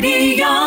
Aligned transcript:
Radio. 0.00 0.63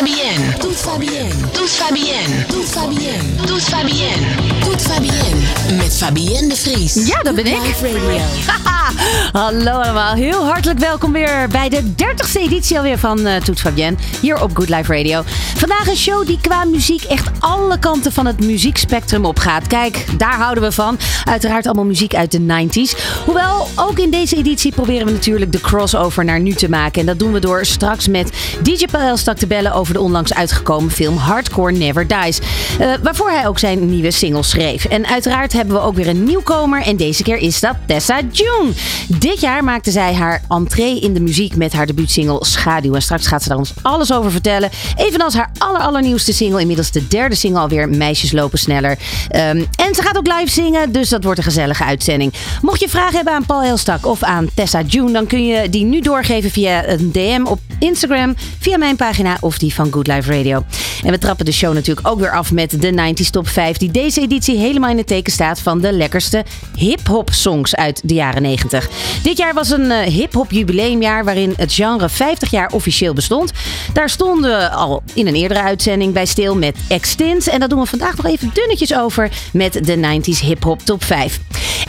Bien. 0.00 0.58
Tout 0.58 0.74
va 0.84 0.98
bien. 0.98 1.28
Tout 1.52 1.68
va 1.78 1.92
bien. 1.92 2.46
Tout 2.48 2.64
va 2.74 2.86
bien. 2.88 3.46
Tout 3.46 3.70
va 3.70 3.84
bien. 3.84 4.16
Tout 4.64 4.80
va 4.88 4.98
bien. 4.98 5.76
Met 5.76 5.96
Fabienne 5.96 6.48
de 6.48 6.56
Vries. 6.56 7.06
Ja, 7.06 7.22
dat 7.22 7.34
ben 7.34 7.46
ik. 7.46 7.60
Hallo 9.32 9.70
allemaal, 9.70 10.14
heel 10.14 10.44
hartelijk 10.44 10.78
welkom 10.78 11.12
weer 11.12 11.48
bij 11.48 11.68
de 11.68 11.82
30ste 11.82 12.40
editie 12.40 12.76
alweer 12.76 12.98
van 12.98 13.26
uh, 13.26 13.36
Toet 13.36 13.60
Fabienne 13.60 13.96
hier 14.20 14.42
op 14.42 14.56
Good 14.56 14.68
Life 14.68 14.96
Radio. 14.96 15.22
Vandaag 15.56 15.86
een 15.86 15.96
show 15.96 16.26
die 16.26 16.38
qua 16.40 16.64
muziek 16.64 17.02
echt 17.02 17.30
alle 17.38 17.78
kanten 17.78 18.12
van 18.12 18.26
het 18.26 18.40
muziekspectrum 18.40 19.24
opgaat. 19.24 19.66
Kijk, 19.66 20.06
daar 20.18 20.36
houden 20.36 20.64
we 20.64 20.72
van. 20.72 20.98
Uiteraard 21.24 21.66
allemaal 21.66 21.84
muziek 21.84 22.14
uit 22.14 22.30
de 22.30 22.40
90s. 22.40 23.22
Hoewel, 23.24 23.68
ook 23.76 23.98
in 23.98 24.10
deze 24.10 24.36
editie 24.36 24.72
proberen 24.72 25.06
we 25.06 25.12
natuurlijk 25.12 25.52
de 25.52 25.60
crossover 25.60 26.24
naar 26.24 26.40
nu 26.40 26.52
te 26.52 26.68
maken. 26.68 27.00
En 27.00 27.06
dat 27.06 27.18
doen 27.18 27.32
we 27.32 27.40
door 27.40 27.64
straks 27.64 28.08
met 28.08 28.30
DJ 28.62 28.84
Pael 28.90 29.16
Stak 29.16 29.36
te 29.36 29.46
bellen 29.46 29.72
over 29.72 29.81
de 29.90 30.00
onlangs 30.00 30.34
uitgekomen 30.34 30.90
film 30.90 31.16
Hardcore 31.16 31.72
Never 31.72 32.06
Dies. 32.06 32.38
Uh, 32.80 32.94
waarvoor 33.02 33.30
hij 33.30 33.46
ook 33.46 33.58
zijn 33.58 33.88
nieuwe 33.88 34.10
single 34.10 34.42
schreef. 34.42 34.84
En 34.84 35.06
uiteraard 35.06 35.52
hebben 35.52 35.74
we 35.74 35.80
ook 35.80 35.94
weer 35.94 36.08
een 36.08 36.24
nieuwkomer. 36.24 36.82
En 36.82 36.96
deze 36.96 37.22
keer 37.22 37.36
is 37.36 37.60
dat 37.60 37.76
Tessa 37.86 38.20
June. 38.30 38.70
Dit 39.08 39.40
jaar 39.40 39.64
maakte 39.64 39.90
zij 39.90 40.14
haar 40.14 40.42
entree 40.48 41.00
in 41.00 41.14
de 41.14 41.20
muziek 41.20 41.56
met 41.56 41.72
haar 41.72 41.86
debuutsingle 41.86 42.44
Schaduw. 42.44 42.94
En 42.94 43.02
straks 43.02 43.26
gaat 43.26 43.42
ze 43.42 43.48
daar 43.48 43.58
ons 43.58 43.72
alles 43.82 44.12
over 44.12 44.30
vertellen. 44.30 44.70
Evenals 44.96 45.34
haar 45.34 45.50
aller, 45.58 45.80
allernieuwste 45.80 46.32
single. 46.32 46.60
Inmiddels 46.60 46.90
de 46.90 47.08
derde 47.08 47.34
single 47.34 47.60
alweer. 47.60 47.88
Meisjes 47.88 48.32
lopen 48.32 48.58
sneller. 48.58 48.90
Um, 48.90 49.66
en 49.76 49.94
ze 49.94 50.02
gaat 50.02 50.16
ook 50.16 50.26
live 50.26 50.50
zingen. 50.50 50.92
Dus 50.92 51.08
dat 51.08 51.24
wordt 51.24 51.38
een 51.38 51.44
gezellige 51.44 51.84
uitzending. 51.84 52.32
Mocht 52.62 52.80
je 52.80 52.88
vragen 52.88 53.14
hebben 53.14 53.34
aan 53.34 53.46
Paul 53.46 53.62
Helstak 53.62 54.06
of 54.06 54.22
aan 54.22 54.48
Tessa 54.54 54.82
June. 54.86 55.12
Dan 55.12 55.26
kun 55.26 55.46
je 55.46 55.68
die 55.68 55.84
nu 55.84 56.00
doorgeven 56.00 56.50
via 56.50 56.88
een 56.88 57.12
DM 57.12 57.44
op 57.44 57.60
Instagram. 57.78 58.34
Via 58.58 58.76
mijn 58.78 58.96
pagina 58.96 59.36
of 59.40 59.58
die 59.58 59.71
van 59.72 59.92
Good 59.92 60.06
Life 60.06 60.36
Radio. 60.36 60.64
En 61.02 61.10
we 61.10 61.18
trappen 61.18 61.44
de 61.44 61.52
show 61.52 61.74
natuurlijk 61.74 62.08
ook 62.08 62.18
weer 62.18 62.32
af 62.32 62.52
met 62.52 62.80
de 62.80 62.92
90s 62.92 63.30
Top 63.30 63.48
5. 63.48 63.76
Die 63.76 63.90
deze 63.90 64.20
editie 64.20 64.58
helemaal 64.58 64.90
in 64.90 64.96
het 64.96 65.06
teken 65.06 65.32
staat 65.32 65.60
van 65.60 65.80
de 65.80 65.92
lekkerste 65.92 66.44
hip-hop 66.76 67.30
songs 67.32 67.74
uit 67.74 68.00
de 68.04 68.14
jaren 68.14 68.42
90. 68.42 68.88
Dit 69.22 69.36
jaar 69.36 69.54
was 69.54 69.70
een 69.70 69.84
uh, 69.84 69.98
hip-hop 69.98 70.50
jubileumjaar 70.50 71.24
waarin 71.24 71.54
het 71.56 71.72
genre 71.72 72.08
50 72.08 72.50
jaar 72.50 72.70
officieel 72.72 73.12
bestond. 73.12 73.52
Daar 73.92 74.10
stonden 74.10 74.70
al 74.70 75.02
in 75.14 75.26
een 75.26 75.34
eerdere 75.34 75.62
uitzending 75.62 76.12
bij 76.12 76.26
stil 76.26 76.56
met 76.56 76.76
Extint. 76.88 77.48
En 77.48 77.60
dat 77.60 77.70
doen 77.70 77.80
we 77.80 77.86
vandaag 77.86 78.16
nog 78.16 78.26
even 78.26 78.50
dunnetjes 78.52 78.94
over 78.94 79.30
met 79.52 79.72
de 79.72 79.96
90s 79.96 80.46
hip-hop 80.46 80.80
top 80.82 81.04
5. 81.04 81.40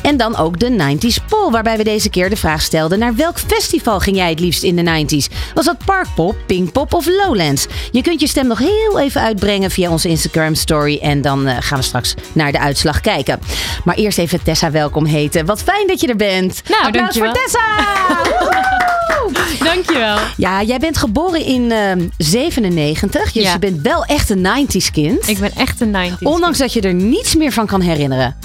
En 0.01 0.17
dan 0.17 0.37
ook 0.37 0.59
de 0.59 0.95
90s 0.97 1.25
poll, 1.27 1.51
waarbij 1.51 1.77
we 1.77 1.83
deze 1.83 2.09
keer 2.09 2.29
de 2.29 2.35
vraag 2.35 2.61
stelden: 2.61 2.99
naar 2.99 3.15
welk 3.15 3.39
festival 3.39 3.99
ging 3.99 4.15
jij 4.15 4.29
het 4.29 4.39
liefst 4.39 4.63
in 4.63 4.75
de 4.75 5.05
90s? 5.05 5.53
Was 5.53 5.65
dat 5.65 5.85
Parkpop, 5.85 6.35
Pinkpop 6.45 6.93
of 6.93 7.05
Lowlands? 7.05 7.67
Je 7.91 8.01
kunt 8.01 8.19
je 8.21 8.27
stem 8.27 8.47
nog 8.47 8.59
heel 8.59 8.99
even 8.99 9.21
uitbrengen 9.21 9.71
via 9.71 9.91
onze 9.91 10.07
Instagram 10.09 10.55
story 10.55 10.99
en 11.01 11.21
dan 11.21 11.47
uh, 11.47 11.55
gaan 11.59 11.77
we 11.77 11.83
straks 11.83 12.13
naar 12.33 12.51
de 12.51 12.59
uitslag 12.59 13.01
kijken. 13.01 13.39
Maar 13.83 13.95
eerst 13.95 14.17
even 14.17 14.43
Tessa 14.43 14.71
welkom 14.71 15.05
heten. 15.05 15.45
Wat 15.45 15.63
fijn 15.63 15.87
dat 15.87 16.01
je 16.01 16.07
er 16.07 16.15
bent. 16.15 16.61
Nou, 16.69 16.83
Applaus 16.85 17.17
voor 17.17 17.23
dankjewel. 17.25 17.43
Tessa! 17.43 17.61
Dankjewel. 19.63 20.17
Ja, 20.37 20.63
jij 20.63 20.77
bent 20.79 20.97
geboren 20.97 21.45
in 21.45 21.61
uh, 21.61 21.91
97, 22.17 23.31
dus 23.31 23.43
Ja. 23.43 23.51
je 23.53 23.59
bent 23.59 23.81
wel 23.81 24.03
echt 24.05 24.29
een 24.29 24.47
90s 24.67 24.91
kind. 24.91 25.27
Ik 25.27 25.39
ben 25.39 25.51
echt 25.55 25.81
een 25.81 25.95
90s. 25.95 26.19
Ondanks 26.19 26.57
dat 26.57 26.73
je 26.73 26.81
er 26.81 26.93
niets 26.93 27.35
meer 27.35 27.51
van 27.51 27.65
kan 27.65 27.81
herinneren. 27.81 28.35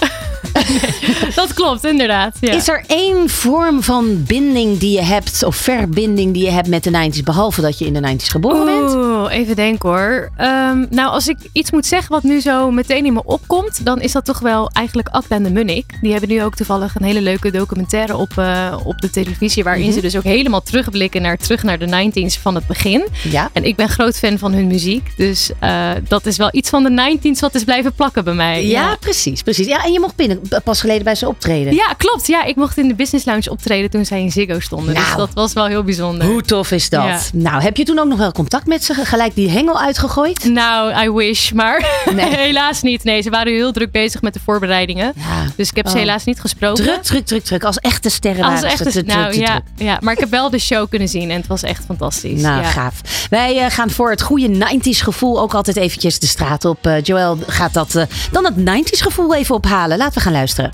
Dat 1.35 1.55
klopt, 1.55 1.85
inderdaad. 1.85 2.37
Ja. 2.41 2.53
Is 2.53 2.69
er 2.69 2.85
één 2.87 3.29
vorm 3.29 3.83
van 3.83 4.23
binding 4.25 4.79
die 4.79 4.91
je 4.93 5.03
hebt, 5.03 5.43
of 5.45 5.57
verbinding 5.57 6.35
die 6.35 6.45
je 6.45 6.51
hebt 6.51 6.69
met 6.69 6.85
de 6.85 6.91
90s, 7.11 7.23
behalve 7.25 7.61
dat 7.61 7.79
je 7.79 7.87
in 7.87 7.93
de 7.93 8.01
90s 8.17 8.25
geboren 8.25 8.65
bent? 8.65 8.93
Even 9.29 9.57
denken 9.57 9.89
hoor. 9.89 10.31
Ehm, 10.37 10.85
nou, 10.91 11.11
als 11.11 11.29
ik 11.29 11.37
iets 11.53 11.71
moet 11.71 11.87
zeggen 11.87 12.11
wat 12.13 12.23
nu 12.23 12.41
zo 12.41 12.71
meteen 12.71 13.07
in 13.07 13.13
me 13.13 13.25
opkomt, 13.25 13.85
dan 13.85 14.01
is 14.01 14.13
dat 14.13 14.25
toch 14.25 14.39
wel 14.39 14.71
eigenlijk 14.73 15.09
Akda 15.09 15.37
en 15.37 15.43
de 15.43 15.51
Munnik. 15.51 15.85
Die 16.01 16.11
hebben 16.13 16.29
nu 16.29 16.43
ook 16.43 16.55
toevallig 16.55 16.95
een 16.95 17.05
hele 17.05 17.21
leuke 17.21 17.51
documentaire 17.51 18.17
op, 18.17 18.33
eh, 18.39 18.77
op 18.85 19.01
de 19.01 19.11
televisie, 19.11 19.65
waarin 19.65 19.85
Mhm. 19.85 19.93
ze 19.93 20.01
dus 20.01 20.17
ook 20.17 20.23
helemaal 20.23 20.63
terugblikken 20.63 21.23
naar, 21.23 21.37
terug 21.37 21.63
naar 21.63 21.79
de 21.79 21.87
90s 21.87 22.39
van 22.39 22.55
het 22.55 22.67
begin. 22.67 23.07
Ja. 23.31 23.51
En 23.53 23.65
ik 23.65 23.77
ben 23.77 23.89
groot 23.89 24.17
fan 24.19 24.39
van 24.39 24.53
hun 24.53 24.67
muziek, 24.67 25.13
dus 25.17 25.51
eh, 25.59 25.91
dat 26.09 26.27
is 26.27 26.37
wel 26.37 26.49
iets 26.53 26.69
van 26.71 26.83
de 26.83 26.91
90s 26.91 27.41
wat 27.41 27.55
is 27.55 27.65
blijven 27.65 27.93
plakken 27.93 28.25
bij 28.25 28.35
mij. 28.35 28.67
Ja, 28.67 28.97
precies, 29.01 29.43
precies. 29.43 29.67
Ja, 29.67 29.85
en 29.85 29.93
je 29.93 30.01
mocht 30.01 30.17
binnen 30.17 30.41
pas 30.65 30.81
geleden 30.81 31.05
bij 31.05 31.15
ze 31.15 31.29
optreden. 31.29 31.75
Ja, 31.75 31.95
klopt. 31.97 32.27
Ja, 32.27 32.45
ik 32.45 32.57
mocht 32.57 32.79
in 32.79 32.89
de 32.89 32.95
Business 32.95 33.25
Lounge 33.27 33.51
optreden 33.51 33.91
toen 33.91 34.05
zij 34.05 34.21
in 34.21 34.31
Ziggo 34.33 34.61
stonden. 34.61 34.95
Nou. 34.95 35.07
Dus 35.07 35.17
dat 35.17 35.31
was 35.35 35.53
wel 35.53 35.67
heel 35.67 35.83
bijzonder. 35.83 36.27
Hoe 36.27 36.43
tof 36.43 36.71
is 36.71 36.89
dat? 36.89 37.03
Ja. 37.05 37.19
Nou, 37.33 37.63
heb 37.63 37.77
je 37.77 37.85
toen 37.85 37.99
ook 37.99 38.09
nog 38.09 38.19
wel 38.19 38.33
contact 38.33 38.67
met 38.67 38.85
ze? 38.85 38.95
Gelijk 39.19 39.35
die 39.37 39.51
hengel 39.51 39.81
uitgegooid? 39.81 40.45
Nou, 40.45 41.05
I 41.05 41.11
wish, 41.11 41.51
maar 41.51 41.87
Nee. 42.15 42.37
helaas 42.37 42.83
niet. 42.83 43.05
Nee, 43.05 43.23
ze 43.23 43.31
waren 43.31 43.53
heel 43.53 43.73
druk 43.73 43.91
bezig 43.91 44.23
met 44.23 44.35
de 44.35 44.41
voorbereidingen. 44.45 45.13
Ja. 45.17 45.45
Dus 45.57 45.69
ik 45.71 45.77
heb 45.77 45.87
ze 45.89 45.93
Oh. 45.95 45.99
helaas 45.99 46.25
niet 46.25 46.41
gesproken. 46.41 46.85
Druk, 46.85 47.03
druk, 47.03 47.27
druk, 47.27 47.45
druk. 47.45 47.65
Als 47.65 47.79
echte 47.79 48.11
sterren 48.11 48.45
Als 48.45 48.53
waren 48.53 48.61
ze. 48.61 48.67
echt 48.67 48.77
Druk, 48.83 48.93
druk, 48.93 49.07
nou 49.07 49.33
druk, 49.33 49.47
ja, 49.47 49.61
druk. 49.75 49.89
ja, 49.89 49.99
maar 50.01 50.13
ik 50.13 50.21
heb 50.21 50.31
wel 50.31 50.51
de 50.51 50.59
show 50.59 50.89
kunnen 50.91 51.09
zien 51.09 51.31
en 51.31 51.37
het 51.37 51.47
was 51.47 51.63
echt 51.63 51.85
fantastisch. 51.85 52.41
Nou, 52.41 52.63
ja. 52.63 52.69
gaaf. 52.69 53.27
Wij 53.31 53.59
eh, 53.59 53.71
gaan 53.71 53.91
voor 53.91 54.11
het 54.11 54.23
goede 54.23 54.49
90s 54.49 54.99
gevoel 55.03 55.41
ook 55.41 55.55
altijd 55.55 55.77
eventjes 55.77 56.19
de 56.19 56.27
straat 56.27 56.65
op. 56.65 56.87
Eh, 56.87 57.03
Joël 57.03 57.39
gaat 57.47 57.75
dat, 57.75 57.95
eh, 57.95 58.03
dan 58.31 58.45
het 58.45 58.57
90s 58.57 59.01
gevoel 59.01 59.35
even 59.35 59.55
ophalen. 59.55 59.99
Laten 59.99 60.15
we 60.15 60.21
gaan 60.21 60.33
luisteren. 60.33 60.71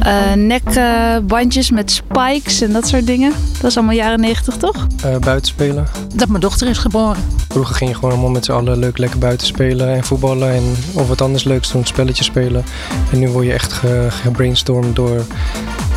Eh, 0.00 0.32
nekbandjes 0.34 1.70
met 1.70 1.90
spikes 1.90 2.60
en 2.60 2.72
dat 2.72 2.88
soort 2.88 3.06
dingen. 3.06 3.32
Dat 3.60 3.70
is 3.70 3.76
allemaal 3.76 3.94
jaren 3.94 4.20
90, 4.20 4.56
toch? 4.56 4.86
eh 5.04 5.16
buiten 5.16 5.46
spelen. 5.46 5.88
Dat 6.14 6.28
mijn 6.28 6.40
dochter 6.40 6.68
is 6.68 6.78
geboren. 6.78 7.19
Vroeger 7.48 7.74
ging 7.74 7.90
je 7.90 7.96
gewoon 7.96 8.10
allemaal 8.10 8.30
met 8.30 8.44
z'n 8.44 8.52
allen 8.52 8.78
leuk 8.78 8.98
lekker 8.98 9.18
buiten 9.18 9.46
spelen 9.46 9.88
en 9.94 10.04
voetballen 10.04 10.52
en 10.52 10.76
of 10.92 11.08
wat 11.08 11.20
anders 11.20 11.44
leuks 11.44 11.72
doen, 11.72 11.84
spelletjes 11.84 12.26
spelen. 12.26 12.64
En 13.12 13.18
nu 13.18 13.28
word 13.28 13.46
je 13.46 13.52
echt 13.52 13.72
ge- 13.72 14.06
gebrainstormd 14.10 14.96
door 14.96 15.24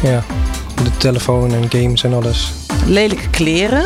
ja, 0.04 0.24
de 0.84 0.98
telefoon 0.98 1.54
en 1.54 1.66
games 1.70 2.04
en 2.04 2.14
alles. 2.14 2.52
Lelijke 2.86 3.30
kleren. 3.30 3.86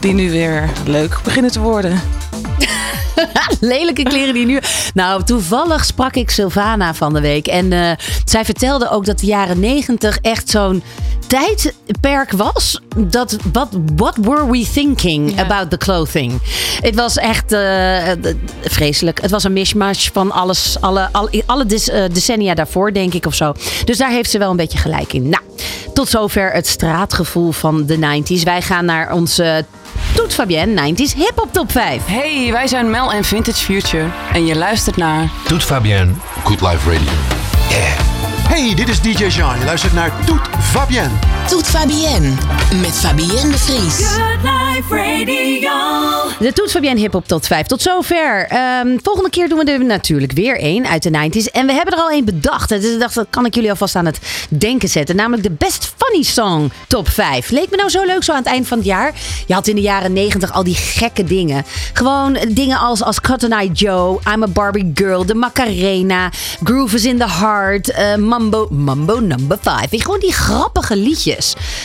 Die 0.00 0.12
nu 0.14 0.30
weer 0.30 0.70
leuk 0.86 1.18
beginnen 1.24 1.50
te 1.50 1.60
worden. 1.60 2.00
Lelijke 3.60 4.02
kleren 4.02 4.34
die 4.34 4.46
nu. 4.46 4.60
Nou, 4.94 5.22
toevallig 5.24 5.84
sprak 5.84 6.14
ik 6.14 6.30
Sylvana 6.30 6.94
van 6.94 7.12
de 7.12 7.20
week. 7.20 7.46
En 7.46 7.72
eh, 7.72 7.90
zij 8.24 8.44
vertelde 8.44 8.90
ook 8.90 9.04
dat 9.04 9.18
de 9.18 9.26
jaren 9.26 9.60
negentig 9.60 10.18
echt 10.22 10.48
zo'n 10.50 10.82
tijdperk 11.26 12.32
was. 12.32 12.80
Dat, 12.96 13.36
what, 13.52 13.68
what 13.96 14.16
were 14.16 14.50
we 14.50 14.68
thinking 14.72 15.34
Ja. 15.36 15.42
about 15.42 15.70
the 15.70 15.76
clothing? 15.76 16.40
Het 16.80 16.94
was 16.94 17.16
echt 17.16 17.52
eh, 17.52 18.10
eh, 18.10 18.18
vreselijk. 18.62 19.20
Het 19.22 19.30
was 19.30 19.44
een 19.44 19.52
mishmash 19.52 20.08
van 20.12 20.30
alles, 20.32 20.76
alle, 20.80 21.08
alle, 21.12 21.42
alle 21.46 21.64
eh, 21.64 22.04
decennia 22.12 22.54
daarvoor, 22.54 22.92
denk 22.92 23.14
ik, 23.14 23.26
of 23.26 23.34
zo. 23.34 23.54
Dus 23.84 23.98
daar 23.98 24.10
heeft 24.10 24.30
ze 24.30 24.38
wel 24.38 24.50
een 24.50 24.56
beetje 24.56 24.78
gelijk 24.78 25.12
in. 25.12 25.28
Nou, 25.28 25.42
tot 25.94 26.08
zover 26.08 26.52
het 26.52 26.66
straatgevoel 26.66 27.52
van 27.52 27.86
de 27.86 27.96
90s. 27.96 28.42
Wij 28.42 28.62
gaan 28.62 28.84
naar 28.84 29.12
onze 29.12 29.64
Toet 30.14 30.34
Fabienne 30.34 30.92
90s 30.94 31.16
hip-hop 31.16 31.48
top 31.52 31.70
5. 31.72 32.02
Hey, 32.06 32.48
wij 32.52 32.66
zijn 32.66 32.90
Mel 32.90 33.12
en 33.12 33.24
Vintage 33.24 33.64
Future 33.64 34.06
en 34.32 34.46
je 34.46 34.56
luistert 34.56 34.96
naar 34.96 35.30
Toet 35.48 35.62
Fabienne, 35.62 36.12
Good 36.44 36.60
Life 36.60 36.90
Radio. 36.90 38.05
Hey, 38.56 38.74
dit 38.74 38.88
is 38.88 39.00
DJ 39.00 39.26
Jean. 39.26 39.58
Je 39.58 39.64
luistert 39.64 39.92
naar 39.92 40.12
Toet 40.24 40.40
Fabienne. 40.60 41.35
Tout 41.48 41.66
Fabienne. 41.66 42.34
Met 42.80 42.92
Fabienne 42.92 43.50
de 43.50 43.58
Vries. 43.58 43.96
Good 43.96 44.42
Life 44.42 44.94
Radio. 44.94 46.06
De 46.38 46.52
Toets 46.52 46.72
Fabienne 46.72 47.00
Hip 47.00 47.12
Hop 47.12 47.26
tot 47.26 47.46
5. 47.46 47.66
Tot 47.66 47.82
zover. 47.82 48.46
Ehm, 48.48 48.98
volgende 49.02 49.30
keer 49.30 49.48
doen 49.48 49.58
we 49.58 49.72
er 49.72 49.84
natuurlijk 49.84 50.32
weer 50.32 50.58
één 50.58 50.86
uit 50.86 51.02
de 51.02 51.10
90s. 51.10 51.50
En 51.50 51.66
we 51.66 51.72
hebben 51.72 51.94
er 51.94 52.00
al 52.00 52.10
één 52.10 52.24
bedacht. 52.24 52.68
Dus 52.68 52.84
ik 52.84 53.00
dacht, 53.00 53.14
dat 53.14 53.26
kan 53.30 53.46
ik 53.46 53.54
jullie 53.54 53.70
alvast 53.70 53.96
aan 53.96 54.06
het 54.06 54.18
denken 54.48 54.88
zetten. 54.88 55.16
Namelijk 55.16 55.42
de 55.42 55.50
Best 55.50 55.94
Funny 55.96 56.24
Song 56.24 56.70
top 56.88 57.08
5. 57.08 57.50
Leek 57.50 57.70
me 57.70 57.76
nou 57.76 57.88
zo 57.88 58.04
leuk 58.04 58.22
zo 58.22 58.32
aan 58.32 58.38
het 58.38 58.46
eind 58.46 58.66
van 58.66 58.78
het 58.78 58.86
jaar. 58.86 59.14
Je 59.46 59.54
had 59.54 59.66
in 59.66 59.74
de 59.74 59.80
jaren 59.80 60.12
90 60.12 60.52
al 60.52 60.64
die 60.64 60.74
gekke 60.74 61.24
dingen. 61.24 61.64
Gewoon 61.92 62.38
dingen 62.48 62.78
als, 62.78 63.02
als 63.02 63.20
Cotton 63.20 63.52
Eye 63.52 63.72
Joe, 63.72 64.18
I'm 64.32 64.42
a 64.42 64.48
Barbie 64.48 64.90
Girl, 64.94 65.26
de 65.26 65.34
Macarena, 65.34 66.30
Groove 66.62 66.96
is 66.96 67.04
in 67.04 67.18
the 67.18 67.28
Heart, 67.30 67.90
eh, 67.90 68.14
Mambo, 68.14 68.68
Mambo 68.70 69.18
number 69.18 69.58
5. 69.60 69.80
Weet 69.80 69.90
je, 69.90 70.02
gewoon 70.02 70.20
die 70.20 70.32
grappige 70.32 70.96
liedjes. 70.96 71.35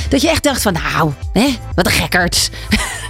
Dat 0.10 0.22
je 0.22 0.30
echt 0.30 0.44
dacht 0.44 0.62
van, 0.62 0.74
nou, 0.74 1.12
hè, 1.34 1.58
wat 1.76 1.86
een 1.86 1.92
gekkerts. 1.92 2.50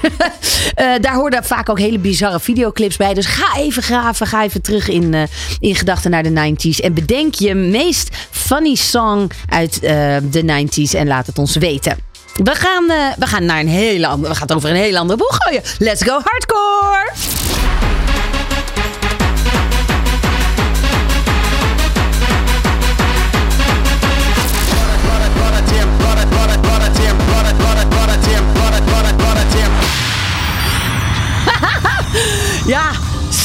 Eh, 0.76 0.94
daar 1.02 1.14
hoorden 1.14 1.44
vaak 1.44 1.70
ook 1.70 1.80
hele 1.80 2.00
bizarre 2.00 2.40
videoclips 2.40 2.98
bij. 2.98 3.14
Dus 3.14 3.26
ga 3.26 3.58
even 3.58 3.84
graven. 3.84 4.28
Ga 4.28 4.44
even 4.44 4.62
terug 4.62 4.88
in, 4.88 5.14
eh, 5.14 5.24
in 5.60 5.76
gedachten 5.76 6.12
naar 6.12 6.24
de 6.24 6.30
90s. 6.30 6.80
En 6.80 6.94
bedenk 6.94 7.34
je 7.34 7.56
meest 7.56 8.16
funny 8.32 8.76
song 8.76 9.32
uit 9.50 9.80
eh, 9.80 10.16
de 10.24 10.44
90s. 10.44 10.94
En 10.94 11.08
laat 11.08 11.28
het 11.28 11.38
ons 11.38 11.56
weten. 11.56 11.98
We 12.34 12.56
gaan, 12.56 12.86
we 13.18 13.26
gaan 13.26 13.46
naar 13.46 13.60
een 13.60 13.68
hele 13.68 14.08
andere. 14.08 14.30
We 14.30 14.38
gaan 14.38 14.48
het 14.48 14.56
over 14.56 14.70
een 14.70 14.76
hele 14.76 15.00
andere 15.00 15.20
boeg 15.20 15.38
gooien. 15.40 15.62
Let's 15.78 16.04
go 16.04 16.22
hardcore! 16.24 17.51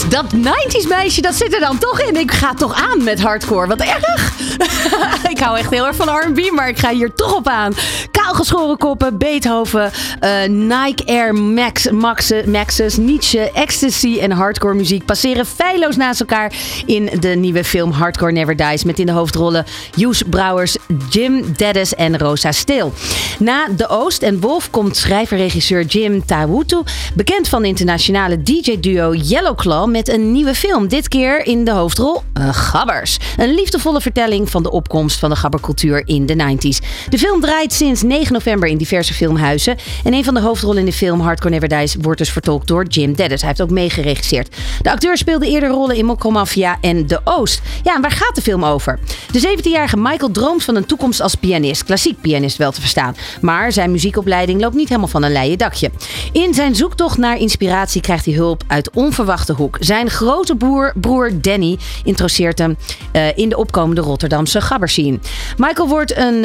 Dat 0.08 0.24
90s 0.34 0.88
meisje, 0.88 1.20
dat 1.20 1.34
zit 1.34 1.54
er 1.54 1.60
dan 1.60 1.78
toch 1.78 2.00
in. 2.00 2.16
Ik 2.16 2.32
ga 2.32 2.54
toch 2.54 2.74
aan 2.90 3.04
met 3.04 3.20
hardcore. 3.20 3.66
Wat 3.66 3.80
erg. 3.80 4.32
ik 5.36 5.42
hou 5.42 5.58
echt 5.58 5.70
heel 5.70 5.86
erg 5.86 5.96
van 5.96 6.08
R&B, 6.08 6.50
maar 6.50 6.68
ik 6.68 6.78
ga 6.78 6.90
hier 6.90 7.14
toch 7.14 7.36
op 7.36 7.48
aan. 7.48 7.72
Kaalgeschoren 8.10 8.76
koppen, 8.76 9.18
Beethoven, 9.18 9.90
eh, 10.20 10.30
Nike 10.48 11.04
Air 11.06 11.34
Max, 11.34 11.90
Max, 11.90 12.32
Maxes, 12.46 12.96
Nietzsche, 12.96 13.50
Ecstasy 13.52 14.18
en 14.20 14.30
hardcore 14.30 14.74
muziek 14.74 15.04
passeren 15.04 15.46
feilloos 15.46 15.96
naast 15.96 16.20
elkaar 16.20 16.52
in 16.86 17.10
de 17.20 17.28
nieuwe 17.28 17.64
film 17.64 17.90
Hardcore 17.90 18.32
Never 18.32 18.56
Dies. 18.56 18.84
Met 18.84 18.98
in 18.98 19.06
de 19.06 19.12
hoofdrollen 19.12 19.64
Joes 19.94 20.22
Brouwers, 20.22 20.76
Jim 21.10 21.54
Dennis 21.56 21.94
en 21.94 22.18
Rosa 22.18 22.52
Stil. 22.52 22.92
Na 23.38 23.68
De 23.76 23.88
Oost 23.88 24.22
en 24.22 24.40
Wolf 24.40 24.70
komt 24.70 24.96
schrijver-regisseur 24.96 25.84
Jim 25.84 26.26
Tawutu, 26.26 26.82
bekend 27.14 27.48
van 27.48 27.62
de 27.62 27.68
internationale 27.68 28.42
DJ-duo 28.42 29.14
Yellowclaw, 29.14 29.90
met 29.90 30.08
een 30.08 30.32
nieuwe 30.32 30.54
film. 30.54 30.88
Dit 30.88 31.08
keer 31.08 31.46
in 31.46 31.64
de 31.64 31.70
hoofdrol 31.70 32.22
uh, 32.38 32.48
Gabbers. 32.54 33.18
Een 33.36 33.54
liefdevolle 33.54 34.00
vertelling 34.00 34.50
van 34.50 34.62
de 34.62 34.70
opkomst 34.70 35.18
van 35.18 35.25
de 35.30 35.36
gabbercultuur 35.36 36.02
in 36.04 36.26
de 36.26 36.34
90s. 36.34 37.08
De 37.08 37.18
film 37.18 37.40
draait 37.40 37.72
sinds 37.72 38.02
9 38.02 38.32
november 38.32 38.68
in 38.68 38.76
diverse 38.76 39.14
filmhuizen. 39.14 39.76
En 40.04 40.14
een 40.14 40.24
van 40.24 40.34
de 40.34 40.40
hoofdrollen 40.40 40.78
in 40.78 40.84
de 40.84 40.92
film 40.92 41.20
Hardcore 41.20 41.50
Never 41.50 41.68
Dies 41.68 41.96
wordt 42.00 42.18
dus 42.18 42.30
vertolkt 42.30 42.66
door 42.66 42.84
Jim 42.86 43.14
Dennis. 43.14 43.40
Hij 43.40 43.48
heeft 43.48 43.62
ook 43.62 43.70
meegeregisseerd. 43.70 44.56
De 44.82 44.90
acteur 44.90 45.16
speelde 45.16 45.48
eerder 45.48 45.68
rollen 45.68 45.96
in 45.96 46.04
Mokko 46.04 46.30
Mafia 46.30 46.78
en 46.80 47.06
De 47.06 47.20
Oost. 47.24 47.60
Ja, 47.82 47.94
en 47.94 48.02
waar 48.02 48.10
gaat 48.10 48.34
de 48.34 48.42
film 48.42 48.64
over? 48.64 48.98
De 49.32 49.56
17-jarige 49.58 49.96
Michael 49.96 50.30
droomt 50.30 50.64
van 50.64 50.76
een 50.76 50.86
toekomst 50.86 51.20
als 51.20 51.34
pianist. 51.34 51.84
Klassiek 51.84 52.20
pianist 52.20 52.56
wel 52.56 52.72
te 52.72 52.80
verstaan. 52.80 53.16
Maar 53.40 53.72
zijn 53.72 53.90
muziekopleiding 53.90 54.60
loopt 54.60 54.74
niet 54.74 54.88
helemaal 54.88 55.08
van 55.08 55.22
een 55.22 55.32
leien 55.32 55.58
dakje. 55.58 55.90
In 56.32 56.54
zijn 56.54 56.74
zoektocht 56.74 57.18
naar 57.18 57.38
inspiratie 57.38 58.00
krijgt 58.00 58.24
hij 58.24 58.34
hulp 58.34 58.62
uit 58.66 58.90
onverwachte 58.90 59.52
hoek. 59.52 59.76
Zijn 59.80 60.10
grote 60.10 60.56
broer, 60.56 60.92
broer 61.00 61.40
Danny 61.40 61.78
introduceert 62.04 62.58
hem 62.58 62.76
uh, 63.12 63.36
in 63.36 63.48
de 63.48 63.56
opkomende 63.56 64.00
Rotterdamse 64.00 64.60
gabberscene. 64.60 65.15
Michael 65.56 65.88
wordt 65.88 66.16
een, 66.16 66.44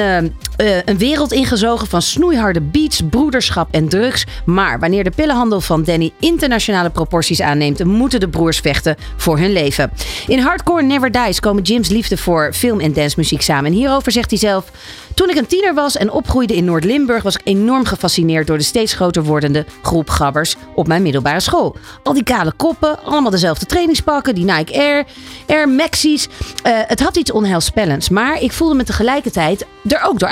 uh, 0.61 0.77
een 0.85 0.97
wereld 0.97 1.31
ingezogen 1.31 1.87
van 1.87 2.01
snoeiharde 2.01 2.61
beats, 2.61 3.01
broederschap 3.09 3.67
en 3.71 3.89
drugs. 3.89 4.25
Maar 4.45 4.79
wanneer 4.79 5.03
de 5.03 5.11
pillenhandel 5.11 5.61
van 5.61 5.83
Danny 5.83 6.11
internationale 6.19 6.89
proporties 6.89 7.41
aanneemt, 7.41 7.83
moeten 7.83 8.19
de 8.19 8.29
broers 8.29 8.59
vechten 8.59 8.95
voor 9.17 9.37
hun 9.37 9.51
leven. 9.51 9.91
In 10.27 10.39
Hardcore 10.39 10.81
Never 10.81 11.11
Dies 11.11 11.39
komen 11.39 11.63
Jim's 11.63 11.89
liefde 11.89 12.17
voor 12.17 12.53
film- 12.53 12.79
en 12.79 12.93
dancemuziek 12.93 13.41
samen. 13.41 13.65
En 13.65 13.77
hierover 13.77 14.11
zegt 14.11 14.29
hij 14.29 14.39
zelf: 14.39 14.71
Toen 15.13 15.29
ik 15.29 15.35
een 15.35 15.47
tiener 15.47 15.73
was 15.73 15.97
en 15.97 16.11
opgroeide 16.11 16.55
in 16.55 16.65
Noord-Limburg, 16.65 17.23
was 17.23 17.35
ik 17.35 17.41
enorm 17.43 17.85
gefascineerd 17.85 18.47
door 18.47 18.57
de 18.57 18.63
steeds 18.63 18.93
groter 18.93 19.23
wordende 19.23 19.65
groep 19.81 20.09
gabbers 20.09 20.55
op 20.75 20.87
mijn 20.87 21.01
middelbare 21.01 21.39
school. 21.39 21.75
Al 22.03 22.13
die 22.13 22.23
kale 22.23 22.53
koppen, 22.57 23.03
allemaal 23.03 23.31
dezelfde 23.31 23.65
trainingspakken, 23.65 24.35
die 24.35 24.45
Nike 24.45 24.73
Air, 24.73 25.05
Air 25.47 25.69
Maxi's. 25.69 26.27
Uh, 26.27 26.79
het 26.87 26.99
had 26.99 27.15
iets 27.15 27.31
onheilspellends, 27.31 28.09
maar 28.09 28.41
ik 28.41 28.51
voelde 28.51 28.75
me 28.75 28.83
tegelijkertijd 28.83 29.65
er 29.87 30.01
ook 30.03 30.19
door 30.19 30.29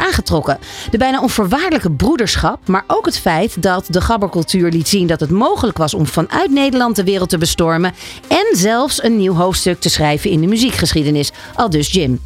De 0.92 0.98
bijna 0.98 1.22
onvoorwaardelijke 1.22 1.92
broederschap, 1.92 2.68
maar 2.68 2.84
ook 2.88 3.06
het 3.06 3.20
feit 3.20 3.62
dat 3.62 3.86
de 3.90 4.02
gabbercultuur 4.02 4.72
liet 4.72 4.88
zien 4.88 5.08
dat 5.08 5.20
het 5.20 5.30
mogelijk 5.30 5.78
was 5.78 5.94
om 5.94 6.06
vanuit 6.06 6.52
Nederland 6.52 6.96
de 6.96 7.04
wereld 7.04 7.30
te 7.30 7.38
bestormen 7.38 7.94
en 8.28 8.58
zelfs 8.58 9.04
een 9.04 9.18
nieuw 9.18 9.34
hoofdstuk 9.34 9.80
te 9.80 9.90
schrijven 9.90 10.30
in 10.30 10.42
de 10.42 10.48
muziekgeschiedenis. 10.48 11.32
Al 11.56 11.70
dus 11.70 11.92
Jim. 11.92 12.20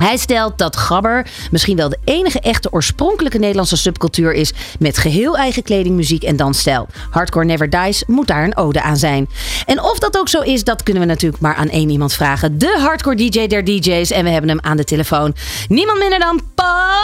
Hij 0.00 0.16
stelt 0.16 0.58
dat 0.58 0.76
gabber 0.76 1.26
misschien 1.50 1.76
wel 1.76 1.88
de 1.88 1.98
enige 2.04 2.40
echte 2.40 2.72
oorspronkelijke 2.72 3.38
Nederlandse 3.38 3.76
subcultuur 3.76 4.32
is 4.32 4.52
met 4.78 4.98
geheel 4.98 5.36
eigen 5.36 5.62
kleding, 5.62 5.96
muziek 5.96 6.22
en 6.22 6.36
dansstijl. 6.36 6.86
Hardcore 7.10 7.44
Never 7.44 7.70
Dies 7.70 8.04
moet 8.06 8.26
daar 8.26 8.44
een 8.44 8.56
ode 8.56 8.82
aan 8.82 8.96
zijn. 8.96 9.28
En 9.66 9.82
of 9.82 9.98
dat 9.98 10.18
ook 10.18 10.28
zo 10.28 10.40
is, 10.40 10.64
dat 10.64 10.82
kunnen 10.82 11.02
we 11.02 11.08
natuurlijk 11.08 11.42
maar 11.42 11.54
aan 11.54 11.68
één 11.68 11.90
iemand 11.90 12.12
vragen. 12.12 12.58
De 12.58 12.78
hardcore 12.80 13.16
DJ 13.16 13.46
der 13.46 13.64
DJ's 13.64 14.10
en 14.10 14.24
we 14.24 14.30
hebben 14.30 14.50
hem 14.50 14.60
aan 14.60 14.76
de 14.76 14.84
telefoon. 14.84 15.34
Niemand 15.68 15.98
minder 15.98 16.18
dan 16.18 16.40
Paul! 16.54 16.94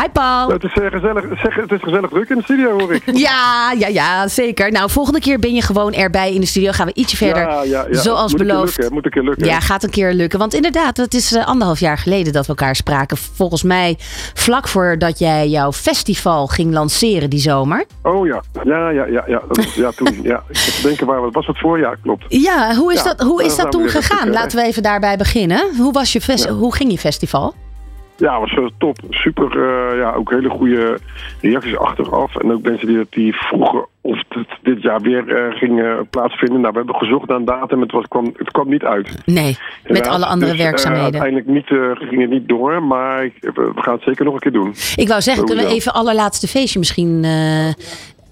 Hi 0.00 0.08
Paul. 0.12 0.48
Het 0.48 0.64
is, 0.64 0.74
uh, 0.74 0.90
gezellig, 0.90 1.24
zeg, 1.42 1.54
het 1.54 1.72
is 1.72 1.80
gezellig 1.82 2.10
druk 2.10 2.28
in 2.28 2.36
de 2.36 2.42
studio 2.42 2.78
hoor 2.78 2.94
ik. 2.94 3.02
Ja, 3.26 3.72
ja, 3.78 3.88
ja, 3.88 4.28
zeker. 4.28 4.72
Nou, 4.72 4.90
volgende 4.90 5.20
keer 5.20 5.38
ben 5.38 5.54
je 5.54 5.62
gewoon 5.62 5.92
erbij 5.92 6.34
in 6.34 6.40
de 6.40 6.46
studio. 6.46 6.72
Gaan 6.72 6.86
we 6.86 6.94
ietsje 6.94 7.16
verder. 7.16 7.42
Ja, 7.42 7.62
ja, 7.62 7.86
ja. 7.90 8.00
Zoals 8.00 8.30
moet 8.30 8.40
beloofd. 8.46 8.76
Lukken, 8.76 8.94
moet 8.94 9.04
een 9.04 9.10
keer 9.10 9.22
lukken. 9.22 9.46
Ja, 9.46 9.60
gaat 9.60 9.82
een 9.82 9.90
keer 9.90 10.12
lukken. 10.12 10.38
Want 10.38 10.54
inderdaad, 10.54 10.96
het 10.96 11.14
is 11.14 11.32
uh, 11.32 11.46
anderhalf 11.46 11.80
jaar 11.80 11.98
geleden 11.98 12.32
dat 12.32 12.42
we 12.42 12.48
elkaar 12.48 12.76
spraken. 12.76 13.16
Volgens 13.16 13.62
mij 13.62 13.96
vlak 14.34 14.68
voordat 14.68 15.18
jij 15.18 15.48
jouw 15.48 15.72
festival 15.72 16.46
ging 16.46 16.72
lanceren 16.72 17.30
die 17.30 17.40
zomer. 17.40 17.84
Oh 18.02 18.26
ja, 18.26 18.42
ja, 18.64 18.90
ja, 18.90 19.06
ja, 19.06 19.24
ja, 19.26 19.42
dat, 19.48 19.72
ja 19.72 19.90
toen. 19.90 20.18
ja. 20.22 20.42
Ik 20.48 20.78
denken 20.82 21.06
waar 21.06 21.30
was 21.30 21.46
het 21.46 21.58
voorjaar, 21.58 21.98
klopt. 22.02 22.24
Ja, 22.28 22.74
hoe 22.74 22.92
is 22.92 23.02
Ja, 23.02 23.04
dat, 23.04 23.20
hoe 23.26 23.44
is 23.44 23.56
daar 23.56 23.64
dat 23.64 23.72
toen 23.72 23.88
gegaan? 23.88 24.18
even, 24.18 24.32
Laten 24.32 24.58
we 24.58 24.64
even 24.64 24.82
daarbij 24.82 25.16
beginnen. 25.16 25.76
Hoe, 25.76 25.92
was 25.92 26.12
je 26.12 26.48
hoe 26.58 26.74
ging 26.74 26.90
je 26.90 26.98
festival? 26.98 27.54
Ja, 28.16 28.40
was 28.40 28.52
uh, 28.52 28.66
top. 28.78 28.96
Super, 29.10 29.56
uh, 29.56 29.98
ja, 29.98 30.12
ook 30.12 30.30
hele 30.30 30.48
goede 30.48 30.98
reacties 31.40 31.76
achteraf. 31.76 32.36
En 32.36 32.52
ook 32.52 32.62
mensen 32.62 32.86
die, 32.86 33.06
die 33.10 33.34
vroegen 33.34 33.86
of 34.00 34.22
het 34.28 34.48
dit 34.62 34.82
jaar 34.82 35.00
weer 35.00 35.28
uh, 35.28 35.56
ging 35.56 35.80
uh, 35.80 35.92
plaatsvinden. 36.10 36.60
Nou, 36.60 36.72
we 36.72 36.78
hebben 36.78 36.96
gezocht 36.96 37.28
naar 37.28 37.36
een 37.36 37.44
datum, 37.44 37.80
het, 37.80 37.92
was, 37.92 38.04
kwam, 38.08 38.34
het 38.36 38.50
kwam 38.50 38.68
niet 38.68 38.84
uit. 38.84 39.22
Nee, 39.24 39.56
met 39.86 40.06
alle 40.06 40.26
andere 40.26 40.50
Dus, 40.52 40.60
werkzaamheden. 40.60 41.20
uiteindelijk 41.20 41.46
niet, 41.46 41.66
ging 42.08 42.20
het 42.20 42.30
niet 42.30 42.48
door, 42.48 42.82
maar 42.82 43.30
we 43.40 43.72
gaan 43.74 43.94
het 43.94 44.02
zeker 44.02 44.24
nog 44.24 44.34
een 44.34 44.40
keer 44.40 44.52
doen. 44.52 44.74
Ik 44.96 45.08
wou 45.08 45.20
zeggen, 45.20 45.44
kunnen 45.44 45.64
we 45.64 45.70
even 45.70 45.94
allerlaatste 45.94 46.46
feestje 46.46 46.78
misschien... 46.78 47.24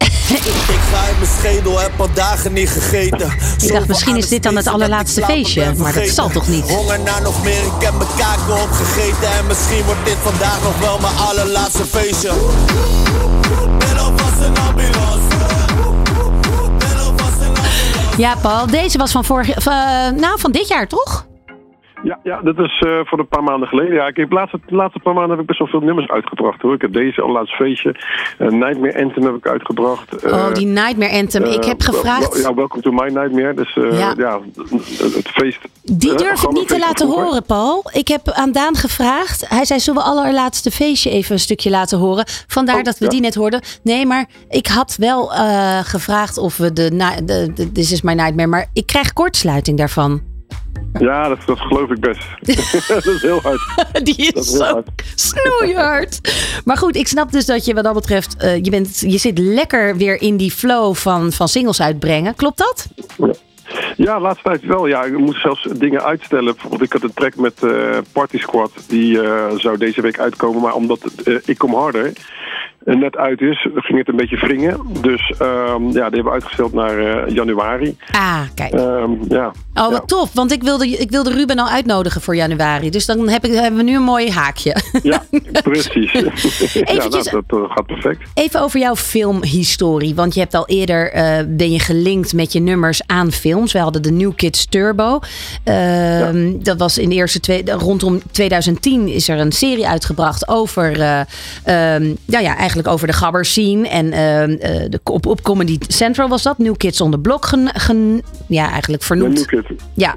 Ik 0.03 0.81
ga 0.93 1.09
in 1.09 1.15
mijn 1.19 1.31
schedel, 1.39 1.81
heb 1.81 2.01
al 2.01 2.09
dagen 2.15 2.53
niet 2.53 2.69
gegeten. 2.69 3.33
Ik 3.59 3.73
dacht, 3.73 3.89
misschien 3.89 4.17
is 4.17 4.29
dit 4.29 4.43
dan 4.43 4.57
het 4.57 4.67
allerlaatste 4.67 5.23
feestje, 5.25 5.75
maar 5.77 5.93
dat 5.95 6.09
zal 6.09 6.29
toch 6.29 6.49
niet? 6.49 6.71
Honger 6.71 7.01
naar 7.01 7.23
nog 7.23 7.43
meer, 7.45 7.63
ik 7.63 7.83
heb 7.85 7.93
mijn 7.93 8.11
kaken 8.17 8.63
opgegeten. 8.63 9.33
En 9.39 9.47
misschien 9.47 9.85
wordt 9.85 10.05
dit 10.05 10.17
vandaag 10.23 10.63
nog 10.63 10.79
wel 10.79 10.99
mijn 10.99 11.17
allerlaatste 11.17 11.85
feestje. 11.85 12.33
Ben 13.79 13.99
alvast 13.99 14.41
een 14.41 14.59
ambulance. 14.69 15.33
Ja, 18.17 18.35
Paul, 18.37 18.67
deze 18.67 18.99
was 18.99 19.11
van 19.11 19.25
vorig 19.25 19.51
van, 19.63 19.73
eh, 19.73 20.21
nou, 20.21 20.41
van 20.41 20.53
dit 20.53 20.69
jaar, 20.69 20.89
toch? 20.89 21.27
Ja, 22.03 22.19
ja 22.23 22.41
dat 22.43 22.59
is 22.59 22.83
uh, 22.87 23.01
voor 23.05 23.19
een 23.19 23.29
paar 23.29 23.43
maanden 23.43 23.69
geleden. 23.69 23.95
Ja, 23.95 24.07
ik 24.07 24.17
heb 24.17 24.29
de 24.29 24.35
laatste, 24.35 24.61
de 24.67 24.75
laatste 24.75 24.99
paar 24.99 25.15
maanden 25.15 25.31
heb 25.31 25.41
ik 25.41 25.47
best 25.47 25.59
wel 25.59 25.69
veel 25.69 25.81
nummers 25.81 26.09
uitgebracht 26.09 26.63
hoor. 26.63 26.75
Ik 26.75 26.81
heb 26.81 26.93
deze 26.93 27.23
allerlaatste 27.23 27.57
feestje. 27.57 27.97
Uh, 28.39 28.49
Nightmare 28.49 29.03
Anthem 29.03 29.23
heb 29.25 29.35
ik 29.35 29.47
uitgebracht. 29.47 30.25
Uh, 30.25 30.33
oh, 30.33 30.55
die 30.55 30.67
Nightmare 30.67 31.13
Anthem. 31.13 31.45
ik 31.45 31.65
heb 31.65 31.81
gevraagd. 31.81 32.43
Ja, 32.43 32.55
Welcome 32.55 32.83
to 32.83 32.91
my 32.91 33.09
Nightmare. 33.09 33.55
Dus 33.55 33.75
ja. 33.75 34.15
ja. 34.17 34.41
het 34.99 35.29
feest. 35.29 35.61
Die 35.83 36.15
durf 36.15 36.43
ik 36.43 36.51
niet 36.51 36.69
te 36.69 36.79
laten 36.79 37.09
horen, 37.09 37.45
Paul. 37.45 37.85
Ik 37.93 38.09
heb 38.09 38.31
aan 38.31 38.53
Daan 38.53 38.75
gevraagd. 38.75 39.49
Hij 39.49 39.65
zei, 39.65 39.81
zullen 39.81 40.03
we 40.03 40.09
allerlaatste 40.09 40.71
feestje 40.71 41.11
even 41.11 41.33
een 41.33 41.39
stukje 41.39 41.71
laten 41.71 41.99
horen? 41.99 42.25
Vandaar 42.47 42.79
oh, 42.79 42.83
dat 42.83 42.99
we 42.99 43.05
ja. 43.05 43.11
die 43.11 43.21
net 43.21 43.35
hoorden. 43.35 43.61
Nee, 43.83 44.07
maar 44.07 44.27
ik 44.49 44.67
had 44.67 44.97
wel 44.97 45.27
gevraagd 45.83 46.39
of 46.39 46.57
we 46.57 46.73
de, 46.73 47.17
de, 47.25 47.53
de 47.55 47.73
This 47.73 47.93
is 47.93 48.03
my 48.03 48.13
Nightmare. 48.13 48.49
Maar 48.49 48.67
ik 48.73 48.87
krijg 48.87 49.13
kortsluiting 49.13 49.79
daarvan. 49.79 50.32
Ja, 50.99 51.29
dat, 51.29 51.39
dat 51.47 51.59
geloof 51.59 51.91
ik 51.91 52.01
best. 52.01 52.23
dat 52.89 53.07
is 53.07 53.23
heel 53.23 53.41
hard. 53.41 53.61
Die 54.07 54.17
is, 54.17 54.33
is 54.33 54.51
zo 54.51 54.65
hard. 54.65 54.89
snoeihard. 55.15 56.21
Maar 56.65 56.77
goed, 56.77 56.97
ik 56.97 57.09
snap 57.09 57.33
dus 57.33 57.47
dat 57.47 57.65
je 57.65 57.75
wat 57.75 57.85
dat 57.85 57.95
betreft... 57.95 58.37
Uh, 58.45 58.57
je, 58.57 58.71
bent, 58.71 59.01
je 59.01 59.19
zit 59.19 59.39
lekker 59.39 59.97
weer 59.97 60.23
in 60.23 60.37
die 60.37 60.51
flow 60.51 60.95
van, 60.95 61.33
van 61.33 61.49
singles 61.49 61.81
uitbrengen. 61.81 62.35
Klopt 62.35 62.59
dat? 62.59 62.89
Ja. 63.19 63.33
Ja, 63.97 64.21
laatste 64.21 64.43
tijd 64.49 64.65
wel. 64.65 64.87
Ja, 64.87 65.05
ik 65.05 65.19
moet 65.19 65.37
zelfs 65.37 65.69
dingen 65.77 66.05
uitstellen. 66.05 66.53
Bijvoorbeeld, 66.53 66.83
ik 66.83 66.93
had 66.93 67.03
een 67.03 67.15
track 67.15 67.37
met 67.37 67.63
uh, 67.63 67.99
Party 68.13 68.39
Squad. 68.39 68.71
Die 68.89 69.23
uh, 69.23 69.51
zou 69.57 69.79
deze 69.79 70.01
week 70.01 70.19
uitkomen. 70.19 70.63
Maar 70.63 70.75
omdat 70.75 71.01
uh, 71.25 71.39
Ik 71.45 71.59
Kom 71.59 71.75
Harder 71.75 72.13
net 72.85 73.17
uit 73.17 73.41
is, 73.41 73.69
ging 73.75 73.99
het 73.99 74.09
een 74.09 74.17
beetje 74.17 74.37
wringen. 74.37 74.81
Dus 75.01 75.35
um, 75.41 75.85
ja, 75.85 75.91
die 75.91 76.03
hebben 76.03 76.25
we 76.25 76.31
uitgesteld 76.31 76.73
naar 76.73 76.99
uh, 76.99 77.35
januari. 77.35 77.97
Ah, 78.13 78.41
kijk. 78.55 78.73
Um, 78.73 79.19
ja. 79.29 79.53
Oh, 79.75 79.83
wat 79.83 79.93
ja. 79.93 80.01
tof. 80.01 80.33
Want 80.33 80.53
ik 80.53 80.63
wilde, 80.63 80.89
ik 80.89 81.11
wilde 81.11 81.33
Ruben 81.33 81.59
al 81.59 81.69
uitnodigen 81.69 82.21
voor 82.21 82.37
januari. 82.37 82.91
Dus 82.91 83.07
dan 83.07 83.29
heb 83.29 83.45
ik, 83.45 83.53
hebben 83.53 83.77
we 83.77 83.83
nu 83.83 83.97
een 83.97 84.03
mooi 84.03 84.31
haakje. 84.31 84.77
Ja, 85.03 85.23
precies. 85.63 86.13
Eventjes, 86.15 86.73
ja, 86.73 87.09
dat, 87.09 87.29
dat, 87.31 87.45
dat, 87.47 87.71
gaat 87.71 87.87
perfect. 87.87 88.21
Even 88.35 88.61
over 88.61 88.81
jouw 88.81 88.97
filmhistorie. 88.97 90.15
Want 90.15 90.35
je 90.35 90.41
hebt 90.41 90.55
al 90.55 90.67
eerder, 90.67 91.15
uh, 91.15 91.39
ben 91.49 91.71
je 91.71 91.79
gelinkt 91.79 92.33
met 92.33 92.53
je 92.53 92.61
nummers 92.61 93.07
aan 93.07 93.33
films. 93.33 93.73
We 93.73 93.79
hadden 93.79 94.03
de 94.03 94.13
New 94.13 94.33
Kids 94.37 94.67
Turbo. 94.67 95.21
Uh, 95.65 96.19
ja. 96.19 96.33
Dat 96.59 96.79
was 96.79 96.99
in 96.99 97.09
de 97.09 97.15
eerste 97.15 97.41
twee, 97.41 97.63
rondom 97.65 98.21
2010 98.31 99.09
is 99.09 99.29
er 99.29 99.39
een 99.39 99.53
serie 99.53 99.89
uitgebracht 99.89 100.49
over, 100.49 101.01
um, 101.01 102.17
ja, 102.27 102.39
ja, 102.39 102.57
eigenlijk 102.57 102.72
over 102.89 103.07
de 103.07 103.13
gabber 103.13 103.45
scene. 103.45 103.89
En 103.89 104.07
uh, 104.07 104.13
de, 104.91 105.01
op, 105.05 105.27
op 105.27 105.43
Comedy 105.43 105.79
Central 105.89 106.29
was 106.29 106.43
dat. 106.43 106.59
New 106.59 106.77
Kids 106.77 107.01
on 107.01 107.11
the 107.11 107.19
Block. 107.19 107.45
Gen, 107.45 107.71
gen, 107.73 108.23
ja, 108.49 108.71
eigenlijk 108.71 109.03
vernoemd. 109.03 109.51
New 109.51 109.63
Kid. 109.63 109.79
Ja. 109.95 110.15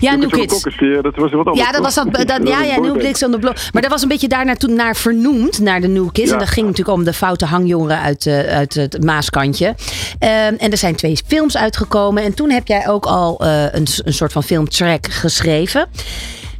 Ja, 0.00 0.14
New 0.16 0.30
Kids. 0.30 0.62
dat 1.02 1.14
was 1.16 1.30
wat 1.30 1.46
anders. 1.46 1.66
Ja, 1.66 1.72
dat 1.72 1.82
was 1.82 1.94
dat, 1.94 2.40
ja, 2.44 2.62
ja, 2.62 2.80
New 2.80 2.98
Kids 2.98 3.24
on 3.24 3.30
the 3.30 3.38
Block. 3.38 3.56
Maar 3.72 3.82
dat 3.82 3.90
was 3.90 4.02
een 4.02 4.08
beetje 4.08 4.28
daar 4.28 4.44
naartoe, 4.44 4.70
naar 4.70 4.96
vernoemd, 4.96 5.58
naar 5.58 5.80
de 5.80 5.88
New 5.88 6.08
Kids. 6.12 6.28
Ja. 6.28 6.32
En 6.32 6.38
dat 6.38 6.48
ging 6.48 6.66
natuurlijk 6.66 6.96
om 6.96 7.04
de 7.04 7.12
foute 7.12 7.44
hangjongeren 7.44 7.98
uit, 7.98 8.26
eh, 8.26 8.38
uit 8.38 8.74
het 8.74 9.04
Maaskantje. 9.04 9.74
Ehm, 10.18 10.54
en 10.58 10.70
er 10.70 10.76
zijn 10.76 10.96
twee 10.96 11.18
films 11.26 11.56
uitgekomen. 11.56 12.22
En 12.22 12.34
toen 12.34 12.50
heb 12.50 12.66
jij 12.66 12.88
ook 12.88 13.06
al 13.06 13.40
eh, 13.40 13.62
een, 13.62 13.86
een 14.04 14.14
soort 14.14 14.32
van 14.32 14.42
filmtrack 14.42 15.06
geschreven. 15.10 15.86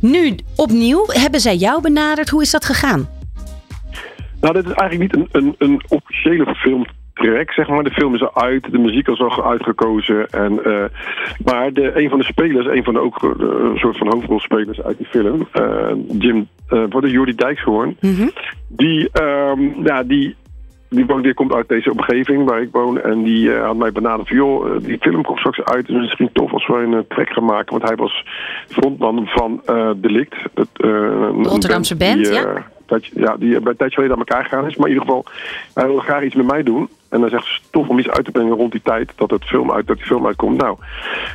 Nu, 0.00 0.36
opnieuw, 0.56 1.04
hebben 1.08 1.40
zij 1.40 1.56
jou 1.56 1.80
benaderd. 1.80 2.28
Hoe 2.28 2.42
is 2.42 2.50
dat 2.50 2.64
gegaan? 2.64 3.08
Nou, 4.42 4.54
dit 4.54 4.64
is 4.64 4.72
eigenlijk 4.72 5.14
niet 5.14 5.28
een, 5.32 5.42
een, 5.42 5.54
een 5.58 5.82
officiële 5.88 6.54
filmtrack, 6.54 7.52
zeg 7.52 7.68
maar. 7.68 7.84
De 7.84 7.90
film 7.90 8.14
is 8.14 8.22
al 8.22 8.42
uit, 8.42 8.70
de 8.70 8.78
muziek 8.78 9.08
is 9.08 9.20
al 9.20 9.50
uitgekozen. 9.50 10.30
En, 10.30 10.64
eh, 10.64 10.84
maar 11.44 11.72
de, 11.72 12.02
een 12.02 12.08
van 12.08 12.18
de 12.18 12.24
spelers, 12.24 12.66
een 12.66 12.84
van 12.84 12.94
de 12.94 13.00
ook 13.00 13.22
eh, 13.22 13.30
een 13.38 13.78
soort 13.78 13.96
van 13.98 14.12
hoofdrolspelers 14.12 14.82
uit 14.82 14.98
die 14.98 15.06
film, 15.06 15.48
eh, 15.52 15.92
Jim, 16.18 16.48
uh, 16.70 16.84
wordt 16.88 17.10
Jordi 17.10 17.34
Dijkshoorn, 17.34 17.96
die, 18.68 19.10
ehm, 19.12 19.60
ja, 19.84 20.02
die 20.02 20.36
die, 20.88 21.06
woont, 21.06 21.24
die 21.24 21.34
komt 21.34 21.54
uit 21.54 21.68
deze 21.68 21.90
omgeving 21.90 22.48
waar 22.48 22.62
ik 22.62 22.68
woon. 22.72 23.00
En 23.00 23.22
die 23.22 23.50
had 23.50 23.76
mij 23.76 23.92
benaderd 23.92 24.28
van, 24.28 24.36
joh, 24.36 24.78
die 24.82 24.98
film 25.00 25.22
komt 25.22 25.38
straks 25.38 25.64
uit. 25.64 25.86
Dus 25.86 25.94
het 25.94 26.04
is 26.04 26.08
misschien 26.08 26.32
tof 26.32 26.52
als 26.52 26.66
we 26.66 26.74
een 26.74 27.04
track 27.08 27.28
gaan 27.28 27.44
maken. 27.44 27.70
Want 27.70 27.88
hij 27.88 27.96
was 27.96 28.24
frontman 28.68 29.26
van 29.26 29.62
Delict. 29.96 30.36
Het, 30.54 30.68
Rotterdamse 31.42 31.96
band, 31.96 32.24
die, 32.24 32.32
ja. 32.32 32.70
Dat, 32.92 33.06
ja, 33.06 33.36
die 33.36 33.60
bij 33.60 33.70
een 33.70 33.76
tijdje 33.76 33.94
geleden 33.94 34.16
aan 34.16 34.24
elkaar 34.26 34.44
gegaan 34.44 34.66
is. 34.66 34.76
Maar 34.76 34.88
in 34.88 34.92
ieder 34.92 35.06
geval, 35.08 35.24
hij 35.74 35.86
wil 35.86 35.98
graag 35.98 36.22
iets 36.22 36.34
met 36.34 36.46
mij 36.46 36.62
doen. 36.62 36.88
En 37.08 37.20
dan 37.20 37.30
zegt 37.30 37.46
ze 37.46 37.60
tof 37.70 37.88
om 37.88 37.98
iets 37.98 38.08
uit 38.08 38.24
te 38.24 38.30
brengen 38.30 38.56
rond 38.56 38.72
die 38.72 38.80
tijd 38.84 39.12
dat, 39.16 39.30
het 39.30 39.44
film 39.44 39.72
uit, 39.72 39.86
dat 39.86 39.96
die 39.96 40.06
film 40.06 40.26
uitkomt. 40.26 40.56
Nou, 40.56 40.76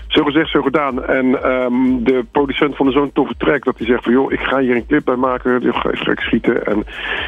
zo 0.07 0.23
gezegd, 0.23 0.49
zo 0.49 0.61
gedaan. 0.61 1.05
En 1.05 1.51
um, 1.51 2.03
de 2.03 2.25
producent 2.31 2.75
vond 2.75 2.93
zo'n 2.93 3.11
toffe 3.13 3.33
track 3.37 3.63
dat 3.63 3.77
hij 3.77 3.87
zegt 3.87 4.03
van 4.03 4.13
joh, 4.13 4.31
ik 4.31 4.39
ga 4.39 4.59
hier 4.59 4.75
een 4.75 4.85
clip 4.87 5.05
bij 5.05 5.15
maken. 5.15 5.63
Ik 5.63 5.73
ga 5.73 5.89
even 5.89 6.15
schieten. 6.17 6.65
En 6.65 6.75
dat 6.75 6.85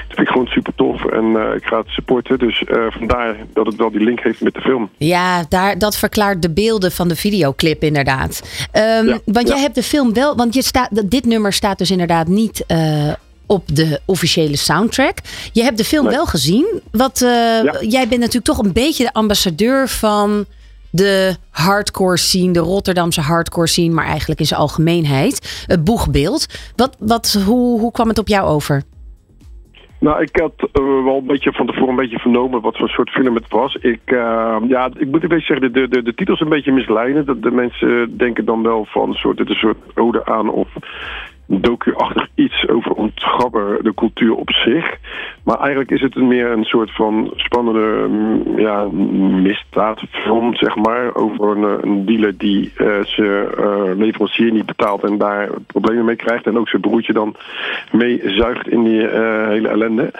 vind 0.07 0.19
ik 0.19 0.27
gewoon 0.27 0.47
super 0.47 0.75
tof. 0.75 1.05
En 1.05 1.25
uh, 1.25 1.55
ik 1.55 1.63
ga 1.63 1.77
het 1.77 1.87
supporten. 1.87 2.39
Dus 2.39 2.63
uh, 2.67 2.85
vandaar 2.89 3.35
dat 3.53 3.65
het 3.65 3.75
wel 3.75 3.91
die 3.91 4.03
link 4.03 4.19
heeft 4.19 4.41
met 4.41 4.53
de 4.53 4.61
film. 4.61 4.89
Ja, 4.97 5.43
daar, 5.49 5.77
dat 5.77 5.97
verklaart 5.97 6.41
de 6.41 6.53
beelden 6.53 6.91
van 6.91 7.07
de 7.07 7.15
videoclip 7.15 7.83
inderdaad. 7.83 8.67
Um, 8.73 9.07
ja, 9.07 9.19
want 9.25 9.47
ja. 9.47 9.53
jij 9.53 9.63
hebt 9.63 9.75
de 9.75 9.83
film 9.83 10.13
wel, 10.13 10.35
want 10.35 10.53
je 10.53 10.61
staat, 10.61 11.09
dit 11.11 11.25
nummer 11.25 11.53
staat 11.53 11.77
dus 11.77 11.91
inderdaad 11.91 12.27
niet 12.27 12.63
uh, 12.67 13.13
op 13.49 13.75
de 13.75 13.99
officiële 14.05 14.57
soundtrack. 14.57 15.17
Je 15.53 15.63
hebt 15.63 15.77
de 15.77 15.83
film 15.83 16.05
nee. 16.05 16.15
wel 16.15 16.25
gezien. 16.25 16.81
Wat, 16.91 17.21
uh, 17.21 17.29
ja. 17.63 17.77
Jij 17.81 18.07
bent 18.07 18.19
natuurlijk 18.19 18.45
toch 18.45 18.57
een 18.57 18.73
beetje 18.73 19.03
de 19.03 19.13
ambassadeur 19.13 19.87
van 19.87 20.45
de 20.91 21.35
hardcore 21.49 22.17
scene, 22.17 22.53
de 22.53 22.59
Rotterdamse 22.59 23.21
hardcore 23.21 23.67
scene, 23.67 23.93
maar 23.93 24.05
eigenlijk 24.05 24.39
in 24.39 24.45
zijn 24.45 24.59
algemeenheid. 24.59 25.63
Het 25.67 25.83
boegbeeld. 25.83 26.45
Wat, 26.75 26.95
wat, 26.99 27.43
hoe, 27.45 27.79
hoe 27.79 27.91
kwam 27.91 28.07
het 28.07 28.19
op 28.19 28.27
jou 28.27 28.47
over? 28.47 28.83
Nou, 29.99 30.21
ik 30.21 30.39
had 30.41 30.53
uh, 30.57 31.03
wel 31.03 31.17
een 31.17 31.25
beetje 31.25 31.51
van 31.51 31.65
tevoren 31.65 31.89
een 31.89 31.95
beetje 31.95 32.19
vernomen 32.19 32.61
wat 32.61 32.77
voor 32.77 32.89
soort 32.89 33.09
film 33.09 33.35
het 33.35 33.49
was. 33.49 33.75
Ik, 33.75 34.01
uh, 34.05 34.57
ja, 34.67 34.89
ik 34.97 35.07
moet 35.07 35.23
een 35.23 35.29
beetje 35.29 35.53
zeggen, 35.53 35.73
de, 35.73 35.87
de, 35.87 36.01
de 36.01 36.13
titel 36.13 36.33
is 36.33 36.39
een 36.39 36.49
beetje 36.49 36.71
misleidend. 36.71 37.25
De, 37.25 37.39
de 37.39 37.51
mensen 37.51 38.17
denken 38.17 38.45
dan 38.45 38.63
wel 38.63 38.85
van, 38.89 39.13
soort, 39.13 39.37
dit 39.37 39.49
is 39.49 39.53
een 39.53 39.59
soort 39.59 39.97
ode 39.97 40.25
aan 40.25 40.49
of 40.49 40.67
docu-achtig 41.49 42.27
iets 42.35 42.67
over 42.67 42.91
ontgrabber 42.91 43.83
de 43.83 43.93
cultuur 43.93 44.35
op 44.35 44.49
zich. 44.51 44.97
Maar 45.43 45.59
eigenlijk 45.59 45.91
is 45.91 46.01
het 46.01 46.15
meer 46.15 46.51
een 46.51 46.63
soort 46.63 46.91
van 46.91 47.31
spannende 47.35 48.09
ja, 48.61 48.83
misdaadfilm, 49.41 50.55
zeg 50.55 50.75
maar. 50.75 51.15
Over 51.15 51.57
een, 51.57 51.87
een 51.87 52.05
dealer 52.05 52.37
die 52.37 52.71
uh, 52.77 53.03
zijn 53.03 53.47
uh, 53.59 53.81
leverancier 53.95 54.51
niet 54.51 54.65
betaalt 54.65 55.03
en 55.03 55.17
daar 55.17 55.49
problemen 55.67 56.05
mee 56.05 56.15
krijgt. 56.15 56.45
En 56.45 56.57
ook 56.57 56.69
zijn 56.69 56.81
broertje 56.81 57.13
dan 57.13 57.35
meezuigt 57.91 58.67
in 58.67 58.83
die 58.83 59.07
hele 59.47 59.67
ellende. 59.67 60.11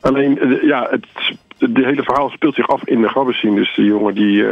Alleen, 0.00 0.58
ja, 0.62 0.88
het 0.90 1.06
hele 1.72 2.02
verhaal 2.02 2.30
speelt 2.30 2.54
zich 2.54 2.68
af 2.68 2.84
in 2.84 3.00
de 3.00 3.08
grabbenscene. 3.08 3.54
Dus 3.54 3.74
de 3.74 3.84
jongen 3.84 4.14
die 4.14 4.44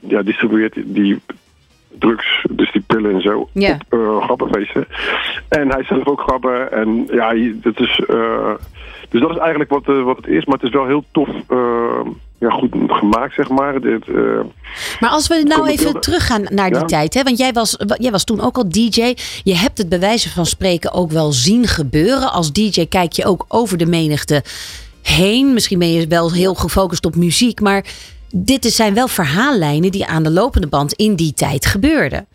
ja, 0.00 0.22
distribueert 0.22 0.74
die 0.84 1.20
drugs, 2.00 2.46
dus 2.50 2.72
die 2.72 2.84
pillen 2.86 3.14
en 3.14 3.20
zo, 3.20 3.48
ja. 3.52 3.72
op 3.72 3.98
uh, 3.98 4.22
grappenfeesten. 4.22 4.86
En 5.48 5.68
hij 5.68 5.80
is 5.80 5.86
zelf 5.86 6.06
ook 6.06 6.20
grappen. 6.20 6.72
En 6.72 7.06
ja, 7.10 7.34
dat 7.54 7.80
is... 7.80 8.00
Uh, 8.08 8.54
dus 9.08 9.20
dat 9.20 9.30
is 9.30 9.36
eigenlijk 9.36 9.70
wat, 9.70 9.88
uh, 9.88 10.02
wat 10.02 10.16
het 10.16 10.26
is. 10.26 10.44
Maar 10.44 10.54
het 10.54 10.66
is 10.66 10.72
wel 10.72 10.86
heel 10.86 11.04
tof 11.12 11.28
ja, 12.38 12.50
goed 12.50 12.74
gemaakt, 12.86 13.34
zeg 13.34 13.48
maar. 13.48 13.80
Dit, 13.80 14.06
maar 15.00 15.10
als 15.10 15.28
we 15.28 15.42
nou 15.46 15.68
even 15.68 16.00
teruggaan 16.00 16.42
naar 16.48 16.70
die 16.70 16.78
ja? 16.78 16.84
tijd. 16.84 17.14
Hè? 17.14 17.22
Want 17.22 17.38
jij 17.38 17.52
was, 17.52 17.76
jij 17.96 18.10
was 18.10 18.24
toen 18.24 18.40
ook 18.40 18.56
al 18.56 18.68
DJ. 18.68 19.14
Je 19.42 19.56
hebt 19.56 19.78
het 19.78 19.88
bij 19.88 20.00
wijze 20.00 20.30
van 20.30 20.46
spreken 20.46 20.92
ook 20.92 21.10
wel 21.10 21.32
zien 21.32 21.66
gebeuren. 21.66 22.32
Als 22.32 22.52
DJ 22.52 22.86
kijk 22.86 23.12
je 23.12 23.24
ook 23.24 23.44
over 23.48 23.78
de 23.78 23.86
menigte 23.86 24.42
heen. 25.02 25.52
Misschien 25.52 25.78
ben 25.78 25.92
je 25.92 26.06
wel 26.06 26.32
heel 26.32 26.54
gefocust 26.54 27.04
op 27.04 27.16
muziek. 27.16 27.60
Maar 27.60 27.84
dit 28.34 28.64
zijn 28.64 28.94
wel 28.94 29.08
verhaallijnen 29.08 29.90
die 29.90 30.06
aan 30.06 30.22
de 30.22 30.30
lopende 30.30 30.68
band 30.68 30.92
in 30.92 31.14
die 31.14 31.32
tijd 31.32 31.66
gebeurden. 31.66 32.26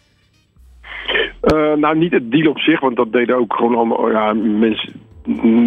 Uh, 1.54 1.74
nou, 1.74 1.98
niet 1.98 2.12
het 2.12 2.32
deal 2.32 2.50
op 2.50 2.60
zich, 2.60 2.80
want 2.80 2.96
dat 2.96 3.12
deden 3.12 3.36
ook 3.36 3.54
gewoon 3.54 3.76
allemaal 3.76 4.12
ja, 4.12 4.34
mensen 4.34 4.94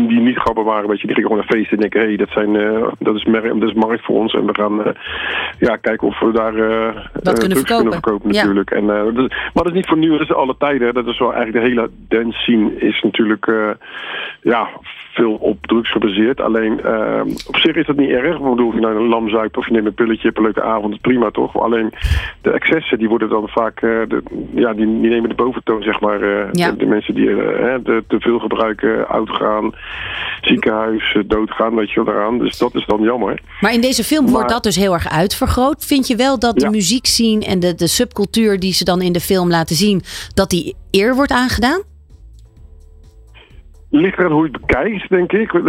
die 0.08 0.20
niet 0.20 0.36
grappig 0.36 0.64
waren. 0.64 0.88
Weet 0.88 1.00
je, 1.00 1.06
die 1.06 1.14
gingen 1.14 1.30
gewoon 1.30 1.44
naar 1.48 1.56
feesten 1.56 1.76
en 1.76 1.80
denken: 1.80 2.00
hé, 2.00 2.06
hey, 2.06 2.16
dat, 2.16 2.28
zijn, 2.30 2.54
uh, 2.54 2.88
dat, 2.98 3.14
is 3.14 3.24
dat 3.32 3.62
is 3.62 3.72
markt 3.72 4.04
voor 4.04 4.16
ons. 4.16 4.34
En 4.34 4.46
we 4.46 4.54
gaan 4.54 4.80
uh, 4.80 4.86
ja, 5.58 5.76
kijken 5.76 6.06
of 6.06 6.20
we 6.20 6.32
daar 6.32 6.52
dat 7.22 7.38
kunnen 7.38 7.56
verkopen. 7.56 7.76
kunnen 7.76 7.92
verkopen, 7.92 8.28
natuurlijk. 8.28 8.70
Ja. 8.70 8.76
En, 8.76 8.86
dat 8.86 9.30
is, 9.30 9.36
maar 9.54 9.64
dat 9.64 9.66
is 9.66 9.72
niet 9.72 9.86
voor 9.86 9.98
nu, 9.98 10.10
dat 10.10 10.20
is 10.20 10.32
alle 10.32 10.54
tijden. 10.58 10.94
Dat 10.94 11.06
is 11.06 11.18
wel 11.18 11.34
eigenlijk 11.34 11.64
de 11.64 11.70
hele 11.70 11.90
dance 12.08 12.38
scene 12.38 12.76
is 12.76 13.02
natuurlijk 13.02 13.46
ja, 14.42 14.68
veel 15.12 15.32
op 15.32 15.66
drugs 15.66 15.92
gebaseerd. 15.92 16.40
Alleen 16.40 16.80
uh, 16.84 17.20
op 17.46 17.56
zich 17.56 17.74
is 17.74 17.86
dat 17.86 17.96
niet 17.96 18.10
erg. 18.10 18.36
Ik 18.36 18.42
bedoel, 18.42 18.66
of 18.66 18.74
je 18.74 18.80
nou 18.80 18.96
een 18.96 19.08
lam 19.08 19.28
zuipt 19.28 19.56
of 19.56 19.66
je 19.66 19.72
neemt 19.72 19.86
een 19.86 19.94
pilletje, 19.94 20.26
hebt 20.26 20.36
een 20.36 20.44
leuke 20.44 20.62
avond, 20.62 21.00
prima 21.00 21.30
toch? 21.30 21.60
Alleen 21.60 21.92
de 22.42 22.50
excessen 22.50 22.98
die 22.98 23.08
worden 23.08 23.28
dan 23.28 23.48
vaak, 23.48 23.82
uh, 23.82 24.08
de, 24.08 24.22
ja, 24.54 24.72
die, 24.72 24.86
die, 25.00 25.10
nemen 25.10 25.28
de 25.28 25.34
boventoon, 25.34 25.82
zeg 25.82 26.00
maar. 26.00 26.22
Uh, 26.22 26.52
ja. 26.52 26.70
de, 26.70 26.76
de, 26.76 26.86
mensen 26.86 27.14
die 27.14 27.26
de, 27.26 28.04
te 28.08 28.20
veel 28.20 28.38
gebruiken, 28.38 29.08
oud 29.08 29.30
gaan, 29.30 29.74
ziekenhuis, 30.40 31.16
doodgaan, 31.26 31.74
weet 31.74 31.90
je 31.90 32.04
wel 32.04 32.14
daaraan. 32.14 32.38
Dus 32.38 32.58
dat 32.58 32.74
is 32.74 32.86
dan 32.86 33.02
jammer. 33.02 33.40
Maar 33.60 33.72
in 33.72 33.80
deze 33.80 34.04
film 34.04 34.24
maar, 34.24 34.32
wordt 34.32 34.48
dat 34.48 34.62
dus 34.62 34.76
heel 34.76 34.92
erg 34.92 35.08
uitvergroot. 35.08 35.84
Vind 35.84 36.06
je 36.06 36.16
wel 36.16 36.38
dat 36.38 36.54
de 36.54 36.64
ja. 36.64 36.70
muziek 36.70 37.06
zien 37.06 37.42
en 37.42 37.60
de, 37.60 37.74
de 37.74 37.86
subcultuur 37.86 38.60
die 38.60 38.72
ze 38.72 38.84
dan 38.84 39.02
in 39.02 39.12
de 39.12 39.20
film 39.20 39.48
laten 39.48 39.76
zien, 39.76 40.02
dat 40.34 40.50
die 40.50 40.76
eer 40.90 41.14
wordt 41.14 41.32
aangedaan? 41.32 41.82
Ligt 43.90 44.18
eraan 44.18 44.32
hoe 44.32 44.46
je 44.46 44.52
het 44.52 44.60
bekijkt, 44.60 45.08
denk 45.08 45.32
ik. 45.32 45.52
Uh, 45.52 45.64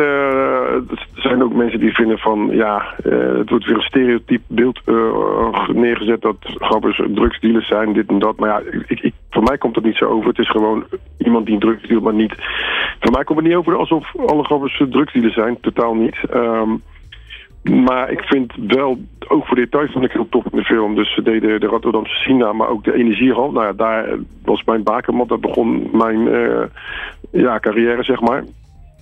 er 0.73 1.07
zijn 1.13 1.43
ook 1.43 1.53
mensen 1.53 1.79
die 1.79 1.93
vinden 1.93 2.17
van, 2.17 2.49
ja, 2.51 2.95
uh, 3.05 3.37
het 3.37 3.49
wordt 3.49 3.65
weer 3.65 3.75
een 3.75 3.81
stereotyp 3.81 4.41
beeld 4.47 4.81
uh, 4.85 5.67
neergezet 5.67 6.21
dat 6.21 6.35
grappers 6.39 7.01
drugsdealers 7.13 7.67
zijn, 7.67 7.93
dit 7.93 8.07
en 8.07 8.19
dat. 8.19 8.37
Maar 8.37 8.49
ja, 8.49 8.61
ik, 8.87 8.99
ik, 8.99 9.13
voor 9.29 9.43
mij 9.43 9.57
komt 9.57 9.75
het 9.75 9.85
niet 9.85 9.95
zo 9.95 10.05
over. 10.05 10.27
Het 10.29 10.39
is 10.39 10.49
gewoon 10.49 10.85
iemand 11.17 11.45
die 11.45 11.53
een 11.53 11.61
drugs 11.61 11.87
dealt, 11.87 12.03
maar 12.03 12.13
niet... 12.13 12.35
Voor 12.99 13.11
mij 13.11 13.23
komt 13.23 13.37
het 13.37 13.47
niet 13.47 13.57
over 13.57 13.75
alsof 13.75 14.15
alle 14.27 14.43
grappers 14.43 14.83
drugsdealers 14.89 15.33
zijn, 15.33 15.57
totaal 15.61 15.93
niet. 15.93 16.17
Um, 16.33 16.81
maar 17.63 18.11
ik 18.11 18.21
vind 18.21 18.53
wel, 18.67 18.99
ook 19.27 19.45
voor 19.45 19.55
details 19.55 19.91
vond 19.91 20.05
ik 20.05 20.11
heel 20.11 20.29
tof 20.29 20.45
in 20.51 20.57
de 20.57 20.63
film. 20.63 20.95
Dus 20.95 21.13
ze 21.13 21.21
deden 21.21 21.59
de 21.59 21.65
Rotterdamse 21.65 22.15
Sina, 22.15 22.53
maar 22.53 22.67
ook 22.67 22.83
de 22.83 22.93
energiehal. 22.93 23.51
Nou 23.51 23.65
ja, 23.65 23.73
daar 23.73 24.17
was 24.43 24.63
mijn 24.63 24.83
bakermat, 24.83 25.29
daar 25.29 25.39
begon 25.39 25.89
mijn 25.91 26.19
uh, 26.27 26.63
ja, 27.31 27.59
carrière, 27.59 28.03
zeg 28.03 28.21
maar. 28.21 28.43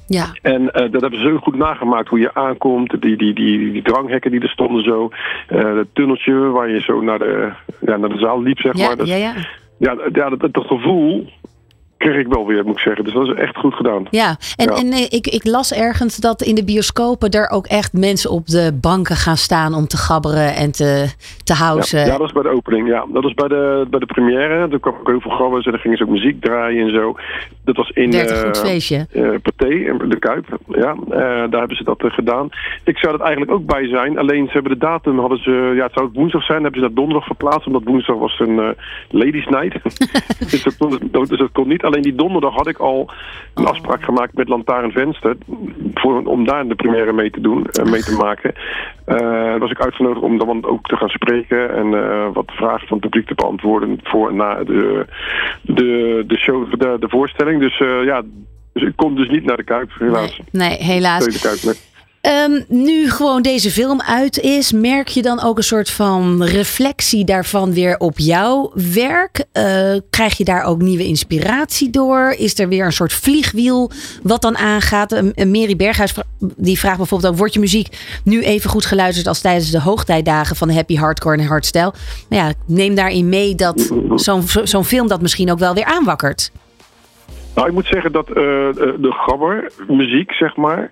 Ja. 0.07 0.25
En 0.41 0.61
uh, 0.61 0.71
dat 0.71 1.01
hebben 1.01 1.19
ze 1.19 1.27
zo 1.27 1.37
goed 1.37 1.55
nagemaakt, 1.55 2.07
hoe 2.07 2.19
je 2.19 2.33
aankomt, 2.33 3.01
die, 3.01 3.17
die, 3.17 3.33
die, 3.33 3.71
die 3.71 3.81
dranghekken 3.81 4.31
die 4.31 4.41
er 4.41 4.49
stonden 4.49 4.83
zo. 4.83 5.09
Uh, 5.49 5.77
het 5.77 5.87
tunneltje 5.93 6.33
waar 6.33 6.69
je 6.69 6.81
zo 6.81 7.01
naar 7.01 7.19
de, 7.19 7.51
ja, 7.79 7.97
naar 7.97 8.09
de 8.09 8.19
zaal 8.19 8.41
liep, 8.41 8.59
zeg 8.59 8.77
ja, 8.77 8.95
maar. 8.95 9.05
Ja, 9.05 9.15
ja. 9.15 9.33
Ja, 9.77 9.97
ja 10.13 10.29
dat, 10.29 10.53
dat 10.53 10.65
gevoel, 10.65 11.29
kreeg 11.97 12.15
ik 12.19 12.27
wel 12.27 12.45
weer, 12.45 12.63
moet 12.65 12.75
ik 12.75 12.81
zeggen. 12.81 13.03
Dus 13.03 13.13
dat 13.13 13.27
is 13.27 13.33
echt 13.33 13.57
goed 13.57 13.73
gedaan. 13.73 14.07
Ja, 14.09 14.37
en, 14.55 14.65
Ja. 14.65 14.75
en 14.75 14.91
eh, 14.91 15.01
ik, 15.09 15.27
ik 15.27 15.45
las 15.45 15.73
ergens 15.73 16.17
dat 16.17 16.41
in 16.41 16.55
de 16.55 16.63
bioscopen 16.63 17.29
er 17.29 17.49
ook 17.49 17.65
echt 17.65 17.93
mensen 17.93 18.29
op 18.31 18.47
de 18.47 18.77
banken 18.81 19.15
gaan 19.15 19.37
staan 19.37 19.73
om 19.73 19.87
te 19.87 19.97
gabberen 19.97 20.55
en 20.55 20.71
te, 20.71 21.13
te 21.43 21.53
housen. 21.53 21.99
Ja, 21.99 22.05
ja, 22.05 22.17
dat 22.17 22.27
is 22.27 22.33
bij 22.33 22.43
de 22.43 22.49
opening. 22.49 22.87
Ja, 22.87 23.05
dat 23.13 23.23
is 23.25 23.33
bij 23.33 23.47
de, 23.47 23.87
bij 23.89 23.99
de 23.99 24.05
première. 24.05 24.67
Toen 24.69 24.79
kwam 24.79 24.95
ook 24.99 25.07
heel 25.07 25.21
veel 25.21 25.31
grabbers 25.31 25.65
en 25.65 25.71
dan 25.71 25.79
gingen 25.79 25.97
ze 25.97 26.03
ook 26.03 26.09
muziek 26.09 26.41
draaien 26.41 26.87
en 26.87 26.93
zo. 26.93 27.15
Dat 27.63 27.75
was 27.75 27.89
in 27.89 28.13
eh, 28.13 28.37
goed 28.43 28.59
feestje. 28.59 29.05
eh, 29.11 29.29
Pathé, 29.41 29.67
in 29.73 30.09
de 30.09 30.19
Kuip. 30.19 30.57
Ja, 30.67 30.95
daar 31.49 31.59
hebben 31.59 31.77
ze 31.77 31.83
dat 31.83 32.03
gedaan. 32.07 32.49
Ik 32.83 32.97
zou 32.97 33.13
er 33.13 33.21
eigenlijk 33.21 33.51
ook 33.51 33.65
bij 33.65 33.87
zijn. 33.87 34.17
Alleen 34.17 34.45
ze 34.45 34.51
hebben 34.51 34.71
de 34.71 34.77
datum, 34.77 35.19
hadden 35.19 35.43
ze, 35.43 35.73
ja, 35.75 35.83
het 35.83 35.93
zou 35.93 36.09
woensdag 36.13 36.43
zijn, 36.43 36.61
hebben 36.63 36.79
ze 36.81 36.85
naar 36.87 36.95
donderdag 36.95 37.25
verplaatst. 37.25 37.67
Omdat 37.67 37.83
woensdag 37.83 38.17
was 38.17 38.39
een 38.39 38.75
ladies 39.09 39.45
night. 39.47 39.81
dus, 40.51 40.63
dat 40.63 40.77
kon, 40.77 40.97
dus 41.11 41.29
dat 41.37 41.51
kon 41.51 41.67
niet. 41.67 41.83
Alleen 41.87 42.01
die 42.01 42.15
donderdag 42.15 42.53
had 42.53 42.67
ik 42.67 42.77
al 42.77 43.11
een 43.53 43.65
afspraak 43.65 44.03
gemaakt 44.03 44.33
met 44.33 44.49
Lantaarn 44.49 44.91
Venster. 44.91 45.37
Voor, 45.93 46.25
om 46.25 46.45
daar 46.45 46.67
de 46.67 46.75
première 46.75 47.13
mee 47.13 47.29
te 47.29 47.41
doen, 47.41 47.65
eh, 47.65 47.85
mee 47.85 48.03
te 48.03 48.15
maken. 48.25 48.53
Daar 49.05 49.59
was 49.59 49.71
ik 49.71 49.81
uitgenodigd 49.81 50.21
om 50.21 50.37
dan 50.37 50.65
ook 50.65 50.87
te 50.87 50.95
gaan 50.95 51.09
spreken. 51.09 51.75
En 51.75 51.93
eh, 51.93 52.27
wat 52.33 52.51
vragen 52.51 52.87
van 52.87 52.97
het 52.97 53.09
publiek 53.09 53.27
te 53.27 53.35
beantwoorden 53.35 53.99
voor 54.03 54.29
en 54.29 54.35
na 54.35 54.63
de, 54.63 55.05
de, 55.61 56.23
de 56.27 56.37
show, 56.37 56.79
de, 56.79 56.97
de 56.99 57.09
voorstelling. 57.09 57.59
Dus 57.59 57.77
ja, 58.05 58.23
dus 58.73 58.83
ik 58.83 58.95
kon 58.95 59.15
dus 59.15 59.29
niet 59.29 59.45
naar 59.45 59.57
de 59.57 59.63
Kuip, 59.63 59.91
helaas. 59.99 60.39
Nee, 60.51 60.77
helaas. 60.77 61.23
Tweede 61.23 61.39
Kuip, 61.39 61.63
nee. 61.63 61.86
Ehm, 62.27 62.61
nu 62.67 63.11
gewoon 63.11 63.41
deze 63.41 63.71
film 63.71 64.01
uit 64.01 64.39
is, 64.39 64.71
merk 64.71 65.07
je 65.07 65.21
dan 65.21 65.41
ook 65.43 65.57
een 65.57 65.63
soort 65.63 65.89
van 65.89 66.43
reflectie 66.43 67.25
daarvan 67.25 67.73
weer 67.73 67.97
op 67.97 68.19
jouw 68.19 68.71
werk? 68.93 69.45
Eh, 69.51 69.93
krijg 70.09 70.37
je 70.37 70.43
daar 70.43 70.63
ook 70.63 70.81
nieuwe 70.81 71.05
inspiratie 71.05 71.89
door? 71.89 72.35
Is 72.37 72.59
er 72.59 72.67
weer 72.67 72.85
een 72.85 72.93
soort 72.93 73.13
vliegwiel 73.13 73.91
wat 74.23 74.41
dan 74.41 74.57
aangaat? 74.57 75.11
Een 75.11 75.51
Mary 75.51 75.75
Berghuis 75.75 76.13
die 76.39 76.79
vraagt 76.79 76.97
bijvoorbeeld 76.97 77.31
ook: 77.31 77.37
wordt 77.37 77.53
je 77.53 77.59
muziek 77.59 77.97
nu 78.23 78.43
even 78.43 78.69
goed 78.69 78.85
geluisterd 78.85 79.27
als 79.27 79.41
tijdens 79.41 79.71
de 79.71 79.81
hoogtijdagen 79.81 80.55
van 80.55 80.69
Happy 80.69 80.95
Hardcore 80.95 81.37
en 81.37 81.45
Hardstyle? 81.45 81.93
Nou 82.29 82.43
ja, 82.43 82.53
neem 82.65 82.95
daarin 82.95 83.29
mee 83.29 83.55
dat 83.55 83.91
zo'n 84.15 84.43
zo'n 84.63 84.85
film 84.85 85.07
dat 85.07 85.21
misschien 85.21 85.51
ook 85.51 85.59
wel 85.59 85.73
weer 85.73 85.85
aanwakkert. 85.85 86.51
Nou, 87.57 87.69
ik 87.69 87.75
moet 87.75 87.85
zeggen 87.85 88.11
dat 88.11 88.27
eh, 88.27 88.33
de 88.35 88.95
de 88.99 89.11
gabber, 89.11 89.71
muziek, 89.87 90.31
zeg 90.31 90.55
maar, 90.55 90.91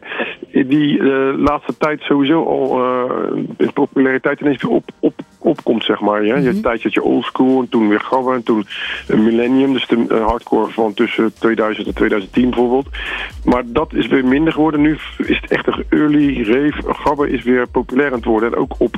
die 0.51 0.97
de 0.97 1.35
laatste 1.37 1.77
tijd 1.77 2.01
sowieso 2.01 2.43
al 2.43 2.83
eh, 2.83 3.37
in 3.57 3.73
populariteit 3.73 4.39
ineens 4.39 4.61
weer 4.61 4.71
op, 4.71 4.83
op, 4.99 5.13
opkomt, 5.39 5.83
zeg 5.83 5.99
maar. 5.99 6.25
Ja? 6.25 6.35
Je 6.35 6.43
hebt 6.43 6.55
een 6.55 6.61
tijdje 6.61 6.83
had 6.83 6.93
je 6.93 7.03
oldschool 7.03 7.61
en 7.61 7.69
toen 7.69 7.89
weer 7.89 7.99
gabber 7.99 8.33
en 8.35 8.43
toen 8.43 8.65
millennium, 9.07 9.73
dus 9.73 9.87
de 9.87 10.05
eh, 10.09 10.25
hardcore 10.25 10.71
van 10.71 10.93
tussen 10.93 11.33
2000 11.33 11.87
en 11.87 11.93
2010 11.93 12.49
bijvoorbeeld. 12.49 12.87
Maar 13.43 13.63
dat 13.65 13.93
is 13.93 14.07
weer 14.07 14.25
minder 14.25 14.53
geworden. 14.53 14.81
Nu 14.81 14.97
is 15.17 15.39
het 15.41 15.51
echt 15.51 15.67
een 15.67 15.85
early 15.89 16.43
rave. 16.43 16.93
Gabber 16.93 17.27
is 17.27 17.43
weer 17.43 17.67
populair 17.67 18.09
aan 18.09 18.17
het 18.17 18.25
worden. 18.25 18.51
En 18.51 18.57
ook 18.57 18.75
op 18.77 18.95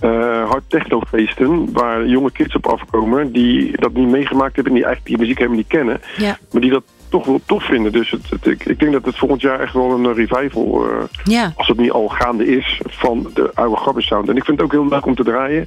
eh 0.00 0.50
hard 0.50 0.64
technofeesten, 0.68 1.72
waar 1.72 2.06
jonge 2.06 2.32
kids 2.32 2.54
op 2.54 2.66
afkomen, 2.66 3.32
die 3.32 3.80
dat 3.80 3.92
niet 3.92 4.08
meegemaakt 4.08 4.54
hebben 4.54 4.72
en 4.72 4.78
die 4.78 4.86
eigenlijk 4.86 5.16
die 5.16 5.18
muziek 5.18 5.38
helemaal 5.38 5.58
niet 5.58 5.68
kennen. 5.68 6.00
Ja. 6.16 6.38
Maar 6.52 6.60
die 6.60 6.70
dat 6.70 6.84
toch 7.14 7.26
wel 7.26 7.40
tof 7.46 7.64
vinden. 7.64 7.92
Dus 7.92 8.10
het, 8.10 8.30
het- 8.30 8.46
ik, 8.46 8.64
ik 8.64 8.78
denk 8.78 8.92
dat 8.92 9.04
het 9.04 9.18
volgend 9.18 9.40
jaar 9.40 9.60
echt 9.60 9.72
wel 9.74 9.90
een 9.90 10.04
eh, 10.06 10.14
revival, 10.26 10.84
eh, 10.90 10.96
Ja. 11.24 11.52
als 11.56 11.68
het 11.68 11.76
niet 11.78 11.90
al 11.90 12.08
gaande 12.08 12.46
is, 12.46 12.80
van 12.86 13.30
de 13.34 13.50
oude 13.54 13.76
Gabber 13.76 14.02
sound. 14.02 14.28
En 14.28 14.36
ik 14.36 14.44
vind 14.44 14.56
het 14.60 14.66
ook 14.66 14.72
heel 14.72 14.88
leuk 14.88 15.06
om 15.06 15.14
te 15.14 15.24
draaien. 15.24 15.66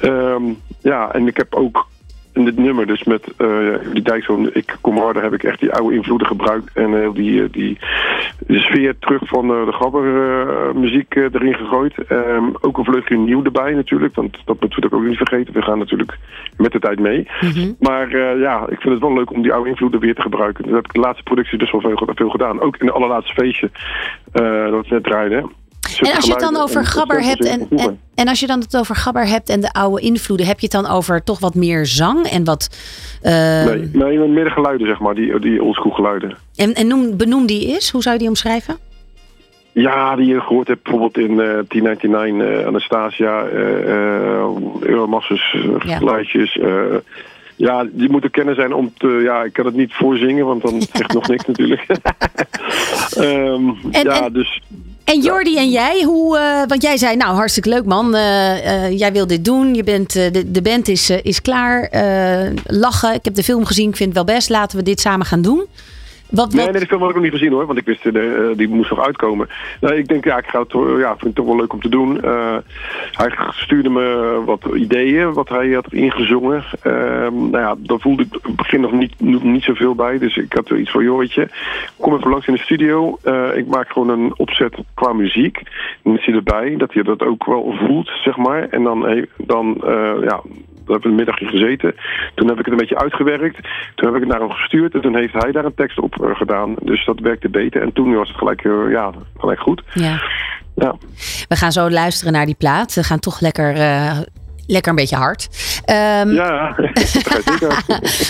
Ehm, 0.00 0.42
ja, 0.80 1.12
en 1.12 1.26
ik 1.26 1.36
heb 1.36 1.54
ook 1.54 1.86
in 2.38 2.44
dit 2.44 2.56
nummer, 2.56 2.86
dus 2.86 3.04
met 3.04 3.24
eh, 3.36 3.48
die 3.92 4.02
Dijkzoon, 4.02 4.50
ik 4.52 4.76
kom 4.80 4.98
harder, 4.98 5.22
heb 5.22 5.32
ik 5.32 5.42
echt 5.42 5.60
die 5.60 5.72
oude 5.72 5.96
invloeden 5.96 6.26
gebruikt. 6.26 6.70
En 6.74 6.92
heel 6.92 7.12
die, 7.12 7.42
eh, 7.42 7.48
die 7.50 7.78
de 8.46 8.60
sfeer 8.60 8.98
terug 8.98 9.22
van 9.24 9.50
eh, 9.50 9.64
de 9.66 9.72
Gabber 9.72 10.06
eh, 10.06 10.74
muziek 10.74 11.14
eh, 11.14 11.22
erin 11.22 11.54
gegooid. 11.54 11.94
Ehm, 12.08 12.44
ook 12.60 12.78
een 12.78 12.84
vleugje 12.84 13.16
nieuw 13.16 13.44
erbij 13.44 13.72
natuurlijk, 13.72 14.14
want 14.14 14.36
dat 14.44 14.60
moeten 14.60 14.90
we 14.90 14.96
ook 14.96 15.02
niet 15.02 15.16
vergeten. 15.16 15.54
We 15.54 15.62
gaan 15.62 15.78
natuurlijk 15.78 16.18
met 16.56 16.72
de 16.72 16.78
tijd 16.78 16.98
mee. 16.98 17.28
Maar 17.78 18.08
eh, 18.12 18.40
ja, 18.40 18.60
ik 18.68 18.80
vind 18.80 18.94
het 18.94 19.02
wel 19.02 19.14
leuk 19.14 19.30
om 19.30 19.42
die 19.42 19.52
oude 19.52 19.70
invloeden 19.70 20.00
weer 20.00 20.14
te 20.14 20.22
gebruiken. 20.22 20.64
Dat 20.64 20.74
heb 20.74 20.84
ik 20.84 20.92
de 20.92 21.00
laatste 21.00 21.22
productie 21.22 21.58
best 21.58 21.72
wel 21.72 21.80
veel, 21.80 22.08
veel 22.14 22.30
gedaan. 22.30 22.60
Ook 22.60 22.76
in 22.76 22.86
de 22.86 22.92
allerlaatste 22.92 23.34
feestje 23.34 23.70
eh, 24.32 24.70
dat 24.70 24.88
we 24.88 24.94
net 24.94 25.04
draaiden. 25.04 25.50
En 26.00 26.14
als 26.16 26.24
je 26.24 26.30
het 26.30 26.40
dan 26.40 26.56
over 26.56 26.86
Gabber 26.86 27.22
hebt 27.22 27.44
en, 27.44 27.68
en, 27.76 27.98
en 28.14 28.28
als 28.28 28.40
je 28.40 28.46
dan 28.46 28.60
het 28.60 28.76
over 28.76 28.96
Gabber 28.96 29.26
hebt 29.28 29.48
en 29.48 29.60
de 29.60 29.72
oude 29.72 30.00
invloeden, 30.02 30.46
heb 30.46 30.60
je 30.60 30.66
het 30.72 30.82
dan 30.82 30.86
over 30.96 31.24
toch 31.24 31.38
wat 31.38 31.54
meer 31.54 31.86
zang 31.86 32.26
en 32.26 32.44
wat. 32.44 32.68
eh, 33.22 33.64
Nee, 33.64 33.88
nee, 33.92 34.18
meer 34.18 34.44
de 34.44 34.50
geluiden 34.50 34.86
zeg 34.86 34.98
maar, 35.00 35.14
die, 35.14 35.38
die 35.40 35.62
oldschool 35.62 35.90
geluiden. 35.92 36.36
En, 36.56 36.74
en 36.74 36.86
noem, 36.86 37.16
benoem 37.16 37.46
die 37.46 37.66
eens, 37.66 37.90
hoe 37.90 38.02
zou 38.02 38.14
je 38.14 38.20
die 38.20 38.28
omschrijven? 38.28 38.78
Ja, 39.72 40.16
die 40.16 40.26
je 40.26 40.40
gehoord 40.40 40.68
hebt 40.68 40.82
bijvoorbeeld 40.82 41.18
in 41.18 41.40
eh 41.40 41.58
1099, 41.68 42.60
eh, 42.60 42.66
Anastasia, 42.66 43.44
Euromasses, 44.80 45.54
eh, 45.54 45.88
Ja. 45.88 45.96
geluidjes. 45.96 46.58
ja, 47.56 47.84
die 47.92 48.10
moeten 48.10 48.30
kennen 48.30 48.54
zijn 48.54 48.72
om 48.74 48.92
te... 48.98 49.20
Ja, 49.24 49.42
ik 49.42 49.52
kan 49.52 49.66
het 49.66 49.74
niet 49.74 49.92
voorzingen, 49.94 50.46
want 50.46 50.62
dan 50.62 50.82
zegt 50.92 51.12
nog 51.12 51.28
niks 51.28 51.46
natuurlijk. 51.52 51.86
Ehm, 53.16 53.68
En- 53.90 54.02
ja, 54.04 54.24
en- 54.24 54.32
dus... 54.32 54.62
En 55.08 55.20
Jordi 55.20 55.56
en 55.56 55.70
jij, 55.70 56.02
hoe, 56.02 56.38
eh, 56.38 56.62
want 56.66 56.82
jij 56.82 56.96
zei, 56.96 57.16
nou 57.16 57.34
hartstikke 57.34 57.68
leuk 57.68 57.84
man, 57.84 58.14
eh, 58.14 58.84
eh, 58.84 58.98
jij 58.98 59.12
wil 59.12 59.26
dit 59.26 59.44
doen, 59.44 59.74
je 59.74 59.84
bent, 59.84 60.12
de, 60.12 60.50
de 60.50 60.62
band 60.62 60.88
is, 60.88 61.10
is 61.10 61.42
klaar, 61.42 61.90
lachen, 62.66 63.14
ik 63.14 63.24
heb 63.24 63.34
de 63.34 63.42
film 63.42 63.64
gezien, 63.64 63.88
ik 63.88 63.96
vind 63.96 64.14
het 64.14 64.26
wel 64.26 64.36
best, 64.36 64.48
laten 64.48 64.78
we 64.78 64.84
dit 64.84 65.00
samen 65.00 65.26
gaan 65.26 65.42
doen. 65.42 65.66
Wat, 66.30 66.52
Nee, 66.52 66.64
wat, 66.64 66.72
nee, 66.72 66.80
de 66.80 66.86
film 66.86 67.00
had 67.00 67.08
ik 67.08 67.14
nog 67.14 67.24
niet 67.24 67.32
gezien 67.32 67.52
hoor, 67.52 67.66
want 67.66 67.78
ik 67.78 67.84
wist, 67.84 68.02
de, 68.02 68.52
die 68.56 68.68
moest 68.68 68.90
nog 68.90 69.00
uitkomen. 69.00 69.48
Nee, 69.80 69.98
ik 69.98 70.08
denk, 70.08 70.24
ja, 70.24 70.38
ik 70.38 70.46
ga 70.46 70.60
het, 70.60 70.72
eh, 70.72 70.98
ja, 70.98 71.08
vind 71.10 71.22
het 71.22 71.34
toch 71.34 71.46
wel 71.46 71.56
leuk 71.56 71.72
om 71.72 71.80
te 71.80 71.88
doen. 71.88 72.22
Eh, 72.22 72.56
hij 73.12 73.32
stuurde 73.50 73.88
me 73.88 74.42
wat 74.44 74.64
ideeën, 74.74 75.32
wat 75.32 75.48
hij 75.48 75.70
had 75.70 75.92
ingezongen. 75.92 76.64
Ehm, 76.82 77.50
nou 77.50 77.58
ja, 77.58 77.74
daar 77.78 78.00
voelde 78.00 78.22
ik 78.22 78.32
in 78.32 78.40
het 78.42 78.56
begin 78.56 78.80
nog 78.80 78.92
niet, 78.92 79.20
niet 79.42 79.62
zoveel 79.62 79.94
bij. 79.94 80.18
Dus 80.18 80.36
ik 80.36 80.52
had 80.52 80.70
iets 80.70 80.90
van, 80.90 81.04
joh, 81.04 81.18
weet 81.18 81.32
je, 81.32 81.48
kom 81.96 82.14
even 82.14 82.30
langs 82.30 82.46
in 82.46 82.54
de 82.54 82.60
studio. 82.60 83.18
Eh, 83.22 83.56
ik 83.56 83.66
maak 83.66 83.92
gewoon 83.92 84.08
een 84.08 84.32
opzet 84.36 84.76
qua 84.94 85.12
muziek. 85.12 85.62
Dan 86.02 86.18
is 86.18 86.24
hij 86.24 86.34
erbij, 86.34 86.76
dat 86.76 86.92
hij 86.92 87.02
dat 87.02 87.22
ook 87.22 87.44
wel 87.44 87.74
voelt, 87.86 88.10
zeg 88.24 88.36
maar. 88.36 88.68
En 88.68 88.82
dan, 88.82 89.26
dan 89.36 89.76
eh, 89.84 90.12
we 90.88 90.92
hebben 90.92 91.10
een 91.10 91.16
middagje 91.16 91.46
gezeten. 91.46 91.94
Toen 92.34 92.48
heb 92.48 92.58
ik 92.58 92.64
het 92.64 92.72
een 92.74 92.80
beetje 92.80 92.98
uitgewerkt. 92.98 93.56
Toen 93.94 94.06
heb 94.06 94.14
ik 94.14 94.20
het 94.20 94.30
naar 94.30 94.40
hem 94.40 94.50
gestuurd. 94.50 94.94
En 94.94 95.00
toen 95.00 95.16
heeft 95.16 95.32
hij 95.32 95.52
daar 95.52 95.64
een 95.64 95.74
tekst 95.74 95.98
op 95.98 96.22
eh, 96.24 96.36
gedaan. 96.36 96.74
Dus 96.82 97.04
dat 97.06 97.20
werkte 97.20 97.48
beter. 97.48 97.82
En 97.82 97.92
toen 97.92 98.14
was 98.14 98.28
het 98.28 98.36
gelijk, 98.38 98.64
eh, 98.64 98.72
ja, 98.90 99.12
gelijk 99.38 99.60
goed. 99.60 99.82
ja. 99.94 100.22
Ja. 100.74 100.94
We 101.48 101.56
gaan 101.56 101.72
zo 101.72 101.90
luisteren 101.90 102.32
naar 102.32 102.46
die 102.46 102.54
plaat, 102.54 102.94
we 102.94 103.02
gaan 103.04 103.18
toch 103.18 103.40
lekker, 103.40 103.74
eh, 103.74 104.18
lekker 104.66 104.90
een 104.90 104.96
beetje 104.96 105.16
hard. 105.16 105.48
Ehm, 105.84 106.30
Ja, 106.32 106.74
zeker. 106.94 107.84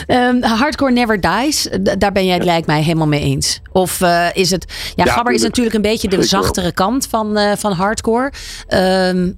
Ehm, 0.07 0.42
hardcore 0.42 0.92
never 0.92 1.21
dies. 1.21 1.71
Daar 1.99 2.12
ben 2.12 2.25
jij 2.27 2.35
het 2.35 2.44
lijkt 2.44 2.66
mij 2.66 2.83
helemaal 2.83 3.07
mee 3.07 3.21
eens. 3.21 3.61
Of 3.73 4.01
is 4.33 4.51
het. 4.51 4.92
Ja, 4.97 5.05
Ja, 5.05 5.12
Gabber 5.12 5.33
is 5.35 5.40
tuurlijk. 5.40 5.42
natuurlijk 5.42 5.75
een 5.75 5.90
beetje 5.90 6.09
de 6.09 6.16
wel. 6.16 6.25
zachtere 6.25 6.73
kant 6.73 7.07
van, 7.11 7.38
van 7.59 7.73
hardcore. 7.73 8.33
Ehm, 8.68 9.31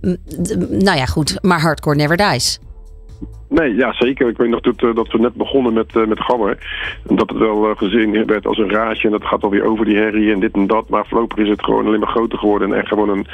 nou 0.69 0.97
ja, 0.97 1.07
goed. 1.07 1.39
Maar 1.43 1.61
hardcore 1.61 1.97
never 1.97 2.17
dies. 2.17 2.59
Nee, 3.51 3.75
ja, 3.75 3.93
zeker. 3.93 4.29
Ik 4.29 4.37
weet 4.37 4.49
nog 4.49 4.61
dat, 4.61 4.83
eh, 4.83 4.95
dat 4.95 5.13
we 5.13 5.19
net 5.19 5.35
begonnen 5.35 5.73
met, 5.73 5.97
eh, 5.97 6.07
met 6.07 6.21
Gabber. 6.21 6.59
En 7.09 7.17
dat 7.17 7.29
het 7.29 7.39
wel 7.39 7.71
eh, 7.71 7.77
gezien 7.77 8.27
werd 8.27 8.47
als 8.47 8.59
een 8.59 8.71
raadje. 8.71 9.07
En 9.07 9.13
dat 9.13 9.25
gaat 9.25 9.43
alweer 9.43 9.65
over 9.65 9.85
die 9.85 9.97
herrie 9.97 10.33
en 10.33 10.41
dit 10.41 10.55
en 10.55 10.67
dat. 10.67 10.89
Maar 10.89 11.07
voorlopig 11.07 11.39
is 11.39 11.49
het 11.49 11.65
gewoon 11.65 11.87
alleen 11.87 12.01
maar 12.01 12.09
groter 12.09 12.39
geworden. 12.39 12.73
En 12.73 12.79
echt 12.79 12.89
gewoon 12.89 13.09
een, 13.09 13.27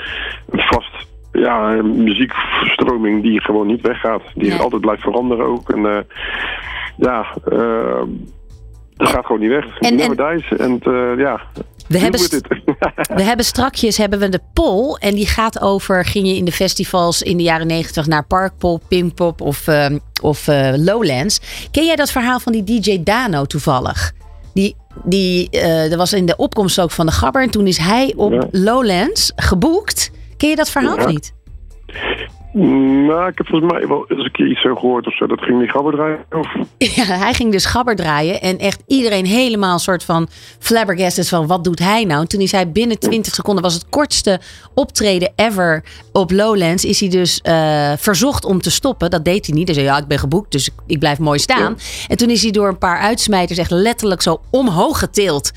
een 0.50 0.61
vast 0.61 1.07
ja, 1.33 1.72
een 1.74 2.02
muziekstroming 2.02 3.22
die 3.22 3.40
gewoon 3.40 3.66
niet 3.66 3.87
weggaat. 3.87 4.22
Die 4.35 4.50
Nee. 4.50 4.59
altijd 4.59 4.81
blijft 4.81 5.02
veranderen 5.02 5.46
ook. 5.46 5.70
En 5.70 6.07
ja, 6.96 7.26
eh, 7.44 8.02
dat 8.96 9.09
gaat 9.09 9.26
gewoon 9.26 9.40
niet 9.40 9.50
weg. 9.50 9.78
En- 9.78 9.94
Never 9.96 10.16
dies. 10.16 10.59
En 10.59 10.80
eh, 10.82 11.18
ja, 11.18 11.40
We 11.88 11.98
hebben, 11.98 12.20
we 13.16 13.22
hebben 13.22 13.44
strakjes 13.44 13.96
hebben 13.96 14.18
we 14.18 14.28
de 14.28 14.40
poll. 14.52 14.94
En 14.98 15.14
die 15.14 15.26
gaat 15.26 15.61
over. 15.61 16.04
Ging 16.04 16.26
je 16.26 16.37
in 16.37 16.44
de 16.44 16.52
festivals 16.52 17.22
in 17.22 17.37
de 17.37 17.42
jaren 17.42 17.66
negentig 17.66 18.06
naar 18.06 18.26
Parkpop, 18.26 18.82
Pinkpop 18.88 19.40
of, 19.40 19.68
ehm, 19.68 19.98
of 20.22 20.48
eh, 20.48 20.72
Lowlands? 20.76 21.40
Ken 21.70 21.85
jij 21.87 21.96
dat 21.96 22.11
verhaal 22.11 22.40
van 22.40 22.52
die 22.52 22.64
DJ 22.80 23.02
Dano 23.02 23.44
toevallig? 23.44 24.12
Die, 24.54 24.76
die, 25.04 25.50
eh 25.50 25.90
er 25.92 25.96
was 25.96 26.12
in 26.12 26.26
de 26.26 26.37
opkomst 26.37 26.80
ook 26.80 26.90
van 26.90 27.06
de 27.06 27.12
Gabber. 27.12 27.42
En 27.42 27.50
toen 27.50 27.66
is 27.66 27.78
hij 27.78 28.12
op 28.16 28.32
Ja. 28.32 28.46
Lowlands 28.50 29.32
geboekt. 29.37 30.11
Ken 30.37 30.48
je 30.48 30.56
dat 30.56 30.70
verhaal 30.70 30.96
Ja. 30.96 31.04
of 31.04 31.11
niet? 31.11 31.35
Nou, 32.59 33.29
ik 33.29 33.38
heb 33.38 33.47
volgens 33.47 33.73
mij 33.73 33.88
wel 33.88 34.05
eens 34.09 34.25
een 34.25 34.31
keer 34.31 34.47
iets 34.47 34.61
zo 34.61 34.75
gehoord 34.75 35.07
of 35.07 35.16
zo. 35.16 35.27
Dat 35.27 35.40
ging 35.40 35.59
die 35.59 35.69
Gabber 35.69 35.92
draaien. 35.92 36.25
Of... 36.31 36.55
Ja, 36.79 37.05
hij 37.05 37.35
ging 37.35 37.53
dus 37.53 37.64
gabber 37.64 37.97
draaien. 37.97 38.40
En 38.40 38.59
echt 38.59 38.83
iedereen 38.87 39.27
helemaal 39.27 39.73
een 39.73 39.79
soort 39.79 40.05
van 40.05 40.29
flabbergasted 40.59 41.29
van 41.29 41.47
wat 41.47 41.64
doet 41.64 41.79
hij 41.79 42.05
nou? 42.05 42.21
En 42.21 42.29
toen 42.29 42.40
is 42.40 42.53
hij 42.53 42.71
binnen 42.71 42.99
20 42.99 43.35
seconden, 43.35 43.62
was 43.62 43.75
het 43.75 43.88
kortste 43.88 44.40
optreden 44.75 45.33
ever 45.37 45.85
op 46.12 46.31
Lowlands. 46.31 46.85
Is 46.85 47.01
hij 47.01 47.09
dus 47.09 47.40
eh, 47.40 47.92
verzocht 47.97 48.45
om 48.45 48.61
te 48.61 48.71
stoppen. 48.71 49.11
Dat 49.11 49.25
deed 49.25 49.47
hij 49.47 49.55
niet. 49.55 49.66
Hij 49.66 49.75
zei 49.75 49.87
ja, 49.87 49.99
ik 49.99 50.07
ben 50.07 50.19
geboekt, 50.19 50.53
dus 50.53 50.66
ik, 50.66 50.75
ik 50.87 50.99
blijf 50.99 51.19
mooi 51.19 51.38
staan. 51.38 51.77
En 52.09 52.16
toen 52.16 52.31
is 52.31 52.42
hij 52.42 52.51
door 52.51 52.69
een 52.69 52.79
paar 52.79 52.99
uitsmijters 52.99 53.59
echt 53.59 53.71
letterlijk 53.71 54.23
zo 54.23 54.40
omhoog 54.51 54.99
getild. 54.99 55.53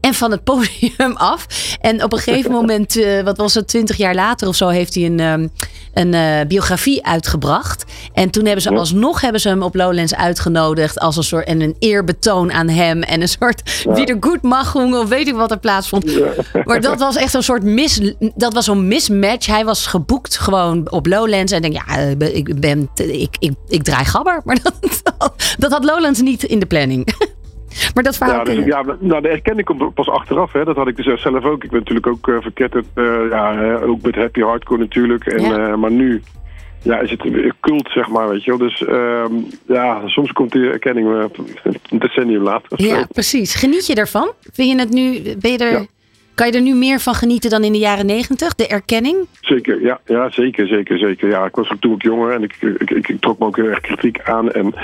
En 0.00 0.14
van 0.14 0.30
het 0.30 0.44
podium 0.44 1.16
af. 1.32 1.46
En 1.80 2.04
op 2.04 2.12
een 2.12 2.18
gegeven 2.18 2.50
moment, 2.50 2.96
eh, 2.96 3.22
wat 3.22 3.36
was 3.36 3.54
het, 3.54 3.68
twintig 3.68 3.96
jaar 3.96 4.14
later 4.14 4.48
of 4.48 4.56
zo, 4.56 4.68
heeft 4.68 4.94
hij 4.94 5.04
een, 5.04 5.20
ehm, 5.20 5.48
een 5.94 6.14
eh, 6.14 6.46
biografie 6.46 7.06
uitgebracht. 7.06 7.84
En 8.12 8.30
toen 8.30 8.44
hebben 8.44 8.62
ze 8.62 8.70
alsnog 8.70 9.20
hebben 9.20 9.40
ze 9.40 9.48
hem 9.48 9.62
op 9.62 9.74
Lowlands 9.74 10.14
uitgenodigd 10.14 10.98
als 10.98 11.16
een 11.16 11.24
soort 11.24 11.46
en 11.46 11.60
een 11.60 11.76
eerbetoon 11.78 12.52
aan 12.52 12.68
hem. 12.68 13.02
En 13.02 13.20
een 13.20 13.28
soort 13.28 13.84
wiedergoedmachung 13.84 14.94
of 14.94 15.08
weet 15.08 15.28
ik 15.28 15.34
wat 15.34 15.50
er 15.50 15.58
plaatsvond. 15.58 16.04
Maar 16.64 16.80
dat 16.80 16.98
was 16.98 17.16
echt 17.16 17.34
een 17.34 17.42
soort 17.42 17.62
mis, 17.62 18.00
dat 18.34 18.52
was 18.52 18.64
zo'n 18.64 18.88
mismatch. 18.88 19.46
Hij 19.46 19.64
was 19.64 19.86
geboekt 19.86 20.38
gewoon 20.38 20.90
op 20.90 21.06
Lowlands. 21.06 21.52
En 21.52 21.62
denk, 21.62 21.74
ja, 21.74 21.86
eh, 21.86 22.36
ik 22.36 22.60
ben, 22.60 22.90
ik, 22.94 23.36
ik, 23.38 23.52
ik 23.68 23.82
draai 23.82 24.04
gabber. 24.04 24.40
Maar 24.44 24.58
dat, 24.62 24.74
dat 25.58 25.72
had 25.72 25.84
Lowlands 25.84 26.20
niet 26.20 26.42
in 26.42 26.58
de 26.58 26.66
planning. 26.66 27.14
Maar 27.94 28.02
dat 28.02 28.16
verhaal 28.16 28.36
Ja, 28.48 28.54
dus, 28.54 28.64
ja, 28.64 28.84
nou, 29.00 29.22
de 29.22 29.28
erkenning 29.28 29.66
komt 29.66 29.94
pas 29.94 30.08
achteraf. 30.08 30.52
Hè. 30.52 30.64
Dat 30.64 30.76
had 30.76 30.88
ik 30.88 30.96
dus 30.96 31.20
zelf 31.22 31.44
ook. 31.44 31.64
Ik 31.64 31.70
ben 31.70 31.78
natuurlijk 31.78 32.06
ook 32.06 32.28
eh, 32.28 32.34
verketterd. 32.40 32.86
eh, 32.94 33.04
ja, 33.30 33.74
ook 33.74 34.02
met 34.02 34.14
happy 34.14 34.40
hardcore 34.40 34.80
natuurlijk. 34.80 35.26
En, 35.26 35.42
Ja. 35.42 35.68
eh, 35.68 35.74
maar 35.76 35.90
nu 35.90 36.22
ja, 36.82 36.98
is 36.98 37.10
het 37.10 37.24
een 37.24 37.52
cult, 37.60 37.88
zeg 37.90 38.08
maar. 38.08 38.28
Weet 38.28 38.44
je 38.44 38.50
wel. 38.50 38.68
Dus 38.68 38.84
ehm, 38.84 39.32
ja, 39.66 40.08
soms 40.08 40.32
komt 40.32 40.52
die 40.52 40.70
erkenning 40.70 41.08
eh, 41.14 41.24
een 41.90 41.98
decennium 41.98 42.42
later. 42.42 42.82
Ja, 42.82 43.06
precies. 43.12 43.54
Geniet 43.54 43.86
je 43.86 43.94
ervan? 43.94 44.32
Vind 44.52 44.70
je 44.70 44.78
het 44.78 44.90
nu, 44.90 45.20
ben 45.38 45.50
je 45.52 45.58
er, 45.58 45.70
Ja. 45.70 45.84
Kan 46.40 46.50
je 46.50 46.56
er 46.56 46.64
nu 46.64 46.74
meer 46.74 47.00
van 47.00 47.14
genieten 47.14 47.50
dan 47.50 47.64
in 47.64 47.72
de 47.72 47.78
jaren 47.78 48.06
negentig? 48.06 48.54
De 48.54 48.66
erkenning? 48.66 49.26
Zeker, 49.40 49.82
ja, 49.82 50.00
ja, 50.06 50.30
zeker, 50.30 50.66
zeker, 50.66 50.98
zeker. 50.98 51.28
Ja, 51.28 51.44
ik 51.44 51.54
was 51.54 51.70
ook 51.70 51.80
toen 51.80 51.94
ik 51.94 52.02
jonger 52.02 52.32
en 52.32 52.42
ik, 52.42 52.56
ik, 52.60 52.90
ik, 52.90 53.08
ik 53.08 53.20
trok 53.20 53.38
me 53.38 53.46
ook 53.46 53.56
heel 53.56 53.66
erg 53.66 53.80
kritiek 53.80 54.20
aan. 54.22 54.52
En 54.52 54.74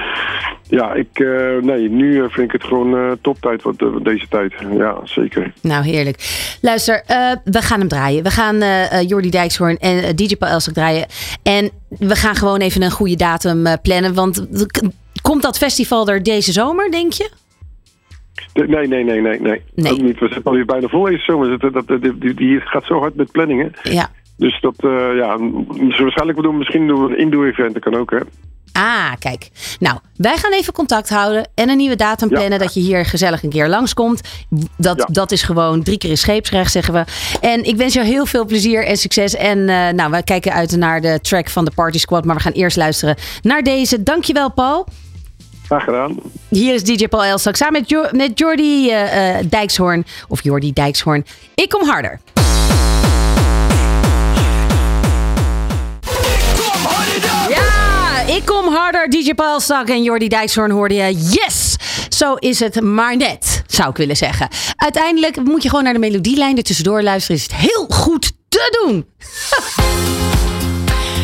ja, 0.68 0.94
ik, 0.94 1.08
eh, 1.12 1.62
nee, 1.62 1.90
nu 1.90 2.22
eh, 2.22 2.28
vind 2.28 2.46
ik 2.46 2.52
het 2.52 2.64
gewoon 2.64 2.96
eh, 2.96 3.12
toptijd 3.20 3.62
wat 3.62 3.74
eh, 3.76 3.88
deze 4.02 4.28
tijd. 4.28 4.54
Ja, 4.76 5.00
zeker. 5.04 5.52
Nou, 5.62 5.84
heerlijk. 5.84 6.16
Luister, 6.60 7.02
we 7.44 7.62
gaan 7.62 7.78
hem 7.78 7.88
draaien. 7.88 8.22
We 8.22 8.30
gaan 8.30 8.58
Jordi 9.06 9.30
Dijkshoorn 9.30 9.76
en 9.76 10.16
DJ 10.16 10.36
Paul 10.36 10.52
Elstak 10.52 10.74
draaien. 10.74 11.06
En 11.42 11.70
we 11.88 12.16
gaan 12.16 12.34
gewoon 12.34 12.60
even 12.60 12.82
een 12.82 12.90
goede 12.90 13.16
datum 13.16 13.66
plannen. 13.82 14.14
Want 14.14 14.46
komt 15.22 15.42
dat 15.42 15.58
festival 15.58 16.08
er 16.08 16.22
deze 16.22 16.52
zomer, 16.52 16.90
denk 16.90 17.12
je? 17.12 17.30
Nee, 18.56 18.86
nee, 18.88 19.04
nee, 19.04 19.20
nee, 19.20 19.40
nee. 19.40 19.62
Nee. 19.74 19.92
Ook 19.92 20.00
niet. 20.00 20.18
We 20.18 20.26
zitten 20.26 20.44
alweer 20.44 20.64
bijna 20.64 20.88
vol 20.88 21.04
deze 21.04 21.22
zomer. 21.22 21.58
Dat, 21.58 21.86
dat, 21.86 22.02
die, 22.02 22.34
die, 22.34 22.60
gaat 22.60 22.84
zo 22.84 22.98
hard 22.98 23.14
met 23.14 23.32
planningen. 23.32 23.72
Ja. 23.82 24.08
Dus 24.36 24.60
dat, 24.60 24.74
eh, 24.76 25.16
ja, 25.16 25.38
waarschijnlijk 25.78 26.36
we 26.36 26.42
doen, 26.42 26.58
misschien 26.58 26.86
doen 26.86 27.04
we 27.04 27.10
een 27.10 27.18
indoor-event. 27.18 27.72
Dat 27.72 27.82
kan 27.82 27.94
ook, 27.94 28.10
hè. 28.10 28.18
Ah, 28.72 29.12
kijk. 29.18 29.50
Nou, 29.78 29.98
wij 30.16 30.36
gaan 30.36 30.52
even 30.52 30.72
contact 30.72 31.08
houden 31.08 31.48
en 31.54 31.68
een 31.68 31.76
nieuwe 31.76 31.96
datum 31.96 32.30
Ja. 32.30 32.36
plannen 32.38 32.58
dat 32.58 32.74
je 32.74 32.80
hier 32.80 33.04
gezellig 33.04 33.42
een 33.42 33.50
keer 33.50 33.68
langskomt. 33.68 34.46
Dat, 34.76 34.98
Ja. 34.98 35.06
dat 35.10 35.32
is 35.32 35.42
gewoon 35.42 35.82
drie 35.82 35.98
keer 35.98 36.10
in 36.10 36.16
scheepsrecht, 36.16 36.72
zeggen 36.72 36.94
we. 36.94 37.04
En 37.40 37.64
ik 37.64 37.76
wens 37.76 37.94
jou 37.94 38.06
heel 38.06 38.26
veel 38.26 38.44
plezier 38.44 38.86
en 38.86 38.96
succes. 38.96 39.34
En 39.36 39.68
eh, 39.68 39.88
nou, 39.88 40.10
wij 40.10 40.22
kijken 40.22 40.52
uit 40.52 40.76
naar 40.76 41.00
de 41.00 41.18
track 41.20 41.48
van 41.48 41.64
de 41.64 41.70
Party 41.74 41.98
Squad. 41.98 42.24
Maar 42.24 42.36
we 42.36 42.42
gaan 42.42 42.52
eerst 42.52 42.76
luisteren 42.76 43.16
naar 43.42 43.62
deze. 43.62 44.02
Dankjewel, 44.02 44.52
Paul. 44.52 44.86
Graag 45.66 45.85
gedaan. 45.85 46.16
Hier 46.48 46.74
is 46.74 46.85
DJ 46.85 47.07
Paul 47.07 47.24
Elstak 47.24 47.57
samen 47.57 47.81
met, 47.81 47.88
jo 47.88 48.07
met 48.12 48.38
Jordi 48.38 48.90
eh, 48.90 49.38
eh, 49.38 49.46
Dijkshoorn. 49.48 50.07
Of 50.29 50.42
Jordi 50.42 50.72
Dijkshoorn. 50.72 51.24
Ik 51.55 51.68
kom 51.68 51.88
harder. 51.88 52.20
Ja, 57.48 58.20
ik 58.26 58.42
kom 58.44 58.74
harder. 58.74 59.11
DJ 59.11 59.35
Paul 59.35 59.52
Elstak 59.52 59.88
en 59.88 60.02
Jordi 60.02 60.29
Dijkshoorn 60.29 60.70
hoorde 60.70 60.94
je. 60.94 61.14
Yes! 61.14 61.76
Zo 62.09 62.35
is 62.35 62.61
het 62.61 62.81
maar 62.81 63.16
net, 63.16 63.62
zou 63.66 63.90
ik 63.90 63.96
willen 63.96 64.16
zeggen. 64.16 64.48
Uiteindelijk 64.76 65.44
moet 65.44 65.62
je 65.62 65.68
gewoon 65.68 65.85
naar 65.85 65.92
de 65.92 65.98
melodielijn 65.98 66.57
er 66.57 66.62
tussendoor 66.62 67.02
luisteren. 67.02 67.37
Is 67.37 67.42
het 67.42 67.55
heel 67.55 67.87
goed 67.88 68.33
te 68.48 68.79
doen. 68.85 69.07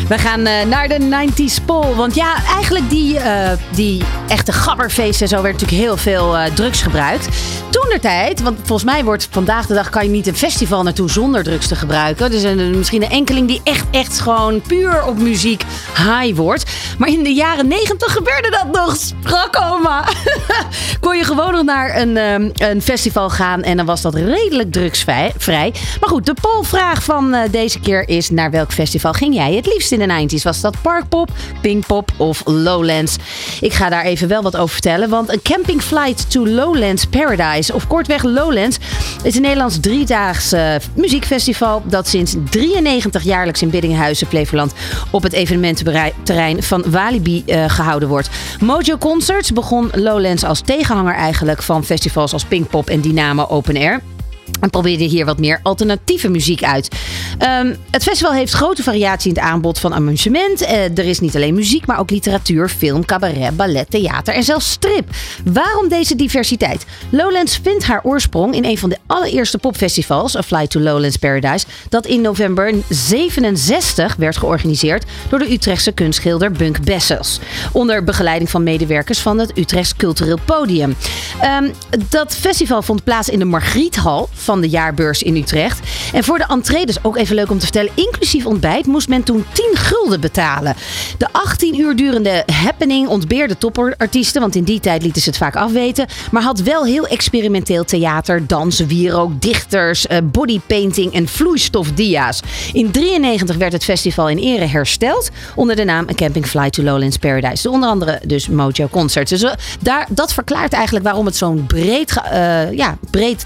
We 0.07 0.17
gaan 0.17 0.45
eh, 0.45 0.65
naar 0.65 0.87
de 0.87 0.99
90s 0.99 1.65
Pol. 1.65 1.95
Want 1.95 2.15
ja, 2.15 2.35
eigenlijk 2.45 2.89
die, 2.89 3.19
eh, 3.19 3.51
die 3.69 4.03
echte 4.27 4.51
gabberfeesten 4.51 5.21
en 5.21 5.27
zo 5.27 5.41
werd 5.41 5.53
natuurlijk 5.53 5.81
heel 5.81 5.97
veel 5.97 6.37
eh, 6.37 6.53
drugs 6.53 6.81
gebruikt. 6.81 7.27
Toen 7.69 7.85
de 7.89 7.99
tijd, 7.99 8.41
want 8.41 8.57
volgens 8.57 8.83
mij 8.83 9.03
wordt 9.03 9.27
vandaag 9.31 9.65
de 9.65 9.73
dag 9.73 9.89
kan 9.89 10.03
je 10.03 10.09
niet 10.09 10.27
een 10.27 10.35
festival 10.35 10.83
naartoe 10.83 11.09
zonder 11.09 11.43
drugs 11.43 11.67
te 11.67 11.75
gebruiken. 11.75 12.31
Dus 12.31 12.43
een, 12.43 12.77
misschien 12.77 13.03
een 13.03 13.09
enkeling 13.09 13.47
die 13.47 13.61
echt, 13.63 13.85
echt 13.91 14.19
gewoon 14.19 14.61
puur 14.61 15.05
op 15.05 15.17
muziek 15.17 15.63
high 15.95 16.35
wordt. 16.35 16.63
Maar 16.97 17.09
in 17.09 17.23
de 17.23 17.33
jaren 17.33 17.67
90 17.67 18.13
gebeurde 18.13 18.49
dat 18.49 18.71
nog, 18.71 18.95
strak 18.95 19.61
oma. 19.71 20.07
Kon 20.99 21.17
je 21.17 21.23
gewoon 21.23 21.51
nog 21.51 21.63
naar 21.63 21.97
een, 21.97 22.15
een 22.53 22.81
festival 22.81 23.29
gaan 23.29 23.61
en 23.61 23.77
dan 23.77 23.85
was 23.85 24.01
dat 24.01 24.15
redelijk 24.15 24.71
drugsvrij. 24.71 25.33
vrij. 25.37 25.73
Maar 25.99 26.09
goed, 26.09 26.25
de 26.25 26.35
polvraag 26.41 27.03
van 27.03 27.35
deze 27.51 27.79
keer 27.79 28.09
is: 28.09 28.29
naar 28.29 28.51
welk 28.51 28.71
festival 28.71 29.13
ging 29.13 29.35
jij 29.35 29.53
het 29.53 29.65
liefst 29.65 29.91
in 29.93 30.07
de 30.07 30.37
90s? 30.37 30.43
Was 30.43 30.61
dat 30.61 30.75
Parkpop, 30.81 31.29
Pinkpop 31.61 32.11
of 32.17 32.41
Lowlands? 32.45 33.15
Ik 33.61 33.73
ga 33.73 33.89
daar 33.89 34.03
even 34.03 34.27
wel 34.27 34.41
wat 34.41 34.57
over 34.57 34.73
vertellen, 34.73 35.09
want 35.09 35.29
een 35.29 35.41
camping 35.41 35.81
flight 35.81 36.31
to 36.31 36.47
Lowlands 36.47 37.05
Paradise, 37.05 37.73
of 37.73 37.87
kortweg 37.87 38.23
Lowlands, 38.23 38.77
is 39.23 39.35
een 39.35 39.41
Nederlands 39.41 39.79
driedaags 39.79 40.53
muziekfestival 40.95 41.83
dat 41.85 42.07
sinds 42.07 42.35
93 42.49 43.23
jaarlijks 43.23 43.61
in 43.61 43.69
Biddinghuizen, 43.69 44.27
Flevoland, 44.27 44.73
op 45.11 45.23
het 45.23 45.33
evenemententerrein 45.33 46.63
van 46.63 46.83
Walibi 46.87 47.43
eh, 47.45 47.69
gehouden 47.69 48.09
wordt. 48.09 48.29
Mojo 48.59 48.97
Concerts 48.97 49.51
begon 49.51 49.89
Lowlands 49.93 50.43
als 50.43 50.61
tegenhanger 50.61 51.15
eigenlijk 51.15 51.61
van 51.61 51.83
festivals 51.83 52.33
als 52.33 52.45
Pinkpop 52.45 52.89
en 52.89 53.01
Dynamo 53.01 53.45
Open 53.49 53.77
Air. 53.77 54.12
En 54.59 54.69
probeerde 54.69 55.03
hier 55.03 55.25
wat 55.25 55.39
meer 55.39 55.59
alternatieve 55.63 56.29
muziek 56.29 56.63
uit. 56.63 56.95
Ehm, 57.37 57.75
het 57.91 58.03
festival 58.03 58.33
heeft 58.33 58.53
grote 58.53 58.83
variatie 58.83 59.29
in 59.29 59.35
het 59.35 59.45
aanbod 59.45 59.79
van 59.79 59.93
amusement. 59.93 60.61
Eh, 60.61 60.97
er 60.97 61.05
is 61.05 61.19
niet 61.19 61.35
alleen 61.35 61.53
muziek, 61.53 61.85
maar 61.85 61.99
ook 61.99 62.09
literatuur, 62.09 62.69
film, 62.69 63.05
cabaret, 63.05 63.55
ballet, 63.55 63.89
theater 63.89 64.33
en 64.33 64.43
zelfs 64.43 64.69
strip. 64.69 65.09
Waarom 65.43 65.87
deze 65.87 66.15
diversiteit? 66.15 66.85
Lowlands 67.09 67.59
vindt 67.63 67.83
haar 67.83 68.03
oorsprong 68.03 68.55
in 68.55 68.65
een 68.65 68.77
van 68.77 68.89
de 68.89 68.97
allereerste 69.07 69.57
popfestivals, 69.57 70.35
A 70.35 70.43
Flight 70.43 70.69
to 70.69 70.79
Lowlands 70.79 71.17
Paradise, 71.17 71.65
dat 71.89 72.05
in 72.05 72.21
november 72.21 72.73
67 72.89 74.15
werd 74.15 74.37
georganiseerd 74.37 75.05
door 75.29 75.39
de 75.39 75.51
Utrechtse 75.51 75.91
kunstschilder 75.91 76.51
Bunk 76.51 76.83
Bessels. 76.83 77.39
Onder 77.71 78.03
begeleiding 78.03 78.49
van 78.49 78.63
medewerkers 78.63 79.19
van 79.19 79.39
het 79.39 79.57
Utrechts 79.57 79.95
Cultureel 79.95 80.39
Podium. 80.45 80.95
Ehm, 81.41 81.69
dat 82.09 82.35
festival 82.35 82.81
vond 82.81 83.03
plaats 83.03 83.29
in 83.29 83.39
de 83.39 83.45
Margriethal 83.45 84.29
van 84.33 84.61
de 84.61 84.69
jaarbeurs 84.69 85.23
in 85.23 85.35
Utrecht. 85.35 85.79
En 86.13 86.23
voor 86.23 86.37
de 86.37 86.45
entree, 86.47 86.85
dus 86.85 87.03
ook 87.03 87.17
even 87.17 87.35
leuk 87.35 87.49
om 87.49 87.57
te 87.57 87.63
vertellen, 87.63 87.91
inclusief 87.95 88.45
ontbijt, 88.45 88.85
moest 88.85 89.07
men 89.07 89.23
toen 89.23 89.45
10 89.53 89.71
gulden 89.73 90.19
betalen. 90.19 90.75
De 91.17 91.27
18 91.31 91.79
uur 91.79 91.95
durende 91.95 92.43
happening 92.45 93.07
ontbeerde 93.07 93.57
topartiesten, 93.57 94.41
want 94.41 94.55
in 94.55 94.63
die 94.63 94.79
tijd 94.79 95.01
lieten 95.01 95.21
ze 95.21 95.29
het 95.29 95.37
vaak 95.37 95.55
afweten. 95.55 96.07
Maar 96.31 96.41
had 96.41 96.59
wel 96.59 96.85
heel 96.85 97.07
experimenteel 97.07 97.83
theater, 97.83 98.47
dans, 98.47 98.79
wierook, 98.79 99.41
dichters, 99.41 100.07
eh, 100.07 100.17
bodypainting 100.23 101.13
en 101.13 101.27
vloeistofdia's. 101.27 102.39
In 102.73 102.91
93 102.91 103.55
werd 103.55 103.73
het 103.73 103.83
festival 103.83 104.29
in 104.29 104.37
ere 104.37 104.65
hersteld 104.65 105.29
onder 105.55 105.75
de 105.75 105.83
naam 105.83 106.09
A 106.09 106.13
Camping 106.13 106.45
Fly 106.45 106.69
to 106.69 106.83
Lowlands 106.83 107.17
Paradise. 107.17 107.69
Onder 107.69 107.89
andere 107.89 108.21
dus 108.25 108.47
Mojo 108.47 108.87
Concerts. 108.87 109.29
Dus 109.29 109.43
eh, 109.43 109.51
daar, 109.79 110.07
dat 110.09 110.33
verklaart 110.33 110.73
eigenlijk 110.73 111.05
waarom 111.05 111.25
het 111.25 111.35
zo'n 111.35 111.65
breed, 111.67 112.21
eh, 112.31 112.71
ja, 112.71 112.97
breed 113.09 113.45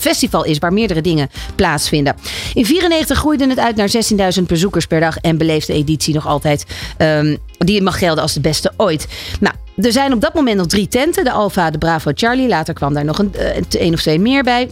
festival 0.00 0.44
is 0.44 0.58
waar 0.58 0.72
meerdere 0.72 1.00
dingen 1.00 1.30
plaatsvinden. 1.54 2.16
In 2.54 2.66
94 2.66 3.18
groeide 3.18 3.48
het 3.48 3.58
uit 3.58 3.76
naar 3.76 3.90
16.000 4.38 4.42
bezoekers 4.46 4.86
per 4.86 5.00
dag 5.00 5.18
en 5.18 5.38
beleefde 5.38 5.72
de 5.72 5.78
editie 5.78 6.14
nog 6.14 6.26
altijd. 6.26 6.66
ehm, 6.96 7.36
die 7.58 7.82
mag 7.82 7.98
gelden 7.98 8.22
als 8.22 8.32
de 8.32 8.40
beste 8.40 8.72
ooit. 8.76 9.06
Nou, 9.40 9.54
er 9.76 9.92
zijn 9.92 10.12
op 10.12 10.20
dat 10.20 10.34
moment 10.34 10.56
nog 10.56 10.66
drie 10.66 10.88
tenten: 10.88 11.24
de 11.24 11.30
Alfa, 11.30 11.70
de 11.70 11.78
Bravo, 11.78 12.10
Charlie. 12.14 12.48
Later 12.48 12.74
kwam 12.74 12.94
daar 12.94 13.04
nog 13.04 13.18
een, 13.18 13.34
eh, 13.34 13.62
een 13.70 13.92
of 13.92 14.00
twee 14.00 14.18
meer 14.18 14.42
bij. 14.42 14.68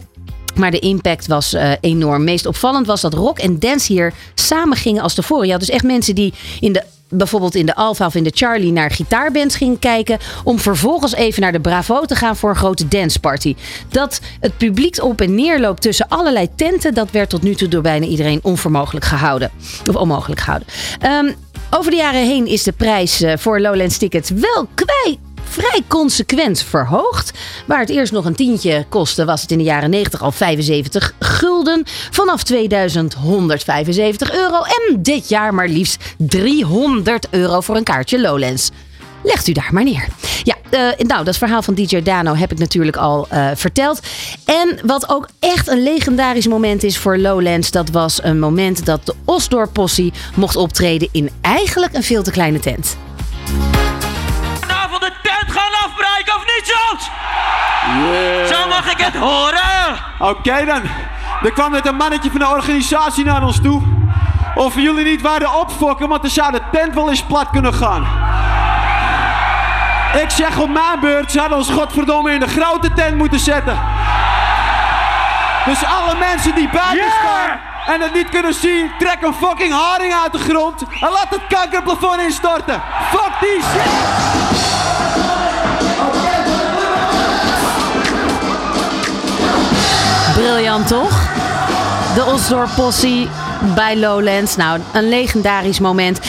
Maar 0.55 0.71
de 0.71 0.79
impact 0.79 1.27
was 1.27 1.53
eh, 1.53 1.71
enorm. 1.79 2.23
Meest 2.23 2.45
opvallend 2.45 2.87
was 2.87 3.01
dat 3.01 3.13
rock 3.13 3.39
en 3.39 3.59
dance 3.59 3.93
hier 3.93 4.13
samen 4.35 4.77
gingen 4.77 5.01
als 5.01 5.13
tevoren. 5.13 5.45
Je 5.45 5.51
had 5.51 5.59
dus 5.59 5.69
echt 5.69 5.83
mensen 5.83 6.15
die 6.15 6.33
in 6.59 6.73
de 6.73 6.83
bijvoorbeeld 7.09 7.55
in 7.55 7.65
de 7.65 7.75
Alpha 7.75 8.05
of 8.05 8.15
in 8.15 8.23
de 8.23 8.31
Charlie 8.35 8.71
naar 8.71 8.91
gitaarbands 8.91 9.55
gingen 9.55 9.79
kijken. 9.79 10.17
Om 10.43 10.59
vervolgens 10.59 11.15
even 11.15 11.41
naar 11.41 11.51
de 11.51 11.59
Bravo 11.59 12.05
te 12.05 12.15
gaan 12.15 12.35
voor 12.35 12.49
een 12.49 12.55
grote 12.55 12.87
danceparty. 12.87 13.55
Dat 13.89 14.19
het 14.39 14.57
publiek 14.57 15.03
op 15.03 15.21
en 15.21 15.35
neer 15.35 15.59
loopt 15.59 15.81
tussen 15.81 16.07
allerlei 16.07 16.49
tenten. 16.55 16.93
Dat 16.93 17.11
werd 17.11 17.29
tot 17.29 17.41
nu 17.41 17.55
toe 17.55 17.67
door 17.67 17.81
bijna 17.81 18.05
iedereen 18.05 18.39
onvermogelijk 18.41 19.05
gehouden. 19.05 19.51
Of 19.89 19.95
onmogelijk 19.95 20.41
gehouden. 20.41 20.67
Ehm, 20.99 21.31
over 21.69 21.91
de 21.91 21.97
jaren 21.97 22.25
heen 22.25 22.47
is 22.47 22.63
de 22.63 22.71
prijs 22.71 23.21
eh, 23.21 23.37
voor 23.37 23.59
Lowlands 23.59 23.97
tickets 23.97 24.29
wel 24.29 24.67
kwijt 24.73 25.17
vrij 25.55 25.81
consequent 25.87 26.61
verhoogd. 26.61 27.31
Waar 27.65 27.79
het 27.79 27.89
eerst 27.89 28.11
nog 28.11 28.25
een 28.25 28.35
tientje 28.35 28.85
kostte, 28.89 29.25
was 29.25 29.41
het 29.41 29.51
in 29.51 29.57
de 29.57 29.63
jaren 29.63 29.89
90 29.89 30.21
al 30.21 30.31
75 30.31 31.13
gulden. 31.19 31.83
Vanaf 32.11 32.43
2000 32.43 33.13
175 33.13 34.33
euro. 34.33 34.61
En 34.61 35.01
dit 35.01 35.29
jaar 35.29 35.53
maar 35.53 35.67
liefst 35.67 36.03
300 36.17 37.27
euro 37.29 37.61
voor 37.61 37.75
een 37.75 37.83
kaartje 37.83 38.21
Lowlands. 38.21 38.71
Legt 39.23 39.47
u 39.47 39.51
daar 39.51 39.69
maar 39.71 39.83
neer. 39.83 40.07
Ja, 40.43 40.55
eh, 40.69 41.05
nou, 41.07 41.23
dat 41.23 41.37
verhaal 41.37 41.61
van 41.61 41.73
DJ 41.73 42.01
Dano 42.01 42.35
heb 42.35 42.51
ik 42.51 42.57
natuurlijk 42.57 42.97
al 42.97 43.27
eh, 43.29 43.47
verteld. 43.55 43.99
En 44.45 44.79
wat 44.83 45.09
ook 45.09 45.27
echt 45.39 45.67
een 45.67 45.83
legendarisch 45.83 46.47
moment 46.47 46.83
is 46.83 46.97
voor 46.97 47.17
Lowlands... 47.17 47.71
dat 47.71 47.89
was 47.89 48.23
een 48.23 48.39
moment 48.39 48.85
dat 48.85 49.05
de 49.05 49.13
Osdorp 49.25 49.73
Possie 49.73 50.13
mocht 50.35 50.55
optreden... 50.55 51.09
in 51.11 51.29
eigenlijk 51.41 51.93
een 51.93 52.03
veel 52.03 52.23
te 52.23 52.31
kleine 52.31 52.59
tent. 52.59 52.97
Zo 58.47 58.67
mag 58.67 58.91
ik 58.91 58.97
het 58.97 59.15
horen! 59.15 59.97
Oké 60.19 60.65
dan. 60.65 60.81
Er 61.43 61.51
kwam 61.51 61.71
net 61.71 61.85
een 61.85 61.95
mannetje 61.95 62.29
van 62.29 62.39
de 62.39 62.47
organisatie 62.47 63.25
naar 63.25 63.43
ons 63.43 63.61
toe. 63.61 63.81
Of 64.55 64.75
jullie 64.75 65.05
niet 65.05 65.21
waren 65.21 65.59
opfokken, 65.59 66.07
want 66.07 66.21
dan 66.21 66.31
zou 66.31 66.51
de 66.51 66.61
tent 66.71 66.93
wel 66.93 67.09
eens 67.09 67.23
plat 67.23 67.49
kunnen 67.51 67.73
gaan. 67.73 68.07
Ik 70.21 70.29
zeg 70.29 70.57
op 70.57 70.69
mijn 70.69 70.99
beurt, 70.99 71.31
ze 71.31 71.39
hadden 71.39 71.57
ons 71.57 71.69
godverdomme 71.69 72.31
in 72.31 72.39
de 72.39 72.47
grote 72.47 72.93
tent 72.93 73.15
moeten 73.15 73.39
zetten. 73.39 73.79
Dus 75.65 75.85
alle 75.85 76.15
mensen 76.15 76.55
die 76.55 76.69
buiten 76.69 77.11
staan 77.19 77.59
en 77.85 78.01
het 78.01 78.13
niet 78.13 78.29
kunnen 78.29 78.53
zien, 78.53 78.91
trek 78.99 79.17
een 79.21 79.33
fucking 79.33 79.73
haring 79.73 80.13
uit 80.13 80.31
de 80.31 80.39
grond 80.39 80.81
en 80.81 81.09
laat 81.09 81.27
het 81.29 81.47
kankerplafond 81.49 82.21
instorten. 82.21 82.81
Fuck 83.11 83.31
die 83.39 83.61
shit! 83.61 85.14
Briljant 90.45 90.87
toch? 90.87 91.33
De 92.15 92.23
Osdorp 92.33 92.69
Possie 92.75 93.27
bij 93.75 93.97
Lowlands. 93.97 94.55
Nou, 94.55 94.79
een 94.93 95.09
legendarisch 95.09 95.79
moment. 95.79 96.19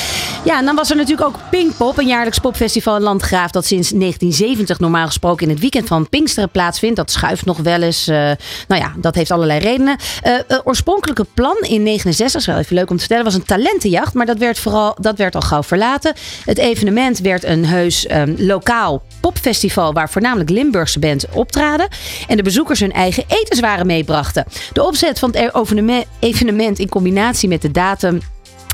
Ja, 0.44 0.58
en 0.58 0.64
dan 0.64 0.74
was 0.74 0.90
er 0.90 0.96
natuurlijk 0.96 1.28
ook 1.28 1.38
Pinkpop, 1.50 1.98
een 1.98 2.06
jaarlijks 2.06 2.38
popfestival 2.38 2.96
in 2.96 3.02
Landgraaf 3.02 3.50
dat 3.50 3.64
sinds 3.64 3.90
1970 3.90 4.78
normaal 4.78 5.06
gesproken 5.06 5.46
in 5.46 5.52
het 5.52 5.60
weekend 5.60 5.86
van 5.86 6.08
Pinksteren 6.08 6.50
plaatsvindt. 6.50 6.96
Dat 6.96 7.10
schuift 7.10 7.44
nog 7.44 7.58
wel 7.58 7.82
eens. 7.82 8.08
eh, 8.08 8.16
nou 8.68 8.80
ja, 8.82 8.92
dat 8.96 9.14
heeft 9.14 9.30
allerlei 9.30 9.60
redenen. 9.60 9.96
Eh 10.22 10.34
eh, 10.34 10.58
oorspronkelijke 10.64 11.26
plan 11.34 11.56
in 11.60 11.82
69, 11.82 12.40
is 12.40 12.46
wel 12.46 12.58
even 12.58 12.76
leuk 12.76 12.90
om 12.90 12.94
te 12.96 13.00
vertellen, 13.00 13.24
was 13.24 13.34
een 13.34 13.44
talentenjacht, 13.44 14.14
maar 14.14 14.26
dat 14.26 14.38
werd 14.38 14.58
vooral 14.58 14.96
dat 15.00 15.18
werd 15.18 15.34
al 15.34 15.40
gauw 15.40 15.62
verlaten. 15.62 16.14
Het 16.44 16.58
evenement 16.58 17.18
werd 17.18 17.44
een 17.44 17.64
heus 17.64 18.06
ehm, 18.06 18.34
lokaal 18.38 19.02
popfestival 19.26 19.92
waar 19.92 20.10
voornamelijk 20.10 20.50
Limburgse 20.50 20.98
bands 20.98 21.24
optraden 21.32 21.88
en 22.28 22.36
de 22.36 22.42
bezoekers 22.42 22.80
hun 22.80 22.92
eigen 22.92 23.24
etenswaren 23.26 23.86
meebrachten. 23.86 24.44
De 24.72 24.82
opzet 24.82 25.18
van 25.18 25.30
het 25.34 25.54
evenement- 25.54 26.06
evenement 26.18 26.78
in 26.78 26.88
combinatie 26.88 27.48
met 27.48 27.62
de 27.62 27.70
datum 27.70 28.20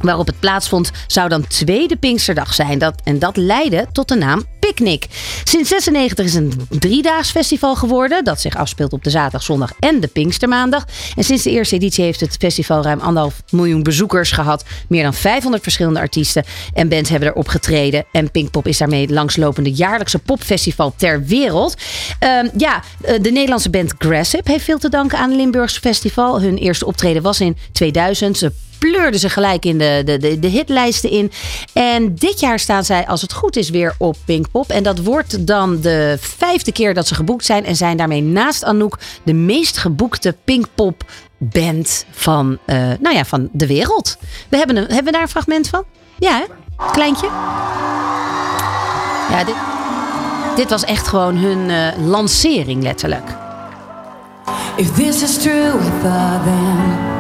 waarop 0.03 0.27
het 0.27 0.41
plaatsvond, 0.41 0.91
zou 1.07 1.29
dan 1.29 1.47
tweede 1.47 1.97
Pinksterdag 1.97 2.55
zijn. 2.55 2.79
Dat, 2.79 2.95
en 3.05 3.19
dat 3.19 3.37
leidde 3.37 3.87
tot 3.93 4.09
de 4.09 4.15
naam 4.15 4.45
Picnic. 4.59 5.07
Sinds 5.45 5.69
96 5.69 6.25
is 6.25 6.35
het 6.35 6.43
een 6.43 6.79
driedaags 6.79 7.31
festival 7.31 7.77
geworden. 7.77 8.25
Dat 8.25 8.41
zich 8.41 8.57
afspeelt 8.57 8.93
op 8.93 9.05
de 9.05 9.11
zaterdag, 9.11 9.43
zondag 9.43 9.73
en 9.79 10.01
de 10.01 10.07
Pinkstermaandag. 10.07 10.85
En 11.17 11.25
sinds 11.25 11.43
de 11.43 11.51
eerste 11.51 11.75
editie 11.75 12.05
heeft 12.05 12.21
het 12.21 12.37
festival 12.39 12.83
ruim 12.83 13.01
anderhalf 13.01 13.43
miljoen 13.51 13.83
bezoekers 13.83 14.31
gehad. 14.33 14.65
Meer 14.89 15.03
dan 15.03 15.15
500 15.15 15.63
verschillende 15.63 16.01
artiesten 16.01 16.45
en 16.75 16.89
bands 16.89 17.11
hebben 17.11 17.29
erop 17.29 17.49
getreden. 17.49 18.05
En 18.13 18.31
Pinkpop 18.31 18.67
is 18.67 18.79
daarmee 18.79 19.01
het 19.01 19.11
langslopende 19.11 19.73
jaarlijkse 19.73 20.19
popfestival 20.19 20.95
ter 20.97 21.25
wereld. 21.25 21.75
Ehm, 22.19 22.49
ja, 22.57 22.83
eh, 23.01 23.23
de 23.23 23.31
Nederlandse 23.31 23.71
band 23.71 23.95
Grassip 23.99 24.47
heeft 24.47 24.65
veel 24.65 24.79
te 24.79 24.89
danken 24.89 25.19
aan 25.19 25.37
Limburgs 25.37 25.79
Festival. 25.79 26.41
Hun 26.41 26.57
eerste 26.57 26.87
optreden 26.87 27.23
was 27.23 27.41
in 27.41 27.57
2000. 27.73 28.39
Ze 28.39 28.53
pleurden 28.91 29.21
ze 29.21 29.29
gelijk 29.29 29.65
in 29.65 29.79
de, 29.79 30.03
de, 30.05 30.19
de, 30.19 30.39
de 30.39 30.49
hitlijsten 30.49 31.11
in. 31.11 31.33
En 31.73 32.15
dit 32.15 32.41
jaar 32.41 32.59
staan 32.59 32.85
zij, 32.85 33.07
als 33.07 33.23
het 33.23 33.33
goed 33.33 33.57
is, 33.57 33.71
weer 33.71 33.95
op 33.99 34.17
Pinkpop. 34.25 34.69
En 34.69 34.83
dat 34.83 34.99
wordt 34.99 35.47
dan 35.47 35.81
de 35.81 36.17
vijfde 36.21 36.73
keer 36.73 36.95
dat 36.95 37.07
ze 37.07 37.15
geboekt 37.15 37.45
zijn. 37.45 37.65
En 37.65 37.77
zijn 37.77 37.97
daarmee 37.97 38.23
naast 38.23 38.65
Anouk 38.65 38.99
de 39.23 39.33
meest 39.33 39.77
geboekte 39.77 40.37
Pinkpop 40.45 41.05
band 41.39 42.05
van, 42.11 42.59
eh, 42.65 42.77
nou 43.01 43.17
ja, 43.17 43.25
van 43.25 43.49
de 43.53 43.67
wereld. 43.67 44.17
We 44.49 44.57
hebben, 44.57 44.77
een, 44.77 44.87
hebben 44.87 45.05
we 45.05 45.13
daar 45.13 45.23
een 45.23 45.29
fragment 45.29 45.69
van? 45.69 45.85
Ja, 46.19 46.37
hè? 46.37 46.45
Kleintje. 46.93 47.27
Ja, 49.31 49.45
dit, 49.45 49.57
dit 50.57 50.71
was 50.71 50.85
echt 50.85 51.09
gewoon 51.09 51.37
hun 51.37 51.71
eh, 51.71 52.07
lancering, 52.07 52.83
letterlijk. 52.83 53.31
If 54.77 54.93
this 54.93 55.23
is 55.23 55.39
true, 55.39 55.73
I 55.75 55.91
thought. 56.03 57.12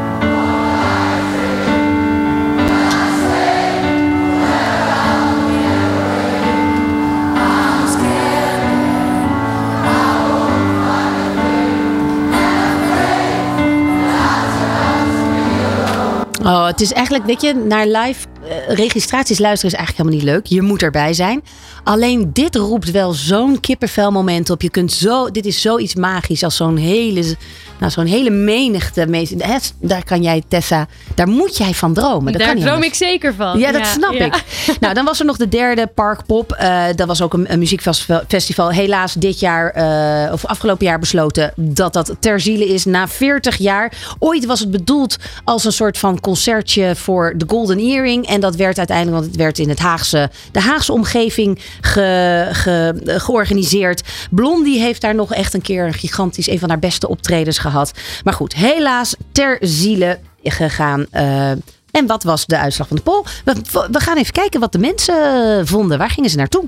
Oh, 16.44 16.66
het 16.66 16.80
is 16.80 16.92
eigenlijk, 16.92 17.24
weet 17.24 17.42
je, 17.42 17.54
naar 17.54 17.86
live 17.86 18.26
registraties 18.68 19.38
luisteren 19.38 19.72
is 19.72 19.78
eigenlijk 19.78 19.96
helemaal 19.96 20.18
niet 20.18 20.44
leuk. 20.44 20.46
Je 20.58 20.62
moet 20.68 20.82
erbij 20.82 21.12
zijn. 21.12 21.42
Alleen 21.84 22.30
dit 22.32 22.54
roept 22.56 22.90
wel 22.90 23.12
zo'n 23.12 23.60
kippenvelmoment 23.60 24.50
op. 24.50 24.62
Je 24.62 24.70
kunt 24.70 24.92
zo, 24.92 25.30
dit 25.30 25.46
is 25.46 25.60
zoiets 25.60 25.94
magisch 25.94 26.44
als 26.44 26.56
zo'n 26.56 26.76
hele, 26.76 27.36
nou, 27.78 27.92
zo'n 27.92 28.06
hele 28.06 28.30
menigte. 28.30 29.06
mensen. 29.06 29.42
Hè, 29.42 29.56
Daar 29.80 30.04
kan 30.04 30.22
jij, 30.22 30.42
Tessa, 30.48 30.86
daar 31.14 31.28
moet 31.28 31.56
jij 31.56 31.74
van 31.74 31.94
dromen. 31.94 32.32
Dat 32.32 32.40
Daar 32.40 32.52
kan 32.52 32.60
droom 32.60 32.74
anders. 32.74 32.90
ik 32.90 32.94
zeker 32.94 33.34
van. 33.34 33.58
Ja, 33.58 33.72
dat 33.72 33.86
snap 33.86 34.12
ja. 34.12 34.24
ik. 34.24 34.44
Nou, 34.80 34.94
dan 34.94 35.04
was 35.04 35.20
er 35.20 35.26
nog 35.26 35.36
de 35.36 35.48
derde 35.48 35.86
Parkpop. 35.86 36.52
Eh 36.52 36.84
dat 36.96 37.06
was 37.06 37.22
ook 37.22 37.32
een, 37.32 37.52
een 37.52 37.58
muziekfestival. 37.58 38.70
Helaas 38.70 39.14
dit 39.14 39.40
jaar, 39.40 39.70
eh, 39.70 40.32
of 40.32 40.46
afgelopen 40.46 40.86
jaar 40.86 40.98
besloten 40.98 41.52
dat 41.56 41.92
dat 41.92 42.14
ter 42.18 42.40
ziele 42.40 42.66
is 42.66 42.84
na 42.84 43.08
40 43.08 43.56
jaar. 43.56 43.92
Ooit 44.18 44.46
was 44.46 44.60
het 44.60 44.70
bedoeld 44.70 45.16
als 45.44 45.64
een 45.64 45.72
soort 45.72 45.98
van 45.98 46.20
concertje 46.20 46.96
voor 46.96 47.34
de 47.36 47.44
Golden 47.48 47.78
Earring. 47.78 48.26
En 48.32 48.40
dat 48.40 48.56
werd 48.56 48.78
uiteindelijk, 48.78 49.16
want 49.16 49.30
het 49.30 49.40
werd 49.40 49.58
in 49.58 49.68
het 49.68 49.78
Haagse, 49.78 50.30
de 50.52 50.60
Haagse 50.60 50.92
omgeving 50.92 51.58
ge, 51.80 52.48
ge- 52.52 53.02
georganiseerd. 53.04 54.02
Blondie 54.30 54.80
heeft 54.80 55.00
daar 55.00 55.14
nog 55.14 55.34
echt 55.34 55.54
een 55.54 55.62
keer 55.62 55.86
een 55.86 55.92
gigantisch, 55.94 56.48
een 56.48 56.58
van 56.58 56.68
haar 56.68 56.78
beste 56.78 57.08
optredens 57.08 57.58
gehad. 57.58 57.92
Maar 58.24 58.34
goed, 58.34 58.54
helaas 58.54 59.14
ter 59.32 59.56
ziele 59.60 60.18
gegaan. 60.42 61.06
Eh, 61.10 61.50
en 61.92 62.06
wat 62.06 62.22
was 62.22 62.46
de 62.46 62.58
uitslag 62.58 62.88
van 62.88 62.96
de 62.96 63.02
poll? 63.02 63.22
We, 63.44 63.54
we 63.90 64.00
gaan 64.00 64.16
even 64.16 64.32
kijken 64.32 64.60
wat 64.60 64.72
de 64.72 64.78
mensen 64.78 65.66
vonden. 65.66 65.98
Waar 65.98 66.10
gingen 66.10 66.30
ze 66.30 66.36
naartoe? 66.36 66.64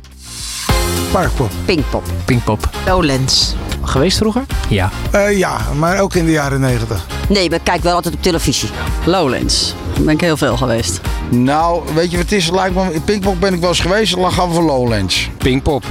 Parkpop. 1.13 1.51
Pinkpop. 1.65 2.05
Pinkpop. 2.25 2.69
Lowlands. 2.87 3.55
Geweest 3.83 4.17
vroeger? 4.17 4.45
Ja. 4.69 4.91
Eh, 5.11 5.39
ja, 5.39 5.61
maar 5.77 6.01
ook 6.01 6.15
in 6.15 6.25
de 6.25 6.31
jaren 6.31 6.61
negentig. 6.61 7.07
Nee, 7.29 7.49
maar 7.49 7.59
ik 7.59 7.65
kijk 7.65 7.83
wel 7.83 7.95
altijd 7.95 8.15
op 8.15 8.23
televisie. 8.23 8.69
Lowlands. 9.07 9.75
Daar 9.95 10.03
ben 10.05 10.15
ik 10.15 10.21
heel 10.21 10.37
veel 10.37 10.57
geweest. 10.57 11.01
Nou, 11.31 11.83
weet 11.95 12.11
je 12.11 12.17
wat 12.17 12.31
het 12.31 12.35
is? 12.35 12.51
Lijkt 12.51 12.75
me, 12.75 13.01
Pinkpop 13.05 13.41
ben 13.41 13.55
ik 13.55 13.61
wel 13.61 13.69
eens 13.69 13.81
geweest. 13.81 14.17
Dan 14.17 14.33
gaan 14.33 14.49
we 14.49 14.55
voor 14.55 14.65
Lowlands. 14.65 15.31
Pinkpop. 15.39 15.85